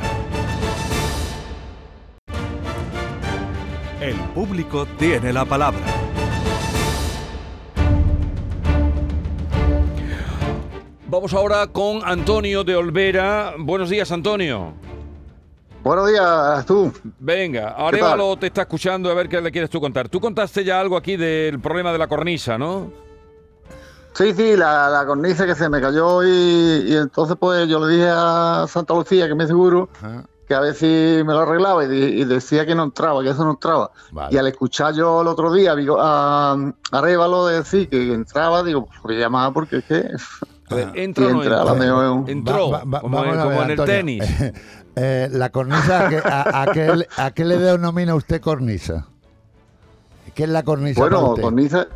El 4.01 4.17
público 4.35 4.87
tiene 4.99 5.33
la 5.33 5.45
palabra. 5.45 5.81
Vamos 11.15 11.33
ahora 11.33 11.69
con 11.69 12.01
Antonio 12.05 12.65
de 12.65 12.75
Olvera. 12.75 13.55
Buenos 13.57 13.89
días, 13.89 14.11
Antonio. 14.11 14.75
Buenos 15.85 16.11
días, 16.11 16.67
tú. 16.67 16.93
Venga? 17.21 17.69
Arevalo 17.79 18.37
te 18.37 18.49
está 18.49 18.63
escuchando 18.63 19.09
a 19.09 19.15
ver 19.15 19.29
qué 19.29 19.41
le 19.41 19.53
quieres 19.53 19.71
tú 19.71 19.81
contar. 19.81 20.09
Tú 20.09 20.19
contaste 20.19 20.65
ya 20.65 20.81
algo 20.81 20.97
aquí 20.97 21.17
del 21.17 21.61
problema 21.61 21.93
de 21.93 21.99
la 21.99 22.09
cornisa, 22.09 22.59
¿no? 22.59 22.91
Sí, 24.15 24.35
sí, 24.35 24.57
la, 24.57 24.89
la 24.89 25.07
cornisa 25.07 25.47
que 25.47 25.55
se 25.55 25.69
me 25.69 25.81
cayó 25.81 26.25
y, 26.25 26.85
y 26.89 26.97
entonces 26.97 27.37
pues 27.39 27.69
yo 27.69 27.79
le 27.87 27.95
dije 27.95 28.09
a 28.11 28.67
Santa 28.67 28.95
Lucía, 28.95 29.29
que 29.29 29.37
me 29.37 29.47
seguro, 29.47 29.91
Ajá. 29.97 30.25
que 30.49 30.55
a 30.55 30.61
ver 30.61 30.75
si 30.75 30.87
me 31.25 31.33
lo 31.33 31.41
arreglaba 31.43 31.85
y, 31.85 32.25
decía 32.25 32.67
que 32.67 32.75
no 32.75 32.83
entraba, 32.83 33.23
que 33.23 33.31
eso 33.31 33.45
no 33.45 33.53
entraba. 33.53 33.93
Vale. 34.11 34.35
Y 34.35 34.37
al 34.37 34.49
escuchar 34.49 34.95
yo 34.95 35.23
el 35.23 35.29
otro 35.29 35.53
día 35.53 35.77
digo, 35.77 35.97
a, 36.01 36.55
a 36.55 36.73
Arevalo 36.91 37.47
decir 37.47 37.89
que 37.89 38.13
entraba, 38.13 38.65
digo, 38.65 38.87
pues 38.87 39.01
voy 39.01 39.15
a 39.15 39.21
llamar 39.21 39.53
porque 39.53 39.77
es 39.77 39.85
que... 39.85 40.11
A 40.71 40.75
ver, 40.75 40.89
Ah. 40.89 40.93
¿entra 40.95 41.29
no 41.29 41.43
entra, 41.43 41.61
entra? 41.63 42.33
Entró, 42.33 42.71
Va- 42.71 42.85
va- 42.85 43.01
como, 43.01 43.25
en, 43.25 43.31
a 43.31 43.33
ver, 43.45 43.45
como 43.45 43.63
en 43.63 43.71
el 43.71 43.85
tenis. 43.85 44.25
Eh, 44.97 45.29
la 45.33 45.51
cornisa, 45.51 46.07
¿a 46.07 46.09
qué, 46.09 46.19
a, 46.25 46.63
a 46.63 46.67
qué, 46.73 46.95
le- 46.95 47.09
a 47.17 47.31
qué 47.33 47.45
le 47.45 47.59
denomina 47.59 48.15
usted 48.15 48.41
cornisa? 48.41 49.09
¿Qué 50.37 50.45
es 50.45 50.49
la 50.49 50.63
cornisa? 50.63 51.01
para 51.01 51.17
Bueno, 51.17 51.31
usted? 51.31 51.43
cornisa... 51.43 51.89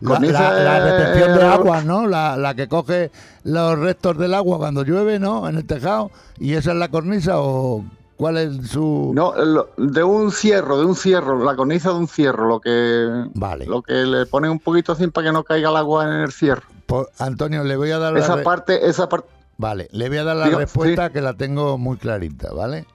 La, 0.00 0.08
cornisa 0.10 0.52
la- 0.52 0.78
retención 0.84 1.36
de 1.38 1.44
agua, 1.44 1.82
¿no? 1.82 2.06
La, 2.06 2.36
la 2.36 2.54
que 2.54 2.68
coge 2.68 3.10
los 3.42 3.76
restos 3.80 4.16
del 4.16 4.34
agua 4.34 4.58
cuando 4.58 4.84
llueve, 4.84 5.18
¿no? 5.18 5.48
En 5.48 5.56
el 5.56 5.66
tejado. 5.66 6.12
¿Y 6.38 6.52
esa 6.54 6.70
es 6.70 6.76
la 6.78 6.88
cornisa 6.88 7.40
o 7.40 7.84
cuál 8.16 8.36
es 8.38 8.68
su...? 8.68 9.10
No, 9.12 9.34
lo- 9.34 9.70
de 9.76 10.04
un 10.04 10.30
cierro, 10.30 10.78
de 10.78 10.84
un 10.84 10.94
cierro, 10.94 11.42
la 11.44 11.56
cornisa 11.56 11.88
de 11.88 11.96
un 11.96 12.06
cierro, 12.06 12.46
lo 12.46 12.60
que... 12.60 13.24
Vale. 13.34 13.66
Lo 13.66 13.82
que 13.82 13.92
le 13.94 14.24
ponen 14.26 14.52
un 14.52 14.60
poquito 14.60 14.92
así 14.92 15.08
para 15.08 15.26
que 15.26 15.32
no 15.32 15.42
caiga 15.42 15.70
el 15.70 15.76
agua 15.76 16.04
en 16.04 16.12
el 16.20 16.30
cierro. 16.30 16.62
Antonio, 17.18 17.64
le 17.64 17.76
voy 17.76 17.90
a 17.90 17.98
dar 17.98 18.12
la 18.14 18.20
Esa 18.20 18.36
re- 18.36 18.42
parte, 18.42 18.88
esa 18.88 19.08
parte... 19.08 19.28
Vale, 19.56 19.88
le 19.92 20.08
voy 20.08 20.18
a 20.18 20.24
dar 20.24 20.36
la 20.36 20.48
respuesta 20.50 21.10
que 21.10 21.20
la 21.20 21.34
tengo 21.34 21.78
muy 21.78 21.96
clarita, 21.96 22.52
¿vale? 22.52 22.86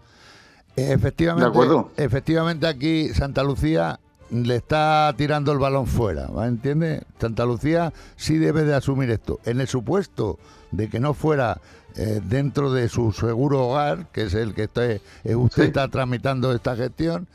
Efectivamente, 0.76 1.44
De 1.46 1.50
acuerdo. 1.50 1.92
efectivamente 1.98 2.66
aquí 2.68 3.10
Santa 3.10 3.44
Lucía 3.44 4.00
le 4.32 4.56
está 4.56 5.14
tirando 5.16 5.52
el 5.52 5.60
balón 5.60 5.86
fuera, 5.86 6.28
¿va? 6.28 6.48
¿entiende? 6.48 7.04
Santa 7.20 7.46
Lucía 7.46 7.94
sí 8.16 8.38
debe 8.38 8.64
de 8.64 8.74
asumir 8.74 9.12
esto. 9.12 9.40
En 9.46 9.62
el 9.62 9.68
supuesto 9.68 10.40
de 10.72 10.90
que 10.90 11.00
no 11.00 11.14
fuera 11.14 11.60
eh, 11.96 12.22
dentro 12.24 12.72
de 12.74 12.90
su 12.90 13.12
seguro 13.12 13.68
hogar, 13.68 14.08
que 14.12 14.24
es 14.24 14.34
el 14.34 14.56
que 14.56 14.64
está, 14.64 14.86
eh, 14.90 15.02
usted 15.36 15.64
Sí. 15.64 15.68
está 15.68 15.88
tramitando 15.90 16.52
esta 16.54 16.76
gestión, 16.76 17.28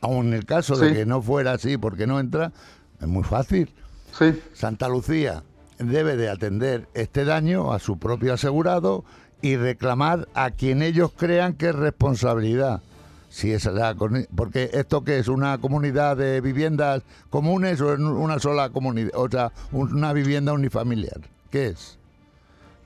aun 0.00 0.28
en 0.28 0.34
el 0.34 0.46
caso 0.46 0.76
de 0.76 0.94
que 0.94 1.04
no 1.04 1.20
fuera 1.20 1.52
así 1.52 1.76
porque 1.76 2.06
no 2.06 2.18
entra, 2.20 2.52
es 3.00 3.06
muy 3.08 3.24
fácil. 3.24 3.74
Sí, 4.18 4.40
Santa 4.54 4.88
Lucía 4.88 5.42
debe 5.78 6.16
de 6.16 6.28
atender 6.28 6.88
este 6.94 7.24
daño 7.24 7.72
a 7.72 7.78
su 7.78 7.98
propio 7.98 8.34
asegurado 8.34 9.04
y 9.42 9.56
reclamar 9.56 10.28
a 10.34 10.50
quien 10.50 10.82
ellos 10.82 11.12
crean 11.16 11.54
que 11.54 11.68
es 11.68 11.74
responsabilidad. 11.74 12.80
Si 13.28 13.52
es 13.52 13.66
la 13.66 13.94
porque 14.34 14.70
esto 14.72 15.04
que 15.04 15.18
es 15.18 15.28
una 15.28 15.58
comunidad 15.58 16.16
de 16.16 16.40
viviendas 16.40 17.02
comunes 17.28 17.80
o 17.80 17.94
una 17.94 18.38
sola 18.38 18.70
comunidad, 18.70 19.10
o 19.14 19.28
sea, 19.28 19.52
una 19.72 20.12
vivienda 20.12 20.52
unifamiliar. 20.52 21.20
¿Qué 21.50 21.66
es? 21.66 21.98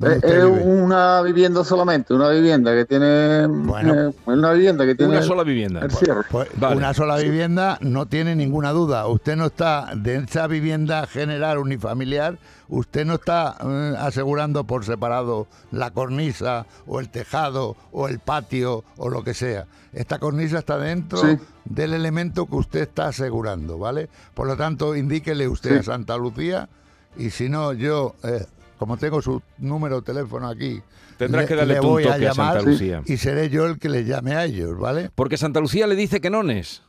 ¿Dónde 0.01 0.17
es, 0.27 0.35
vive? 0.45 0.63
una 0.65 1.21
vivienda 1.21 1.63
solamente, 1.63 2.15
una 2.15 2.31
vivienda 2.31 2.73
que 2.75 2.87
tiene... 2.87 3.47
Bueno. 3.47 4.09
eh, 4.09 4.15
una 4.27 4.53
vivienda 4.53 4.87
que 4.87 4.95
tiene... 4.95 5.13
Una 5.13 5.23
sola 5.23 5.43
vivienda. 5.43 5.81
El 5.81 5.91
cierre. 5.91 6.23
Pues 6.31 6.49
Vale. 6.57 6.77
una 6.77 6.95
sola 6.95 7.19
vivienda 7.19 7.77
no 7.83 8.07
tiene 8.07 8.35
ninguna 8.35 8.71
duda. 8.71 9.07
Usted 9.07 9.37
no 9.37 9.47
está 9.47 9.91
de 9.95 10.17
esa 10.17 10.47
vivienda 10.47 11.07
general 11.07 11.59
unifamiliar, 11.59 12.39
usted 12.69 13.05
no 13.05 13.15
está 13.15 13.57
eh, 13.63 13.95
asegurando 13.99 14.65
por 14.65 14.87
separado 14.87 15.47
la 15.71 15.91
cornisa 15.91 16.65
o 16.87 16.99
el 16.99 17.11
tejado 17.11 17.77
o 17.93 18.09
el 18.09 18.21
patio 18.21 18.85
o 18.97 19.11
lo 19.11 19.23
que 19.23 19.35
sea. 19.35 19.67
Esta 19.93 20.19
cornisa 20.19 20.61
está 20.61 20.79
dentro 20.79 21.19
Sí. 21.19 21.37
del 21.67 21.93
elemento 21.93 22.47
que 22.47 22.57
usted 22.57 22.81
está 22.81 23.09
asegurando, 23.09 23.77
¿vale? 23.79 24.09
Por 24.33 24.47
lo 24.47 24.57
tanto, 24.57 24.97
indíquele 24.97 25.47
usted 25.47 25.73
Sí. 25.73 25.77
a 25.81 25.83
Santa 25.83 26.17
Lucía 26.17 26.71
y 27.19 27.29
si 27.31 27.51
no, 27.51 27.75
yo, 27.75 28.15
eh, 28.23 28.47
como 28.81 28.97
tengo 28.97 29.21
su 29.23 29.41
número 29.59 29.97
de 29.97 30.03
teléfono 30.03 30.49
aquí, 30.49 30.83
Tendrás 31.19 31.43
le- 31.45 31.49
que 31.49 31.55
darle 31.55 31.75
le 31.75 31.81
tú 31.81 31.87
un 31.87 31.93
voy 31.93 32.05
a 32.05 32.13
toque 32.15 32.29
a 32.29 32.35
Santa 32.35 32.55
llamar 32.55 32.65
Lucía. 32.65 33.03
y 33.05 33.17
seré 33.19 33.51
yo 33.51 33.67
el 33.67 33.79
que 33.79 33.91
le 33.91 34.05
llame 34.07 34.35
a 34.35 34.45
ellos, 34.47 34.77
¿vale? 34.79 35.11
Porque 35.15 35.37
Santa 35.37 35.61
Lucía 35.61 35.87
le 35.87 35.95
dice 35.95 36.21
que 36.23 36.31
no 36.31 36.41
es. 36.51 36.83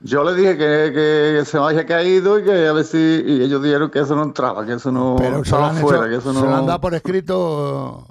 Yo 0.00 0.24
le 0.24 0.34
dije 0.34 0.58
que, 0.58 0.92
que 0.92 1.42
se 1.46 1.58
me 1.58 1.66
había 1.66 1.86
caído 1.86 2.38
y 2.38 2.44
que 2.44 2.66
a 2.66 2.72
ver 2.72 2.84
si... 2.84 2.98
Y 2.98 3.42
ellos 3.42 3.62
dijeron 3.62 3.90
que 3.90 4.00
eso 4.00 4.14
no 4.16 4.24
entraba, 4.24 4.66
que 4.66 4.74
eso 4.74 4.90
no 4.92 5.14
Pero 5.18 5.40
estaba 5.42 5.72
fuera, 5.72 6.00
hecho- 6.02 6.08
que 6.10 6.16
eso 6.16 6.34
se 6.34 6.40
lo 6.46 6.52
han 6.54 6.60
no... 6.62 6.66
dado 6.66 6.80
por 6.80 6.94
escrito, 6.94 8.06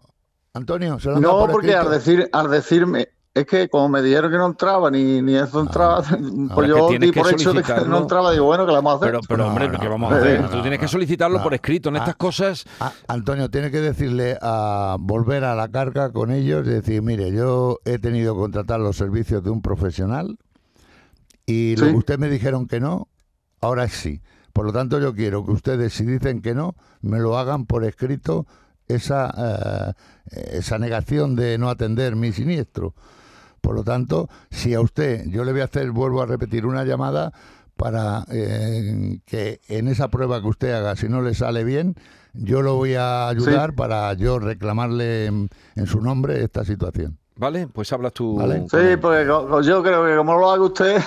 Antonio. 0.54 0.98
Se 1.00 1.10
lo 1.10 1.18
han 1.18 1.22
dado 1.22 1.34
No, 1.34 1.39
por 1.41 1.52
porque 1.52 1.76
al 1.76 1.91
decir, 1.91 2.28
al 2.32 2.50
decirme, 2.50 3.10
es 3.36 3.45
que 3.45 3.67
como 3.69 3.89
me 3.89 4.02
dijeron 4.02 4.32
que 4.32 4.38
no 4.38 4.45
entraba, 4.48 4.89
ni, 4.89 5.21
ni 5.21 5.36
eso 5.36 5.60
entraba, 5.60 6.02
pues 6.56 6.67
es 6.69 6.74
que 6.74 6.80
yo 6.80 6.88
tienes 6.88 7.12
di 7.12 7.19
por 7.19 7.32
hecho 7.32 7.54
de 7.54 7.62
que 7.63 7.74
no 7.86 8.00
entraba, 8.00 8.32
digo, 8.32 8.45
bueno, 8.45 8.65
que 8.65 8.71
la 8.71 8.78
vamos 8.80 8.93
a 8.93 8.95
hacer. 8.95 9.08
Pero, 9.10 9.19
pero 9.28 9.43
No, 9.43 9.50
hombre, 9.50 9.67
no, 9.69 9.80
¿qué 9.80 9.88
vamos 9.89 10.12
a 10.13 10.17
hacer? 10.17 10.41
no, 10.41 10.50
Tú 10.50 10.56
no, 10.56 10.62
tienes 10.62 10.80
que 10.80 10.88
solicitarlo 10.88 11.38
No. 11.38 11.43
por 11.43 11.54
escrito. 11.54 11.89
En 11.89 11.98
estas 11.98 12.13
Ah. 12.15 12.17
cosas, 12.17 12.65
Ah, 12.80 12.93
Antonio, 13.10 13.50
tiene 13.52 13.69
que 13.71 13.82
decirle 13.82 14.38
a 14.41 14.95
volver 15.00 15.43
a 15.43 15.54
la 15.54 15.67
carga 15.67 16.12
con 16.13 16.32
ellos 16.32 16.65
y 16.65 16.69
decir, 16.69 17.02
mire, 17.02 17.32
yo 17.32 17.80
he 17.86 18.00
tenido 18.00 18.34
que 18.36 18.39
contratar 18.39 18.80
los 18.80 18.95
servicios 18.95 19.43
de 19.43 19.50
un 19.50 19.62
profesional 19.62 20.38
y 21.45 21.76
lo 21.76 21.86
Sí. 21.88 21.91
que 21.91 21.98
ustedes 21.98 22.19
me 22.19 22.30
dijeron 22.30 22.67
que 22.67 22.80
no, 22.80 23.10
ahora 23.62 23.88
sí. 23.89 24.21
Por 24.54 24.65
lo 24.65 24.71
tanto, 24.71 25.00
yo 25.00 25.13
quiero 25.13 25.45
que 25.45 25.52
ustedes, 25.52 25.91
si 25.93 26.06
dicen 26.06 26.41
que 26.41 26.56
no, 26.56 26.76
me 27.02 27.19
lo 27.19 27.38
hagan 27.38 27.65
por 27.65 27.84
escrito 27.84 28.48
esa, 28.88 29.93
eh, 30.32 30.48
esa 30.54 30.80
negación 30.80 31.36
de 31.36 31.58
no 31.58 31.69
atender 31.69 32.15
mi 32.15 32.32
siniestro. 32.32 32.93
Por 33.65 33.73
lo 33.73 33.84
tanto, 33.84 34.30
si 34.51 34.75
a 34.75 34.80
usted 34.80 35.25
yo 35.25 35.43
le 35.43 35.51
voy 35.51 35.62
a 35.62 35.63
hacer, 35.63 35.89
vuelvo 35.89 36.21
a 36.21 36.28
repetir, 36.28 36.67
una 36.67 36.86
llamada 36.86 37.34
para 37.75 38.23
eh, 38.30 39.19
que 39.25 39.60
en 39.67 39.88
esa 39.88 40.10
prueba 40.10 40.39
que 40.39 40.47
usted 40.47 40.71
haga, 40.71 40.95
si 40.95 41.10
no 41.10 41.23
le 41.23 41.34
sale 41.34 41.63
bien, 41.63 41.95
yo 42.36 42.62
lo 42.62 42.75
voy 42.75 42.93
a 42.93 43.28
ayudar 43.28 43.73
para 43.73 44.13
yo 44.13 44.38
reclamarle 44.38 45.25
en, 45.25 45.49
en 45.75 45.88
su 45.88 45.99
nombre 45.99 46.43
esta 46.43 46.63
situación. 46.63 47.17
¿Vale? 47.38 47.67
Pues 47.67 47.92
hablas 47.94 48.13
tú. 48.13 48.38
Vale. 48.38 48.65
Sí, 48.69 48.98
porque 49.02 49.27
co- 49.27 49.48
co- 49.48 49.62
yo 49.62 49.83
creo 49.83 50.06
que 50.06 50.15
como 50.15 50.36
lo 50.38 50.50
haga 50.52 50.63
usted, 50.63 51.02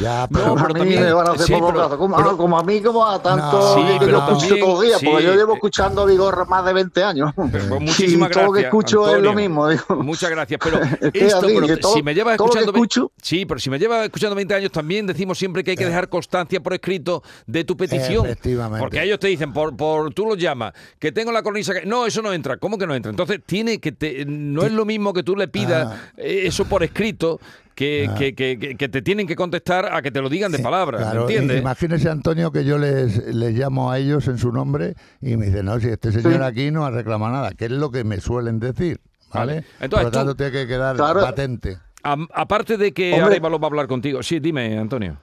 Ya, 0.00 0.26
No, 0.30 0.38
pero, 0.38 0.54
pero 0.54 0.64
a 0.64 0.68
mí 0.68 0.74
también- 0.74 1.02
me 1.04 1.12
van 1.12 1.28
a 1.28 1.32
hacer 1.32 1.46
sí, 1.46 1.52
poco 1.54 1.66
pero- 1.68 1.78
caso. 1.84 1.98
Como, 1.98 2.16
pero- 2.16 2.36
como 2.36 2.58
a 2.58 2.62
mí, 2.64 2.80
como 2.80 3.06
a 3.06 3.22
tanto 3.22 3.58
No, 3.58 3.74
Sí, 3.74 3.80
que 3.98 3.98
pero 4.06 4.10
yo 4.10 4.18
escucho 4.18 4.38
también- 4.40 4.60
todos 4.60 4.72
los 4.74 4.82
días, 4.82 5.00
porque 5.04 5.18
sí. 5.20 5.26
yo 5.26 5.34
llevo 5.34 5.54
escuchando 5.54 6.02
a 6.02 6.06
Vigorra 6.06 6.44
más 6.44 6.64
de 6.64 6.72
20 6.72 7.02
años. 7.04 7.32
Pues 7.34 7.50
y 7.80 7.84
muchísimas 7.84 8.30
todo 8.30 8.44
lo 8.44 8.52
que 8.52 8.60
gracias, 8.62 8.64
escucho 8.66 9.06
es 9.06 9.22
lo 9.22 9.30
Antonio. 9.30 9.48
mismo. 9.48 9.68
Digo. 9.68 9.84
Muchas 10.02 10.30
gracias, 10.30 10.60
pero 10.62 10.80
esto, 11.12 11.38
así, 11.38 11.54
pero 11.60 11.78
todo- 11.78 11.94
si 11.94 12.02
me 12.02 12.14
llevas 12.14 12.34
escuchando, 12.34 12.72
escucho- 12.72 13.12
sí, 13.22 13.46
pero 13.46 13.58
si 13.60 13.70
me 13.70 13.78
llevas 13.78 14.04
escuchando 14.04 14.36
20 14.36 14.54
años 14.54 14.70
también 14.72 15.06
decimos 15.06 15.38
siempre 15.38 15.64
que 15.64 15.70
hay 15.72 15.76
que 15.76 15.86
dejar 15.86 16.08
constancia 16.08 16.60
por 16.60 16.74
escrito 16.74 17.22
de 17.46 17.64
tu 17.64 17.76
petición, 17.76 18.26
Efectivamente. 18.26 18.80
porque 18.80 19.02
ellos 19.02 19.18
te 19.18 19.28
dicen 19.28 19.52
por, 19.52 19.76
por 19.76 20.12
tú 20.12 20.26
los 20.26 20.36
llamas 20.36 20.72
que 20.98 21.10
tengo 21.12 21.32
la 21.32 21.42
cornisa 21.42 21.72
que 21.72 21.86
no 21.86 22.06
eso 22.06 22.20
no 22.22 22.32
entra, 22.32 22.56
¿cómo 22.58 22.76
que 22.78 22.86
no 22.86 22.94
entra? 22.94 23.10
Entonces 23.10 23.40
tiene 23.46 23.80
que 23.80 23.92
te, 23.92 24.24
no 24.26 24.62
es 24.62 24.72
lo 24.72 24.84
mismo 24.84 25.12
que 25.12 25.22
tú 25.22 25.34
le 25.36 25.48
pidas 25.48 25.69
Ah. 25.74 25.96
eh, 26.16 26.42
eso 26.44 26.64
por 26.64 26.82
escrito 26.82 27.40
que, 27.74 28.08
Ah. 28.10 28.14
que, 28.14 28.34
que- 28.34 28.88
te 28.88 29.02
tienen 29.02 29.26
que 29.26 29.36
contestar 29.36 29.88
a 29.92 30.02
que 30.02 30.10
te 30.10 30.20
lo 30.20 30.28
digan 30.28 30.52
de 30.52 30.58
Sí, 30.58 30.62
palabras, 30.64 31.14
Imagínese, 31.58 32.10
Antonio, 32.10 32.52
que 32.52 32.64
yo 32.64 32.76
les, 32.78 33.16
les 33.34 33.54
llamo 33.54 33.90
a 33.90 33.98
ellos 33.98 34.28
en 34.28 34.36
su 34.38 34.52
nombre 34.52 34.94
y 35.20 35.36
me 35.36 35.46
dicen, 35.46 35.64
no, 35.66 35.80
si 35.80 35.88
este 35.88 36.12
señor 36.12 36.34
Sí. 36.34 36.38
aquí 36.42 36.70
no 36.70 36.84
ha 36.84 36.90
reclamado 36.90 37.32
nada, 37.32 37.52
que 37.52 37.66
es 37.66 37.70
lo 37.70 37.90
que 37.90 38.04
me 38.04 38.20
suelen 38.20 38.58
decir, 38.60 39.00
¿vale? 39.32 39.64
Vale. 39.80 39.88
Por 39.90 40.02
lo 40.02 40.10
tanto, 40.10 40.32
tú- 40.32 40.36
tiene 40.38 40.52
que 40.52 40.66
quedar 40.66 40.96
Claro. 40.96 41.20
patente. 41.20 41.78
Aparte 42.02 42.76
de 42.76 42.92
que 42.92 43.12
Hombre. 43.14 43.26
Arevalo 43.36 43.58
va 43.58 43.66
a 43.66 43.70
hablar 43.70 43.86
contigo. 43.86 44.22
Sí, 44.22 44.40
dime, 44.40 44.78
Antonio. 44.78 45.18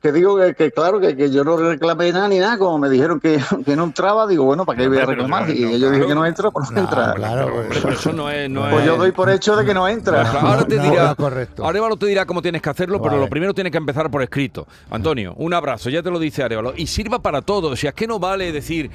Que 0.00 0.12
digo 0.12 0.36
que, 0.38 0.54
que 0.54 0.70
claro, 0.70 1.00
que, 1.00 1.16
que 1.16 1.28
yo 1.30 1.42
no 1.42 1.56
reclamé 1.56 2.12
nada 2.12 2.28
ni 2.28 2.38
nada, 2.38 2.56
como 2.56 2.78
me 2.78 2.88
dijeron 2.88 3.18
que, 3.18 3.40
que 3.66 3.74
no 3.74 3.82
entraba, 3.84 4.28
digo, 4.28 4.44
bueno, 4.44 4.64
¿para 4.64 4.78
qué 4.78 4.86
voy 4.86 4.96
a 4.98 5.00
Pero, 5.00 5.10
reclamar? 5.12 5.46
pero, 5.46 5.58
Y 5.58 5.78
claro. 5.78 5.90
dije 5.92 6.06
que 6.06 6.14
no 6.14 6.24
entra, 6.24 6.50
pues 6.52 6.70
no 6.70 6.76
No, 6.76 6.82
entra. 6.82 7.12
claro, 7.14 7.50
pues, 7.52 7.66
pero 7.82 7.88
eso 7.94 8.12
no 8.12 8.30
es... 8.30 8.48
No 8.48 8.60
Pues 8.70 8.76
es- 8.80 8.86
yo 8.86 8.96
doy 8.96 9.10
por 9.10 9.28
hecho 9.28 9.56
de 9.56 9.64
que 9.64 9.74
no 9.74 9.88
entra. 9.88 10.30
Ahora 10.40 10.64
te 10.64 10.78
dirá, 10.78 11.08
no, 11.08 11.16
correcto. 11.16 11.66
Arevalo 11.66 11.96
te 11.96 12.06
dirá 12.06 12.26
cómo 12.26 12.40
tienes 12.40 12.62
que 12.62 12.70
hacerlo, 12.70 12.98
pero 13.00 13.14
Vale. 13.14 13.24
lo 13.24 13.28
primero 13.28 13.52
tiene 13.54 13.72
que 13.72 13.78
empezar 13.78 14.08
por 14.08 14.22
escrito. 14.22 14.68
Antonio, 14.90 15.34
un 15.36 15.52
abrazo, 15.52 15.90
ya 15.90 16.00
te 16.00 16.10
lo 16.12 16.20
dice 16.20 16.44
Arevalo. 16.44 16.74
Y 16.76 16.86
sirva 16.86 17.18
para 17.20 17.42
todo. 17.42 17.68
O 17.70 17.76
sea, 17.76 17.90
es 17.90 17.94
que 17.96 18.06
no 18.06 18.20
vale 18.20 18.52
decir, 18.52 18.90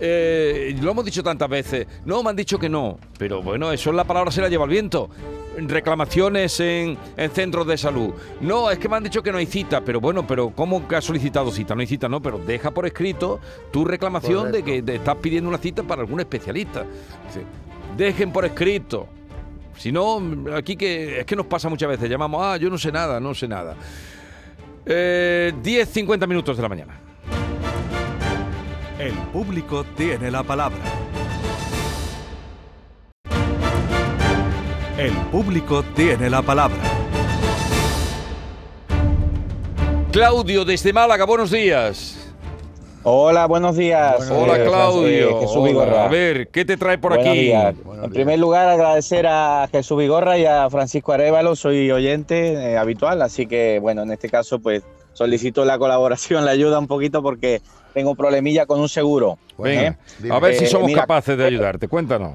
eh, 0.00 0.76
lo 0.82 0.90
hemos 0.90 1.04
dicho 1.04 1.22
tantas 1.22 1.48
veces, 1.48 1.86
no, 2.04 2.22
me 2.24 2.30
han 2.30 2.36
dicho 2.36 2.58
que 2.58 2.68
no. 2.68 2.98
Pero 3.16 3.42
bueno, 3.42 3.70
eso 3.70 3.90
es 3.90 3.96
la 3.96 4.04
palabra 4.04 4.30
se 4.32 4.40
la 4.40 4.48
lleva 4.48 4.64
el 4.64 4.70
viento. 4.70 5.08
Reclamaciones 5.66 6.60
en, 6.60 6.96
en 7.16 7.30
centros 7.30 7.66
de 7.66 7.76
salud. 7.76 8.14
No, 8.40 8.70
es 8.70 8.78
que 8.78 8.88
me 8.88 8.96
han 8.96 9.02
dicho 9.02 9.22
que 9.22 9.32
no 9.32 9.38
hay 9.38 9.46
cita. 9.46 9.80
Pero 9.80 10.00
bueno, 10.00 10.26
pero 10.26 10.50
¿cómo 10.50 10.86
que 10.86 10.96
has 10.96 11.04
solicitado 11.04 11.50
cita? 11.50 11.74
No 11.74 11.80
hay 11.80 11.86
cita, 11.86 12.08
no, 12.08 12.22
pero 12.22 12.38
deja 12.38 12.70
por 12.70 12.86
escrito 12.86 13.40
tu 13.72 13.84
reclamación 13.84 14.52
de 14.52 14.62
que 14.62 14.82
te 14.82 14.96
estás 14.96 15.16
pidiendo 15.16 15.48
una 15.48 15.58
cita 15.58 15.82
para 15.82 16.02
algún 16.02 16.20
especialista. 16.20 16.84
Dejen 17.96 18.32
por 18.32 18.44
escrito. 18.44 19.08
Si 19.76 19.92
no, 19.92 20.20
aquí 20.54 20.76
que 20.76 21.20
es 21.20 21.26
que 21.26 21.36
nos 21.36 21.46
pasa 21.46 21.68
muchas 21.68 21.88
veces. 21.88 22.10
Llamamos, 22.10 22.40
ah, 22.44 22.56
yo 22.56 22.68
no 22.68 22.78
sé 22.78 22.90
nada, 22.90 23.20
no 23.20 23.34
sé 23.34 23.46
nada. 23.46 23.76
Eh, 24.84 25.52
10, 25.62 25.88
50 25.88 26.26
minutos 26.26 26.56
de 26.56 26.62
la 26.62 26.68
mañana. 26.68 27.00
El 28.98 29.14
público 29.32 29.84
tiene 29.96 30.30
la 30.30 30.42
palabra. 30.42 30.78
El 34.98 35.12
público 35.30 35.82
tiene 35.94 36.28
la 36.28 36.42
palabra. 36.42 36.76
Claudio, 40.10 40.64
desde 40.64 40.92
Málaga, 40.92 41.24
buenos 41.24 41.50
días. 41.52 42.16
Hola, 43.04 43.46
buenos 43.46 43.76
días. 43.76 44.28
Hola, 44.30 44.58
Eh, 44.58 44.64
Claudio. 44.66 45.28
Francis- 45.28 45.40
Jesús 45.40 45.56
Hola. 45.56 45.68
Vigorra. 45.68 46.04
A 46.04 46.08
ver, 46.08 46.48
¿qué 46.48 46.64
te 46.64 46.76
trae 46.76 46.98
por 46.98 47.12
Buenos 47.14 47.28
aquí? 47.28 47.38
días. 47.42 47.74
Buenos 47.84 47.94
En 48.06 48.10
días. 48.10 48.14
primer 48.14 48.38
lugar, 48.40 48.68
agradecer 48.68 49.26
a 49.28 49.68
Jesús 49.70 49.96
Vigorra 49.98 50.36
y 50.36 50.44
a 50.46 50.68
Francisco 50.68 51.12
Arevalo. 51.12 51.54
Soy 51.54 51.90
oyente 51.92 52.54
eh, 52.72 52.76
habitual, 52.76 53.22
así 53.22 53.46
que, 53.46 53.78
bueno, 53.80 54.02
en 54.02 54.10
este 54.10 54.28
caso, 54.28 54.58
pues 54.58 54.82
solicito 55.12 55.64
la 55.64 55.78
colaboración, 55.78 56.44
la 56.44 56.50
ayuda 56.50 56.78
un 56.80 56.88
poquito 56.88 57.22
porque 57.22 57.62
tengo 57.94 58.10
un 58.10 58.16
problemilla 58.16 58.66
con 58.66 58.80
un 58.80 58.88
seguro. 58.88 59.38
Venga, 59.56 59.96
a 60.30 60.38
ver 60.40 60.54
si 60.56 60.64
Eh, 60.64 60.68
somos 60.68 60.88
mira, 60.88 61.02
capaces 61.02 61.38
de 61.38 61.44
ayudarte. 61.44 61.86
Cuéntanos. 61.86 62.32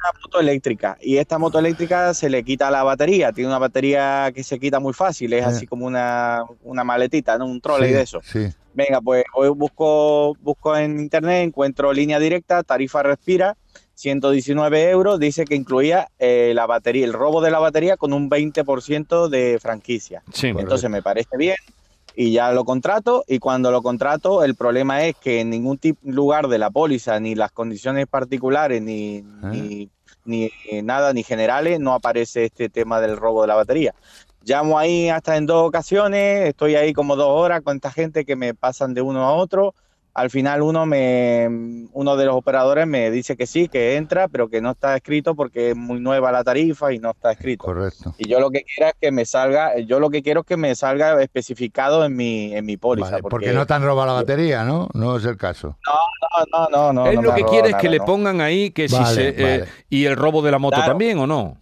Una 0.00 0.20
moto 0.22 0.40
eléctrica 0.40 0.96
y 1.00 1.16
esta 1.18 1.38
moto 1.38 1.58
eléctrica 1.58 2.12
se 2.14 2.28
le 2.30 2.42
quita 2.42 2.70
la 2.70 2.82
batería. 2.82 3.32
Tiene 3.32 3.48
una 3.48 3.58
batería 3.58 4.30
que 4.34 4.42
se 4.42 4.58
quita 4.58 4.80
muy 4.80 4.92
fácil, 4.92 5.32
es 5.32 5.42
Eh. 5.42 5.46
así 5.46 5.66
como 5.66 5.86
una, 5.86 6.42
una 6.62 6.84
maletita, 6.84 7.38
¿no? 7.38 7.46
un 7.46 7.60
trolley 7.60 7.88
Sí, 7.90 7.94
de 7.94 8.02
eso. 8.02 8.20
Sí, 8.22 8.48
Venga, 8.74 9.00
pues 9.02 9.24
hoy 9.34 9.50
busco, 9.50 10.34
busco 10.40 10.74
en 10.76 10.98
internet, 10.98 11.44
encuentro 11.44 11.92
línea 11.92 12.18
directa, 12.18 12.62
tarifa 12.62 13.02
respira, 13.02 13.56
119 13.94 14.90
euros, 14.90 15.20
dice 15.20 15.44
que 15.44 15.54
incluía 15.54 16.08
eh, 16.18 16.52
la 16.54 16.66
batería, 16.66 17.04
el 17.04 17.12
robo 17.12 17.40
de 17.42 17.50
la 17.50 17.58
batería 17.58 17.96
con 17.96 18.12
un 18.12 18.30
20% 18.30 19.28
de 19.28 19.58
franquicia. 19.60 20.22
Sí. 20.32 20.48
Entonces 20.48 20.88
me 20.90 21.02
parece 21.02 21.36
bien 21.36 21.56
y 22.14 22.32
ya 22.32 22.52
lo 22.52 22.64
contrato 22.64 23.24
y 23.26 23.38
cuando 23.38 23.70
lo 23.70 23.82
contrato 23.82 24.44
el 24.44 24.54
problema 24.54 25.04
es 25.04 25.16
que 25.16 25.40
en 25.40 25.50
ningún 25.50 25.78
lugar 26.02 26.48
de 26.48 26.58
la 26.58 26.70
póliza, 26.70 27.18
ni 27.20 27.34
las 27.34 27.52
condiciones 27.52 28.06
particulares, 28.06 28.82
ni, 28.82 29.22
ni, 29.42 29.90
ni 30.24 30.50
nada, 30.82 31.12
ni 31.12 31.22
generales, 31.22 31.80
no 31.80 31.94
aparece 31.94 32.44
este 32.46 32.68
tema 32.68 33.00
del 33.00 33.16
robo 33.16 33.42
de 33.42 33.48
la 33.48 33.54
batería. 33.54 33.94
Llamo 34.44 34.78
ahí 34.78 35.08
hasta 35.08 35.36
en 35.36 35.46
dos 35.46 35.66
ocasiones, 35.68 36.48
estoy 36.48 36.74
ahí 36.74 36.92
como 36.92 37.16
dos 37.16 37.28
horas 37.28 37.62
con 37.62 37.76
esta 37.76 37.92
gente 37.92 38.24
que 38.24 38.36
me 38.36 38.54
pasan 38.54 38.92
de 38.92 39.00
uno 39.00 39.24
a 39.24 39.34
otro. 39.34 39.74
Al 40.14 40.28
final 40.28 40.60
uno 40.60 40.84
me, 40.84 41.48
uno 41.92 42.16
de 42.16 42.26
los 42.26 42.34
operadores 42.36 42.86
me 42.86 43.10
dice 43.10 43.34
que 43.34 43.46
sí, 43.46 43.68
que 43.68 43.96
entra, 43.96 44.28
pero 44.28 44.50
que 44.50 44.60
no 44.60 44.72
está 44.72 44.94
escrito 44.94 45.34
porque 45.34 45.70
es 45.70 45.76
muy 45.76 46.00
nueva 46.00 46.30
la 46.30 46.44
tarifa 46.44 46.92
y 46.92 46.98
no 46.98 47.12
está 47.12 47.32
escrito. 47.32 47.64
correcto. 47.64 48.14
Y 48.18 48.28
yo 48.28 48.38
lo 48.38 48.50
que 48.50 48.62
quiero 48.62 48.90
es 48.90 48.94
que 49.00 49.10
me 49.10 49.24
salga, 49.24 49.78
yo 49.78 50.00
lo 50.00 50.10
que 50.10 50.22
quiero 50.22 50.40
es 50.40 50.46
que 50.46 50.58
me 50.58 50.74
salga 50.74 51.20
especificado 51.22 52.04
en 52.04 52.14
mi, 52.14 52.54
en 52.54 52.66
mi 52.66 52.76
póliza. 52.76 53.10
Vale, 53.12 53.22
porque 53.22 53.52
no 53.52 53.66
te 53.66 53.72
han 53.72 53.82
robado 53.84 54.08
la 54.08 54.12
batería, 54.12 54.64
¿no? 54.64 54.88
No 54.92 55.16
es 55.16 55.24
el 55.24 55.38
caso. 55.38 55.78
no, 56.52 56.68
no, 56.70 56.92
no, 56.92 57.06
Él 57.06 57.16
no 57.16 57.22
lo 57.22 57.32
me 57.32 57.38
que 57.38 57.44
quiere 57.46 57.68
es 57.70 57.76
que 57.76 57.84
nada, 57.84 57.90
le 57.92 57.98
no. 57.98 58.04
pongan 58.04 58.40
ahí 58.42 58.70
que 58.70 58.88
si 58.90 58.96
Vale, 58.96 59.14
se. 59.14 59.34
eh, 59.62 59.64
y 59.88 60.04
el 60.04 60.16
robo 60.16 60.42
de 60.42 60.50
la 60.50 60.58
moto 60.58 60.76
Claro. 60.76 60.90
también, 60.92 61.18
¿o 61.20 61.26
no? 61.26 61.61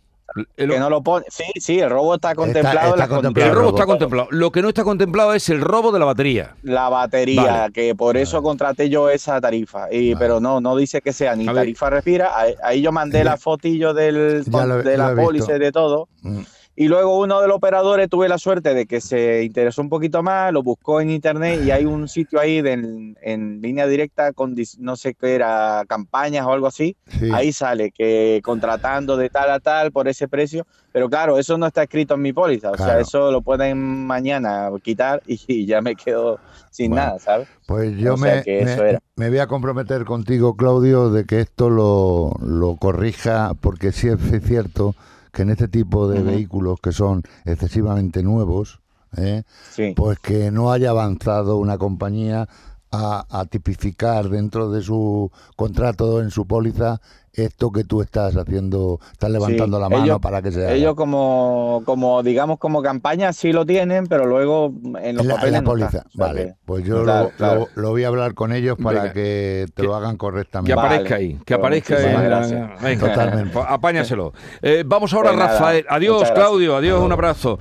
El, 0.57 0.71
Que 0.71 0.79
no 0.79 0.89
lo 0.91 1.03
pone. 1.03 1.27
Sí, 1.29 1.45
sí, 1.57 1.81
el 1.81 1.91
robo 1.91 2.15
está 2.15 2.35
contemplado. 2.35 2.95
está 2.95 3.05
el 3.47 3.55
robo 3.55 3.69
está 3.71 3.87
contemplado. 3.87 4.29
Lo 4.31 4.51
que 4.53 4.63
no 4.63 4.69
está 4.69 4.85
contemplado 4.85 5.35
es 5.35 5.49
el 5.49 5.61
robo 5.61 5.91
de 5.93 5.99
la 5.99 6.05
batería. 6.05 6.55
La 6.63 6.89
batería, 6.89 7.43
Vale. 7.43 7.73
que 7.73 7.95
por 7.95 8.17
eso 8.17 8.43
contraté 8.43 8.89
yo 8.89 9.11
esa 9.11 9.41
tarifa. 9.41 9.93
Y, 9.93 10.15
Pero 10.15 10.41
no, 10.41 10.61
no 10.61 10.77
dice 10.77 11.01
que 11.01 11.13
sea 11.13 11.35
ni 11.35 11.49
A 11.49 11.55
tarifa 11.55 11.91
respira. 11.91 12.39
Ahí, 12.39 12.55
ahí 12.63 12.83
yo 12.83 12.93
mandé 12.93 13.25
la 13.25 13.37
fotillo 13.37 13.93
del, 13.95 14.45
lo- 14.45 14.83
de 14.83 14.97
la 14.97 15.13
y 15.13 15.59
de 15.59 15.73
todo. 15.73 16.09
Mm. 16.23 16.41
Y 16.81 16.89
luego 16.89 17.19
uno 17.21 17.43
de 17.43 17.47
los 17.47 17.59
operadores 17.59 18.09
tuve 18.09 18.27
la 18.27 18.39
suerte 18.39 18.73
de 18.73 18.87
que 18.87 19.03
se 19.03 19.45
interesó 19.45 19.83
un 19.83 19.91
poquito 19.91 20.23
más, 20.23 20.51
lo 20.51 20.63
buscó 20.63 21.03
en 21.03 21.11
internet 21.11 21.61
y 21.63 21.71
hay 21.71 21.85
un 21.85 22.09
sitio 22.09 22.41
ahí 22.41 22.63
de- 22.63 22.73
en, 22.73 23.19
en 23.21 23.61
línea 23.61 23.87
directa 23.87 24.33
con 24.33 24.55
no 24.79 24.97
sé 24.97 25.13
qué 25.15 25.35
era, 25.35 25.85
campañas 25.87 26.47
o 26.47 26.53
algo 26.55 26.67
así. 26.67 26.97
Sí. 27.19 27.29
Ahí 27.35 27.53
sale 27.53 27.91
que 27.91 28.41
contratando 28.43 29.19
de 29.19 29.29
tal 29.29 29.51
a 29.51 29.61
tal 29.61 29.93
por 29.93 30.09
ese 30.09 30.27
precio. 30.27 30.67
Pero 30.91 31.11
claro, 31.11 31.39
eso 31.39 31.59
no 31.59 31.67
está 31.67 31.83
escrito 31.83 32.15
en 32.15 32.23
mi 32.23 32.33
póliza. 32.33 32.71
O 32.71 32.77
sea, 32.79 32.99
eso 32.99 33.31
lo 33.31 33.43
pueden 33.43 34.07
mañana 34.07 34.71
quitar 34.83 35.23
y, 35.27 35.39
y 35.49 35.67
ya 35.67 35.83
me 35.83 35.95
quedo 35.97 36.39
sin 36.71 36.93
Bueno. 36.93 37.05
nada, 37.05 37.19
¿sabes? 37.19 37.47
Pues 37.67 37.95
yo 37.99 38.15
O 38.15 38.17
sea 38.17 38.37
me, 38.37 38.43
que 38.43 38.61
eso 38.63 38.83
me- 38.83 38.89
era. 38.89 39.01
me 39.17 39.29
voy 39.29 39.39
a 39.41 39.47
comprometer 39.49 40.07
contigo, 40.07 40.57
Claudio, 40.57 41.11
de 41.11 41.27
que 41.27 41.41
esto 41.41 41.69
lo, 41.69 42.33
lo 42.43 42.77
corrija, 42.77 43.53
porque 43.61 43.93
sí 43.93 44.09
es 44.09 44.19
cierto 44.45 44.95
que 45.33 45.43
en 45.43 45.51
este 45.51 45.69
tipo 45.69 46.09
de 46.09 46.23
vehículos 46.23 46.81
que 46.81 46.93
son 46.93 47.23
excesivamente 47.45 48.23
nuevos, 48.23 48.81
¿eh? 49.17 49.43
Sí. 49.71 49.93
pues 49.97 50.19
que 50.19 50.51
no 50.51 50.73
haya 50.73 50.91
avanzado 50.91 51.57
una 51.57 51.79
compañía 51.79 52.49
a, 52.93 53.25
a 53.31 53.45
tipificar 53.47 54.29
dentro 54.29 54.71
de 54.71 54.83
su 54.83 55.31
contrato, 55.57 56.21
en 56.21 56.31
su 56.31 56.47
póliza, 56.47 57.01
esto 57.33 57.71
que 57.71 57.85
tú 57.85 58.03
estás 58.03 58.37
haciendo, 58.37 58.99
estás 59.13 59.31
levantando 59.31 59.77
Sí, 59.77 59.83
la 59.83 59.89
mano 59.89 60.05
ellos- 60.05 60.19
para 60.21 60.43
que 60.43 60.51
se 60.51 60.63
haga. 60.65 60.73
Ellos 60.73 60.97
como, 60.97 61.83
como, 61.87 62.23
digamos, 62.25 62.59
como 62.59 62.83
campaña 62.83 63.33
sí 63.33 63.53
lo 63.53 63.65
tienen, 63.65 64.09
pero 64.09 64.27
luego 64.27 64.73
en 65.01 65.15
los 65.17 65.23
En 65.25 65.29
la, 65.29 65.35
en 65.35 65.37
papeles 65.37 65.53
la 65.53 65.61
no 65.61 65.65
póliza. 65.71 65.89
O 65.89 65.91
sea 65.93 66.27
vale, 66.27 66.45
que- 66.47 66.55
pues 66.65 66.85
yo 66.85 67.05
Claro, 67.05 67.25
lo, 67.27 67.31
claro. 67.37 67.69
lo- 67.77 67.83
lo 67.83 67.91
voy 67.91 68.03
a 68.03 68.09
hablar 68.09 68.35
con 68.35 68.53
ellos 68.53 68.77
para 68.83 69.03
Venga. 69.03 69.13
que 69.15 69.67
te 69.73 69.83
Que- 69.83 69.83
lo 69.85 69.95
hagan 69.95 70.13
Que 70.13 70.19
correctamente. 70.19 70.75
Vale. 70.75 70.89
aparezca 70.89 71.15
ahí, 71.15 71.35
que 71.35 71.55
Pues 71.57 71.59
aparezca 71.59 71.95
en-. 72.01 72.71
Venga, 72.83 73.09
Totalmente. 73.09 73.53
pues 73.55 73.67
apáñaselo. 73.69 74.33
Eh, 74.61 74.83
vamos 74.85 75.15
ahora 75.15 75.31
a 75.31 75.33
Pues 75.35 75.45
nada, 75.47 75.59
Rafael. 75.61 75.87
Adiós. 75.89 76.31
Claudio. 76.33 76.77
Adiós, 76.77 77.01
un 77.01 77.13
abrazo. 77.13 77.59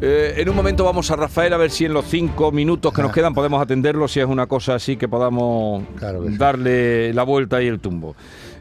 Eh, 0.00 0.34
en 0.36 0.48
un 0.48 0.54
momento 0.54 0.84
vamos 0.84 1.10
a 1.10 1.16
Rafael 1.16 1.52
a 1.52 1.56
ver 1.56 1.70
si 1.72 1.84
en 1.84 1.92
los 1.92 2.04
cinco 2.04 2.52
minutos 2.52 2.92
que 2.92 3.02
nos 3.02 3.10
Ah. 3.10 3.14
quedan 3.14 3.34
podemos 3.34 3.60
atenderlo, 3.60 4.06
si 4.06 4.20
es 4.20 4.26
una 4.26 4.46
cosa 4.46 4.76
así 4.76 4.96
que 4.96 5.08
podamos 5.08 5.82
Claro 5.96 6.22
que 6.22 6.30
sí. 6.30 6.36
darle 6.36 7.12
la 7.14 7.24
vuelta 7.24 7.60
y 7.62 7.66
el 7.66 7.80
tumbo. 7.80 8.14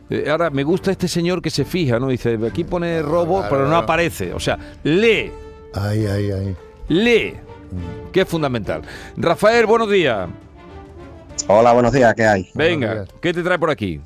Eh, 0.09 0.27
ahora, 0.31 0.49
me 0.49 0.63
gusta 0.63 0.89
este 0.89 1.07
señor 1.07 1.41
que 1.41 1.49
se 1.51 1.63
fija, 1.65 1.99
¿no? 1.99 2.07
Dice, 2.07 2.39
aquí 2.47 2.63
pone 2.63 3.01
robo, 3.03 3.39
Claro, 3.41 3.49
pero 3.55 3.67
no 3.69 3.75
aparece. 3.77 4.33
O 4.33 4.39
sea, 4.39 4.57
lee, 4.83 5.31
Ahí, 5.75 6.05
ahí, 6.07 6.31
ahí. 6.31 6.55
lee, 6.87 7.33
que 8.11 8.21
es 8.21 8.27
fundamental. 8.27 8.81
Rafael, 9.17 9.65
buenos 9.67 9.91
días. 9.91 10.29
Hola, 11.47 11.71
buenos 11.73 11.93
días, 11.93 12.13
¿qué 12.15 12.25
hay? 12.25 12.49
Venga, 12.55 12.93
días. 12.95 13.09
¿qué 13.21 13.33
te 13.33 13.43
trae 13.43 13.59
por 13.59 13.69
aquí? 13.69 14.01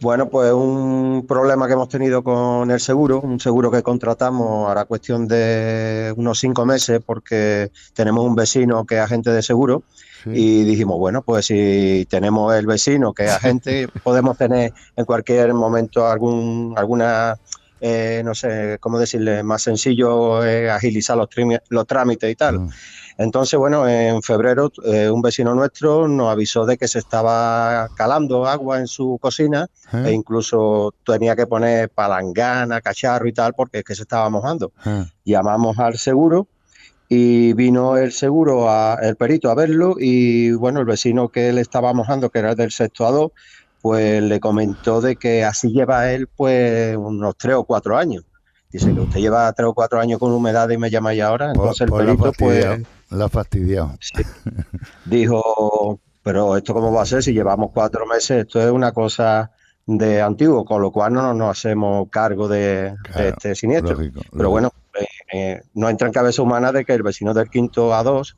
Bueno, 0.00 0.28
pues 0.28 0.52
un 0.52 1.24
problema 1.26 1.66
que 1.66 1.72
hemos 1.72 1.88
tenido 1.88 2.22
con 2.22 2.70
el 2.70 2.80
seguro, 2.80 3.20
un 3.20 3.40
seguro 3.40 3.70
que 3.70 3.82
contratamos 3.82 4.68
ahora 4.68 4.84
cuestión 4.84 5.26
de 5.26 6.12
unos 6.16 6.38
cinco 6.38 6.66
meses 6.66 7.00
porque 7.04 7.70
tenemos 7.94 8.24
un 8.24 8.34
vecino 8.34 8.84
que 8.84 8.96
es 8.96 9.00
agente 9.00 9.30
de 9.30 9.42
seguro 9.42 9.82
Sí. 10.24 10.30
y 10.34 10.64
dijimos, 10.64 10.98
bueno, 10.98 11.22
pues 11.22 11.46
si 11.46 12.06
tenemos 12.10 12.54
el 12.54 12.66
vecino 12.66 13.12
que 13.12 13.24
es 13.26 13.30
agente, 13.30 13.86
podemos 14.02 14.36
tener 14.36 14.72
en 14.96 15.04
cualquier 15.04 15.54
momento 15.54 16.06
algún, 16.06 16.74
alguna, 16.76 17.36
eh, 17.80 18.22
no 18.24 18.34
sé, 18.34 18.78
cómo 18.80 18.98
decirle, 18.98 19.42
más 19.42 19.62
sencillo 19.62 20.44
eh, 20.44 20.70
agilizar 20.70 21.16
los, 21.16 21.86
trámites 21.86 22.30
y 22.30 22.34
tal. 22.34 22.60
Mm. 22.60 22.70
Entonces, 23.18 23.58
bueno, 23.58 23.88
en 23.88 24.22
febrero 24.22 24.70
eh, 24.84 25.10
un 25.10 25.22
vecino 25.22 25.54
nuestro 25.54 26.06
nos 26.08 26.30
avisó 26.30 26.66
de 26.66 26.76
que 26.76 26.88
se 26.88 26.98
estaba 26.98 27.88
calando 27.96 28.46
agua 28.46 28.78
en 28.78 28.86
su 28.86 29.18
cocina 29.20 29.68
¿Eh? 29.92 30.04
e 30.06 30.12
incluso 30.12 30.94
tenía 31.04 31.34
que 31.34 31.46
poner 31.46 31.88
palangana, 31.88 32.80
cacharro 32.80 33.26
y 33.26 33.32
tal 33.32 33.54
porque 33.54 33.78
es 33.78 33.84
que 33.84 33.94
se 33.94 34.02
estaba 34.02 34.28
mojando. 34.28 34.72
Llamamos 35.24 35.78
al 35.78 35.96
seguro 35.96 36.46
y 37.08 37.52
vino 37.52 37.96
el 37.96 38.12
seguro, 38.12 38.68
a, 38.68 38.98
el 39.02 39.16
perito 39.16 39.50
a 39.50 39.54
verlo 39.54 39.96
y 39.98 40.52
bueno, 40.52 40.80
el 40.80 40.86
vecino 40.86 41.28
que 41.28 41.52
le 41.52 41.60
estaba 41.60 41.92
mojando, 41.92 42.30
que 42.30 42.40
era 42.40 42.54
del 42.54 42.70
sexto 42.70 43.06
a 43.06 43.12
dos, 43.12 43.32
pues 43.82 44.22
le 44.22 44.40
comentó 44.40 45.00
de 45.00 45.16
que 45.16 45.44
así 45.44 45.70
lleva 45.70 46.10
él 46.10 46.28
pues 46.34 46.96
unos 46.96 47.36
tres 47.36 47.54
o 47.56 47.64
cuatro 47.64 47.96
años. 47.96 48.24
Dice 48.70 48.92
que 48.92 49.00
usted 49.00 49.20
lleva 49.20 49.52
tres 49.52 49.68
o 49.68 49.74
cuatro 49.74 50.00
años 50.00 50.18
con 50.18 50.32
humedad 50.32 50.68
y 50.70 50.76
me 50.76 50.90
llamáis 50.90 51.22
ahora. 51.22 51.48
Entonces 51.48 51.82
el 51.82 51.88
Pues 51.88 52.06
la 52.06 52.16
perito 52.16 52.32
pues 52.38 52.82
la 53.10 53.24
ha 53.24 53.28
fastidiado. 53.28 53.94
dijo, 55.04 56.00
pero 56.22 56.56
esto 56.56 56.74
cómo 56.74 56.92
va 56.92 57.02
a 57.02 57.06
ser 57.06 57.22
si 57.22 57.32
llevamos 57.32 57.70
cuatro 57.72 58.06
meses, 58.06 58.46
esto 58.46 58.60
es 58.60 58.70
una 58.70 58.92
cosa 58.92 59.50
de 59.86 60.20
antiguo, 60.20 60.64
con 60.64 60.82
lo 60.82 60.90
cual 60.90 61.12
no 61.12 61.32
nos 61.32 61.58
hacemos 61.58 62.08
cargo 62.10 62.48
de, 62.48 62.96
de 63.14 63.28
este 63.28 63.54
siniestro. 63.54 63.94
lógico, 63.94 64.20
pero 64.36 64.50
bueno, 64.50 64.72
eh, 64.98 65.06
eh, 65.32 65.62
no 65.74 65.88
entra 65.88 66.08
en 66.08 66.12
cabeza 66.12 66.42
humana 66.42 66.72
de 66.72 66.84
que 66.84 66.92
el 66.94 67.04
vecino 67.04 67.32
del 67.32 67.48
quinto 67.48 67.92
A2 67.92 68.34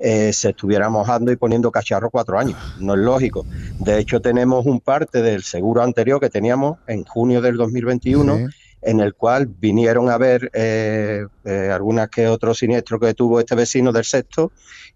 eh, 0.00 0.32
se 0.32 0.50
estuviera 0.50 0.88
mojando 0.88 1.30
y 1.30 1.36
poniendo 1.36 1.70
cacharro 1.70 2.08
cuatro 2.10 2.38
años. 2.38 2.58
No 2.80 2.94
es 2.94 3.00
lógico. 3.00 3.44
De 3.78 3.98
hecho, 3.98 4.20
tenemos 4.20 4.64
un 4.64 4.80
parte 4.80 5.20
del 5.20 5.42
seguro 5.42 5.82
anterior 5.82 6.18
que 6.18 6.30
teníamos 6.30 6.78
en 6.86 7.04
junio 7.04 7.42
del 7.42 7.56
2021 7.56 8.36
Sí. 8.36 8.44
en 8.82 9.00
el 9.00 9.12
cual 9.14 9.46
vinieron 9.46 10.08
a 10.08 10.16
ver 10.16 10.50
eh, 10.54 11.26
eh, 11.44 11.70
algunas 11.70 12.08
que 12.08 12.28
otros 12.28 12.58
siniestros 12.58 12.98
que 12.98 13.12
tuvo 13.12 13.38
este 13.38 13.54
vecino 13.54 13.92
del 13.92 14.04
sexto 14.04 14.52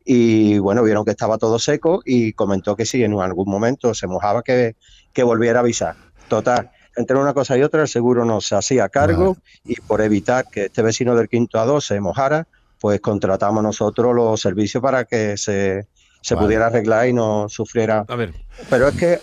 y 0.07 0.59
bueno, 0.59 0.83
vieron 0.83 1.05
que 1.05 1.11
estaba 1.11 1.37
todo 1.37 1.59
seco 1.59 2.01
y 2.05 2.33
comentó 2.33 2.77
que 2.77 2.87
si 2.87 3.05
en 3.05 3.13
algún 3.21 3.51
momento 3.51 3.93
se 3.93 4.07
mojaba 4.07 4.43
que, 4.43 4.77
que 5.13 5.23
volviera 5.23 5.59
a 5.59 5.63
avisar. 5.63 5.97
Total, 6.29 6.71
entre 6.97 7.19
una 7.19 7.35
cosa 7.35 7.59
y 7.59 7.63
otra 7.63 7.83
el 7.83 7.89
seguro 7.89 8.25
no 8.25 8.41
se 8.41 8.55
hacía 8.55 8.89
cargo 8.89 9.37
y 9.65 9.75
por 9.77 10.01
evitar 10.01 10.47
que 10.51 10.67
este 10.67 10.81
vecino 10.81 11.15
del 11.15 11.29
quinto 11.29 11.59
A2 11.59 11.83
se 11.83 12.01
mojara, 12.01 12.47
pues 12.81 13.01
contratamos 13.01 13.63
nosotros 13.63 14.15
los 14.15 14.41
servicios 14.41 14.83
para 14.83 15.05
que 15.05 15.37
se, 15.37 15.87
se 16.21 16.35
Vale. 16.35 16.47
pudiera 16.47 16.67
arreglar 16.67 17.09
y 17.09 17.13
no 17.13 17.49
sufriera. 17.49 18.05
A 18.09 18.17
ver, 18.17 18.33
Pero 18.71 18.89
es 18.89 18.97
que 18.97 19.21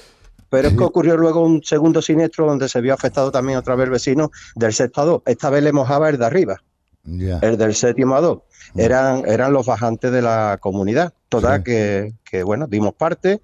pero 0.49 0.67
es 0.67 0.73
que 0.73 0.83
ocurrió 0.83 1.15
luego 1.15 1.45
un 1.45 1.63
segundo 1.63 2.01
siniestro 2.01 2.45
donde 2.45 2.67
se 2.67 2.81
vio 2.81 2.93
afectado 2.93 3.31
también 3.31 3.57
otra 3.57 3.73
vez 3.75 3.85
el 3.85 3.91
vecino 3.91 4.31
del 4.53 4.73
sexto 4.73 5.01
a 5.01 5.05
dos. 5.05 5.21
Esta 5.25 5.49
vez 5.49 5.63
le 5.63 5.71
mojaba 5.71 6.09
el 6.09 6.17
de 6.17 6.25
arriba, 6.25 6.61
el 7.05 7.57
del 7.57 7.73
séptimo 7.73 8.15
a 8.15 8.21
dos. 8.21 8.39
Eran, 8.75 9.23
eran 9.25 9.53
los 9.53 9.65
bajantes 9.65 10.11
de 10.11 10.21
la 10.21 10.57
comunidad. 10.59 11.13
Total, 11.29 11.63
que, 11.63 12.15
que, 12.25 12.43
bueno, 12.43 12.67
dimos 12.67 12.93
parte 12.93 13.41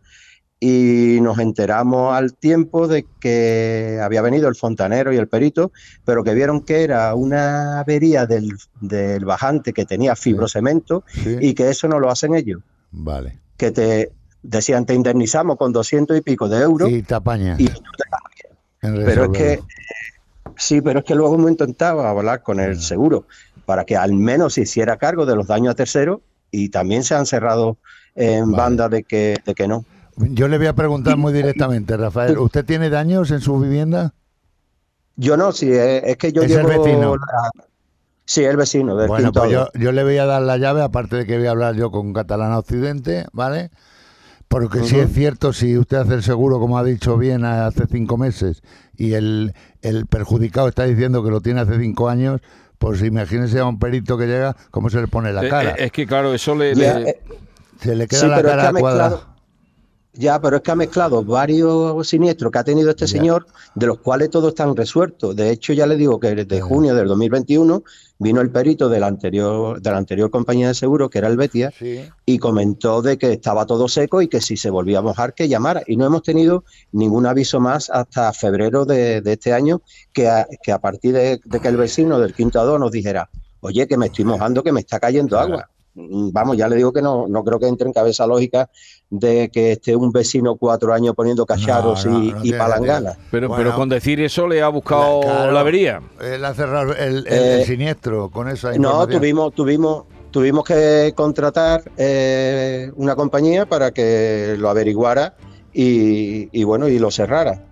y 0.60 1.20
nos 1.22 1.38
enteramos 1.40 2.16
al 2.16 2.34
tiempo 2.34 2.88
de 2.88 3.06
que 3.20 4.00
había 4.02 4.22
venido 4.22 4.48
el 4.48 4.56
fontanero 4.56 5.14
y 5.14 5.18
el 5.18 5.28
perito, 5.28 5.72
pero 6.04 6.24
que 6.24 6.34
vieron 6.34 6.62
que 6.62 6.84
era 6.84 7.14
una 7.14 7.80
avería 7.80 8.26
del, 8.26 8.52
del 8.82 9.24
bajante 9.26 9.72
que 9.74 9.86
tenía 9.86 10.16
fibrocemento 10.16 11.04
Sí. 11.14 11.38
y 11.42 11.54
que 11.54 11.70
eso 11.70 11.88
no 11.88 12.00
lo 12.00 12.10
hacen 12.10 12.34
ellos. 12.34 12.62
Vale. 12.92 13.40
Que 13.58 13.72
te 13.72 14.12
decían, 14.42 14.86
te 14.86 14.96
indemnizamos 14.96 15.58
con 15.58 15.72
200 15.72 16.18
y 16.18 16.22
pico 16.22 16.50
de 16.50 16.64
euros. 16.64 16.90
Y 16.90 17.04
te 17.04 17.14
apañas. 17.14 17.60
Y 17.60 17.70
pero 18.82 19.26
es 19.26 19.38
que, 19.38 19.60
sí, 20.56 20.82
pero 20.82 21.00
es 21.00 21.06
que 21.06 21.16
luego 21.16 21.36
hemos 21.36 21.52
intentado 21.52 22.02
hablar 22.02 22.42
con 22.42 22.60
el 22.60 22.80
seguro 22.80 23.26
para 23.66 23.86
que 23.86 23.98
al 23.98 24.14
menos 24.14 24.54
se 24.54 24.62
hiciera 24.62 24.98
cargo 24.98 25.26
de 25.26 25.36
los 25.36 25.48
daños 25.48 25.72
a 25.74 25.76
terceros 25.76 26.22
y 26.52 26.70
también 26.70 27.04
se 27.04 27.16
han 27.16 27.26
cerrado 27.26 27.78
en 28.16 28.52
banda 28.52 28.90
de 28.90 29.04
que, 29.04 29.38
de 29.46 29.54
que 29.54 29.68
no. 29.68 29.86
Yo 30.18 30.48
le 30.48 30.58
voy 30.58 30.68
a 30.68 30.74
preguntar 30.74 31.18
muy 31.18 31.32
directamente, 31.34 31.96
Rafael. 31.96 32.38
¿Usted 32.38 32.66
tiene 32.66 32.90
daños 32.90 33.32
en 33.32 33.42
su 33.42 33.60
vivienda? 33.60 34.14
Yo 35.16 35.36
no, 35.38 35.52
sí, 35.52 35.72
es, 35.72 36.04
es 36.04 36.18
que 36.18 36.32
yo 36.32 36.44
Es 36.44 36.52
el 36.52 36.58
llevo... 36.58 36.70
vecino. 36.86 37.16
la- 37.16 37.50
sí, 38.26 38.44
el 38.44 38.58
vecino 38.58 38.96
del 38.96 39.10
Bueno, 39.10 39.32
pues 39.32 39.52
yo, 39.52 39.68
A2. 39.68 39.72
yo 39.80 39.92
le 39.92 40.04
voy 40.04 40.18
a 40.18 40.26
dar 40.26 40.42
la 40.42 40.58
llave, 40.58 40.82
aparte 40.82 41.16
de 41.18 41.26
que 41.26 41.38
voy 41.38 41.48
a 41.48 41.52
hablar 41.52 41.76
yo 41.76 41.92
con 41.92 42.14
Catalana 42.14 42.58
Occidente, 42.60 43.26
¿vale? 43.32 43.72
Porque 44.48 44.84
si 44.84 45.00
es 45.00 45.12
cierto, 45.14 45.54
si 45.54 45.78
usted 45.78 45.98
hace 45.98 46.16
el 46.16 46.24
seguro, 46.24 46.60
como 46.60 46.78
ha 46.78 46.84
dicho 46.84 47.18
bien, 47.18 47.46
hace 47.46 47.86
cinco 47.88 48.18
meses, 48.18 48.62
y 48.98 49.14
el, 49.14 49.54
el 49.82 50.08
perjudicado 50.08 50.68
está 50.70 50.86
diciendo 50.86 51.24
que 51.24 51.32
lo 51.32 51.42
tiene 51.42 51.62
hace 51.62 51.80
cinco 51.80 52.10
años, 52.10 52.42
pues 52.80 53.02
imagínese 53.04 53.60
a 53.60 53.66
un 53.66 53.80
perito 53.80 54.18
que 54.18 54.28
llega, 54.28 54.56
cómo 54.72 54.90
se 54.90 55.02
le 55.02 55.08
pone 55.08 55.34
la 55.34 55.44
eh, 55.44 55.50
cara. 55.50 55.72
eh, 55.72 55.76
es 55.86 55.92
que 55.92 56.06
claro, 56.08 56.34
eso 56.34 56.56
le... 56.56 56.76
Ya, 56.76 56.98
le- 56.98 57.10
eh, 57.12 57.22
se 57.82 57.96
le 57.96 58.08
queda 58.08 58.22
sí, 58.22 58.28
la 58.28 58.36
pero 58.36 58.50
es 58.50 58.56
que 58.56 58.62
cara 58.62 58.74
cuadrada. 58.74 59.37
Ya, 60.18 60.42
pero 60.42 60.58
es 60.58 60.64
que 60.64 60.72
ha 60.72 60.76
mezclado 60.76 61.24
varios 61.24 62.08
siniestros 62.08 62.52
que 62.52 62.58
ha 62.60 62.64
tenido 62.64 62.90
este 62.90 63.08
señor, 63.08 63.46
de 63.76 63.86
los 63.86 64.00
cuales 64.00 64.32
todos 64.32 64.50
están 64.50 64.76
resueltos. 64.76 65.36
De 65.36 65.52
hecho, 65.52 65.74
ya 65.74 65.86
le 65.86 65.96
digo 65.96 66.20
que 66.20 66.34
desde 66.34 66.60
junio 66.60 66.96
del 66.96 67.08
2021 67.08 67.84
vino 68.18 68.42
el 68.42 68.50
perito 68.50 68.90
de 68.90 69.00
la 69.00 69.08
anterior, 69.08 69.80
de 69.80 69.92
la 69.92 69.98
anterior 69.98 70.32
compañía 70.32 70.70
de 70.70 70.74
seguro, 70.74 71.10
que 71.10 71.20
era 71.20 71.28
el 71.28 71.38
Betia, 71.38 71.72
y 72.26 72.40
comentó 72.40 73.04
de 73.04 73.18
que 73.20 73.32
estaba 73.34 73.68
todo 73.68 73.88
seco 73.88 74.22
y 74.24 74.28
que 74.28 74.42
si 74.42 74.58
se 74.58 74.72
volvía 74.72 75.00
a 75.00 75.04
mojar, 75.04 75.36
que 75.36 75.48
llamara. 75.48 75.84
Y 75.86 75.98
no 75.98 76.06
hemos 76.06 76.24
tenido 76.24 76.64
ningún 76.92 77.28
aviso 77.28 77.60
más 77.60 77.90
hasta 77.92 78.34
febrero 78.34 78.86
de, 78.86 79.22
de 79.22 79.34
este 79.34 79.54
año, 79.54 79.82
que 80.14 80.28
a, 80.28 80.48
que 80.64 80.72
a 80.72 80.80
partir 80.80 81.14
de, 81.14 81.40
de 81.44 81.60
que 81.60 81.68
el 81.68 81.78
vecino 81.78 82.20
del 82.20 82.34
Quinto 82.34 82.60
A2 82.60 82.80
nos 82.80 82.92
dijera, 82.92 83.30
oye, 83.62 83.88
que 83.88 83.98
me 83.98 84.08
estoy 84.08 84.26
mojando, 84.26 84.64
que 84.64 84.72
me 84.72 84.80
está 84.80 85.00
cayendo 85.00 85.40
agua. 85.40 85.70
Mm, 86.00 86.30
Vamos, 86.32 86.56
ya 86.58 86.68
le 86.70 86.76
digo 86.76 86.94
que 86.94 87.02
no, 87.02 87.28
no 87.28 87.44
creo 87.44 87.60
que 87.60 87.68
entre 87.68 87.88
en 87.88 87.94
cabeza 87.94 88.28
lógica 88.28 88.70
de 89.10 89.50
que 89.52 89.72
esté 89.72 89.96
un 89.96 90.12
vecino 90.12 90.56
cuatro 90.56 90.94
años 90.94 91.16
poniendo 91.16 91.44
cacharros 91.46 92.06
No, 92.06 92.12
no, 92.20 92.24
y, 92.24 92.32
no 92.34 92.40
y 92.46 92.54
palanganas. 92.54 93.18
Pero, 93.32 93.48
Bueno. 93.48 93.64
pero 93.64 93.76
con 93.76 93.90
decir 93.90 94.22
eso 94.22 94.48
le 94.48 94.62
ha 94.62 94.68
buscado 94.70 95.22
Claro. 95.22 95.52
la 95.52 95.60
avería. 95.62 96.02
Él 96.22 96.46
ha 96.46 96.54
cerrado 96.54 96.94
el, 96.94 97.26
el- 97.26 97.28
Eh, 97.28 97.60
el 97.62 97.66
siniestro 97.66 98.30
con 98.30 98.48
esa 98.48 98.70
No, 98.70 98.76
información. 98.76 99.20
tuvimos, 99.20 99.54
tuvimos, 99.56 100.04
tuvimos 100.30 100.64
que 100.66 101.14
contratar 101.16 101.82
eh, 101.98 102.92
una 102.96 103.16
compañía 103.16 103.66
para 103.66 103.90
que 103.92 104.56
lo 104.60 104.70
averiguara 104.70 105.36
y, 105.74 106.50
y 106.58 106.64
bueno, 106.64 106.88
y 106.90 107.00
lo 107.00 107.10
cerrara. 107.10 107.64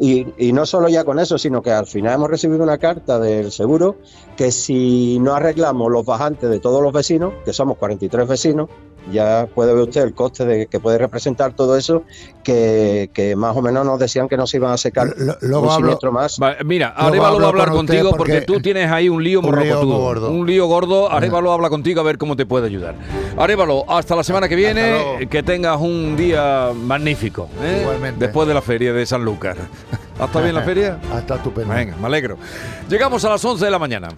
Y, 0.00 0.26
y 0.38 0.52
no 0.52 0.64
solo 0.64 0.88
ya 0.88 1.04
con 1.04 1.18
eso, 1.18 1.36
sino 1.36 1.60
que 1.60 1.70
al 1.70 1.86
final 1.86 2.14
hemos 2.14 2.30
recibido 2.30 2.62
una 2.62 2.78
carta 2.78 3.18
del 3.18 3.52
seguro 3.52 3.96
que 4.36 4.50
si 4.50 5.18
no 5.20 5.34
arreglamos 5.34 5.92
los 5.92 6.06
bajantes 6.06 6.48
de 6.48 6.58
todos 6.58 6.82
los 6.82 6.92
vecinos, 6.92 7.34
que 7.44 7.52
somos 7.52 7.76
43 7.76 8.26
vecinos, 8.26 8.70
ya 9.12 9.46
puede 9.54 9.72
ver 9.74 9.82
usted 9.84 10.02
el 10.02 10.14
coste 10.14 10.44
de 10.44 10.66
que 10.66 10.78
puede 10.80 10.98
representar 10.98 11.52
todo 11.52 11.76
eso, 11.76 12.04
que, 12.44 13.10
que 13.14 13.34
más 13.36 13.56
o 13.56 13.62
menos 13.62 13.84
nos 13.84 13.98
decían 13.98 14.28
que 14.28 14.36
no 14.36 14.46
se 14.46 14.56
iban 14.58 14.72
a 14.72 14.76
secar 14.76 15.14
luego 15.40 15.62
un 15.66 15.68
hablo- 15.70 15.76
siniestro 15.76 16.12
más. 16.12 16.38
Va, 16.42 16.56
Mira, 16.64 16.88
Arevalo 16.88 17.38
va 17.38 17.44
a 17.46 17.48
hablar 17.48 17.70
contigo 17.70 18.10
porque, 18.16 18.32
porque- 18.34 18.46
tú 18.46 18.60
tienes 18.60 18.90
ahí 18.90 19.08
un 19.08 19.22
lío 19.22 19.40
Un 19.40 19.46
lío 19.46 19.52
morrocotudo. 19.54 19.98
gordo. 19.98 20.30
Un 20.30 20.46
lío 20.46 20.66
gordo. 20.66 21.10
Arevalo 21.10 21.52
habla 21.52 21.68
contigo 21.70 22.00
a 22.00 22.04
ver 22.04 22.18
cómo 22.18 22.36
te 22.36 22.46
puede 22.46 22.66
ayudar. 22.66 22.94
Arevalo, 23.36 23.84
hasta 23.90 24.14
la 24.16 24.22
semana 24.24 24.48
que 24.48 24.56
viene. 24.56 25.26
Que 25.30 25.42
tengas 25.42 25.80
un 25.80 26.16
día 26.16 26.70
magnífico. 26.74 27.48
¿eh? 27.62 27.80
Igualmente. 27.82 28.24
Después 28.26 28.46
de 28.48 28.54
la 28.54 28.62
feria 28.62 28.92
de 28.92 29.04
Sanlúcar. 29.06 29.56
¿Hasta 30.18 30.40
bien 30.40 30.54
la 30.54 30.62
feria? 30.62 30.98
Hasta 31.14 31.36
estupendo. 31.36 31.72
Venga, 31.74 31.96
me 31.96 32.06
alegro. 32.06 32.36
Llegamos 32.88 33.24
a 33.24 33.30
las 33.30 33.44
11 33.44 33.64
de 33.64 33.70
la 33.70 33.78
mañana. 33.78 34.08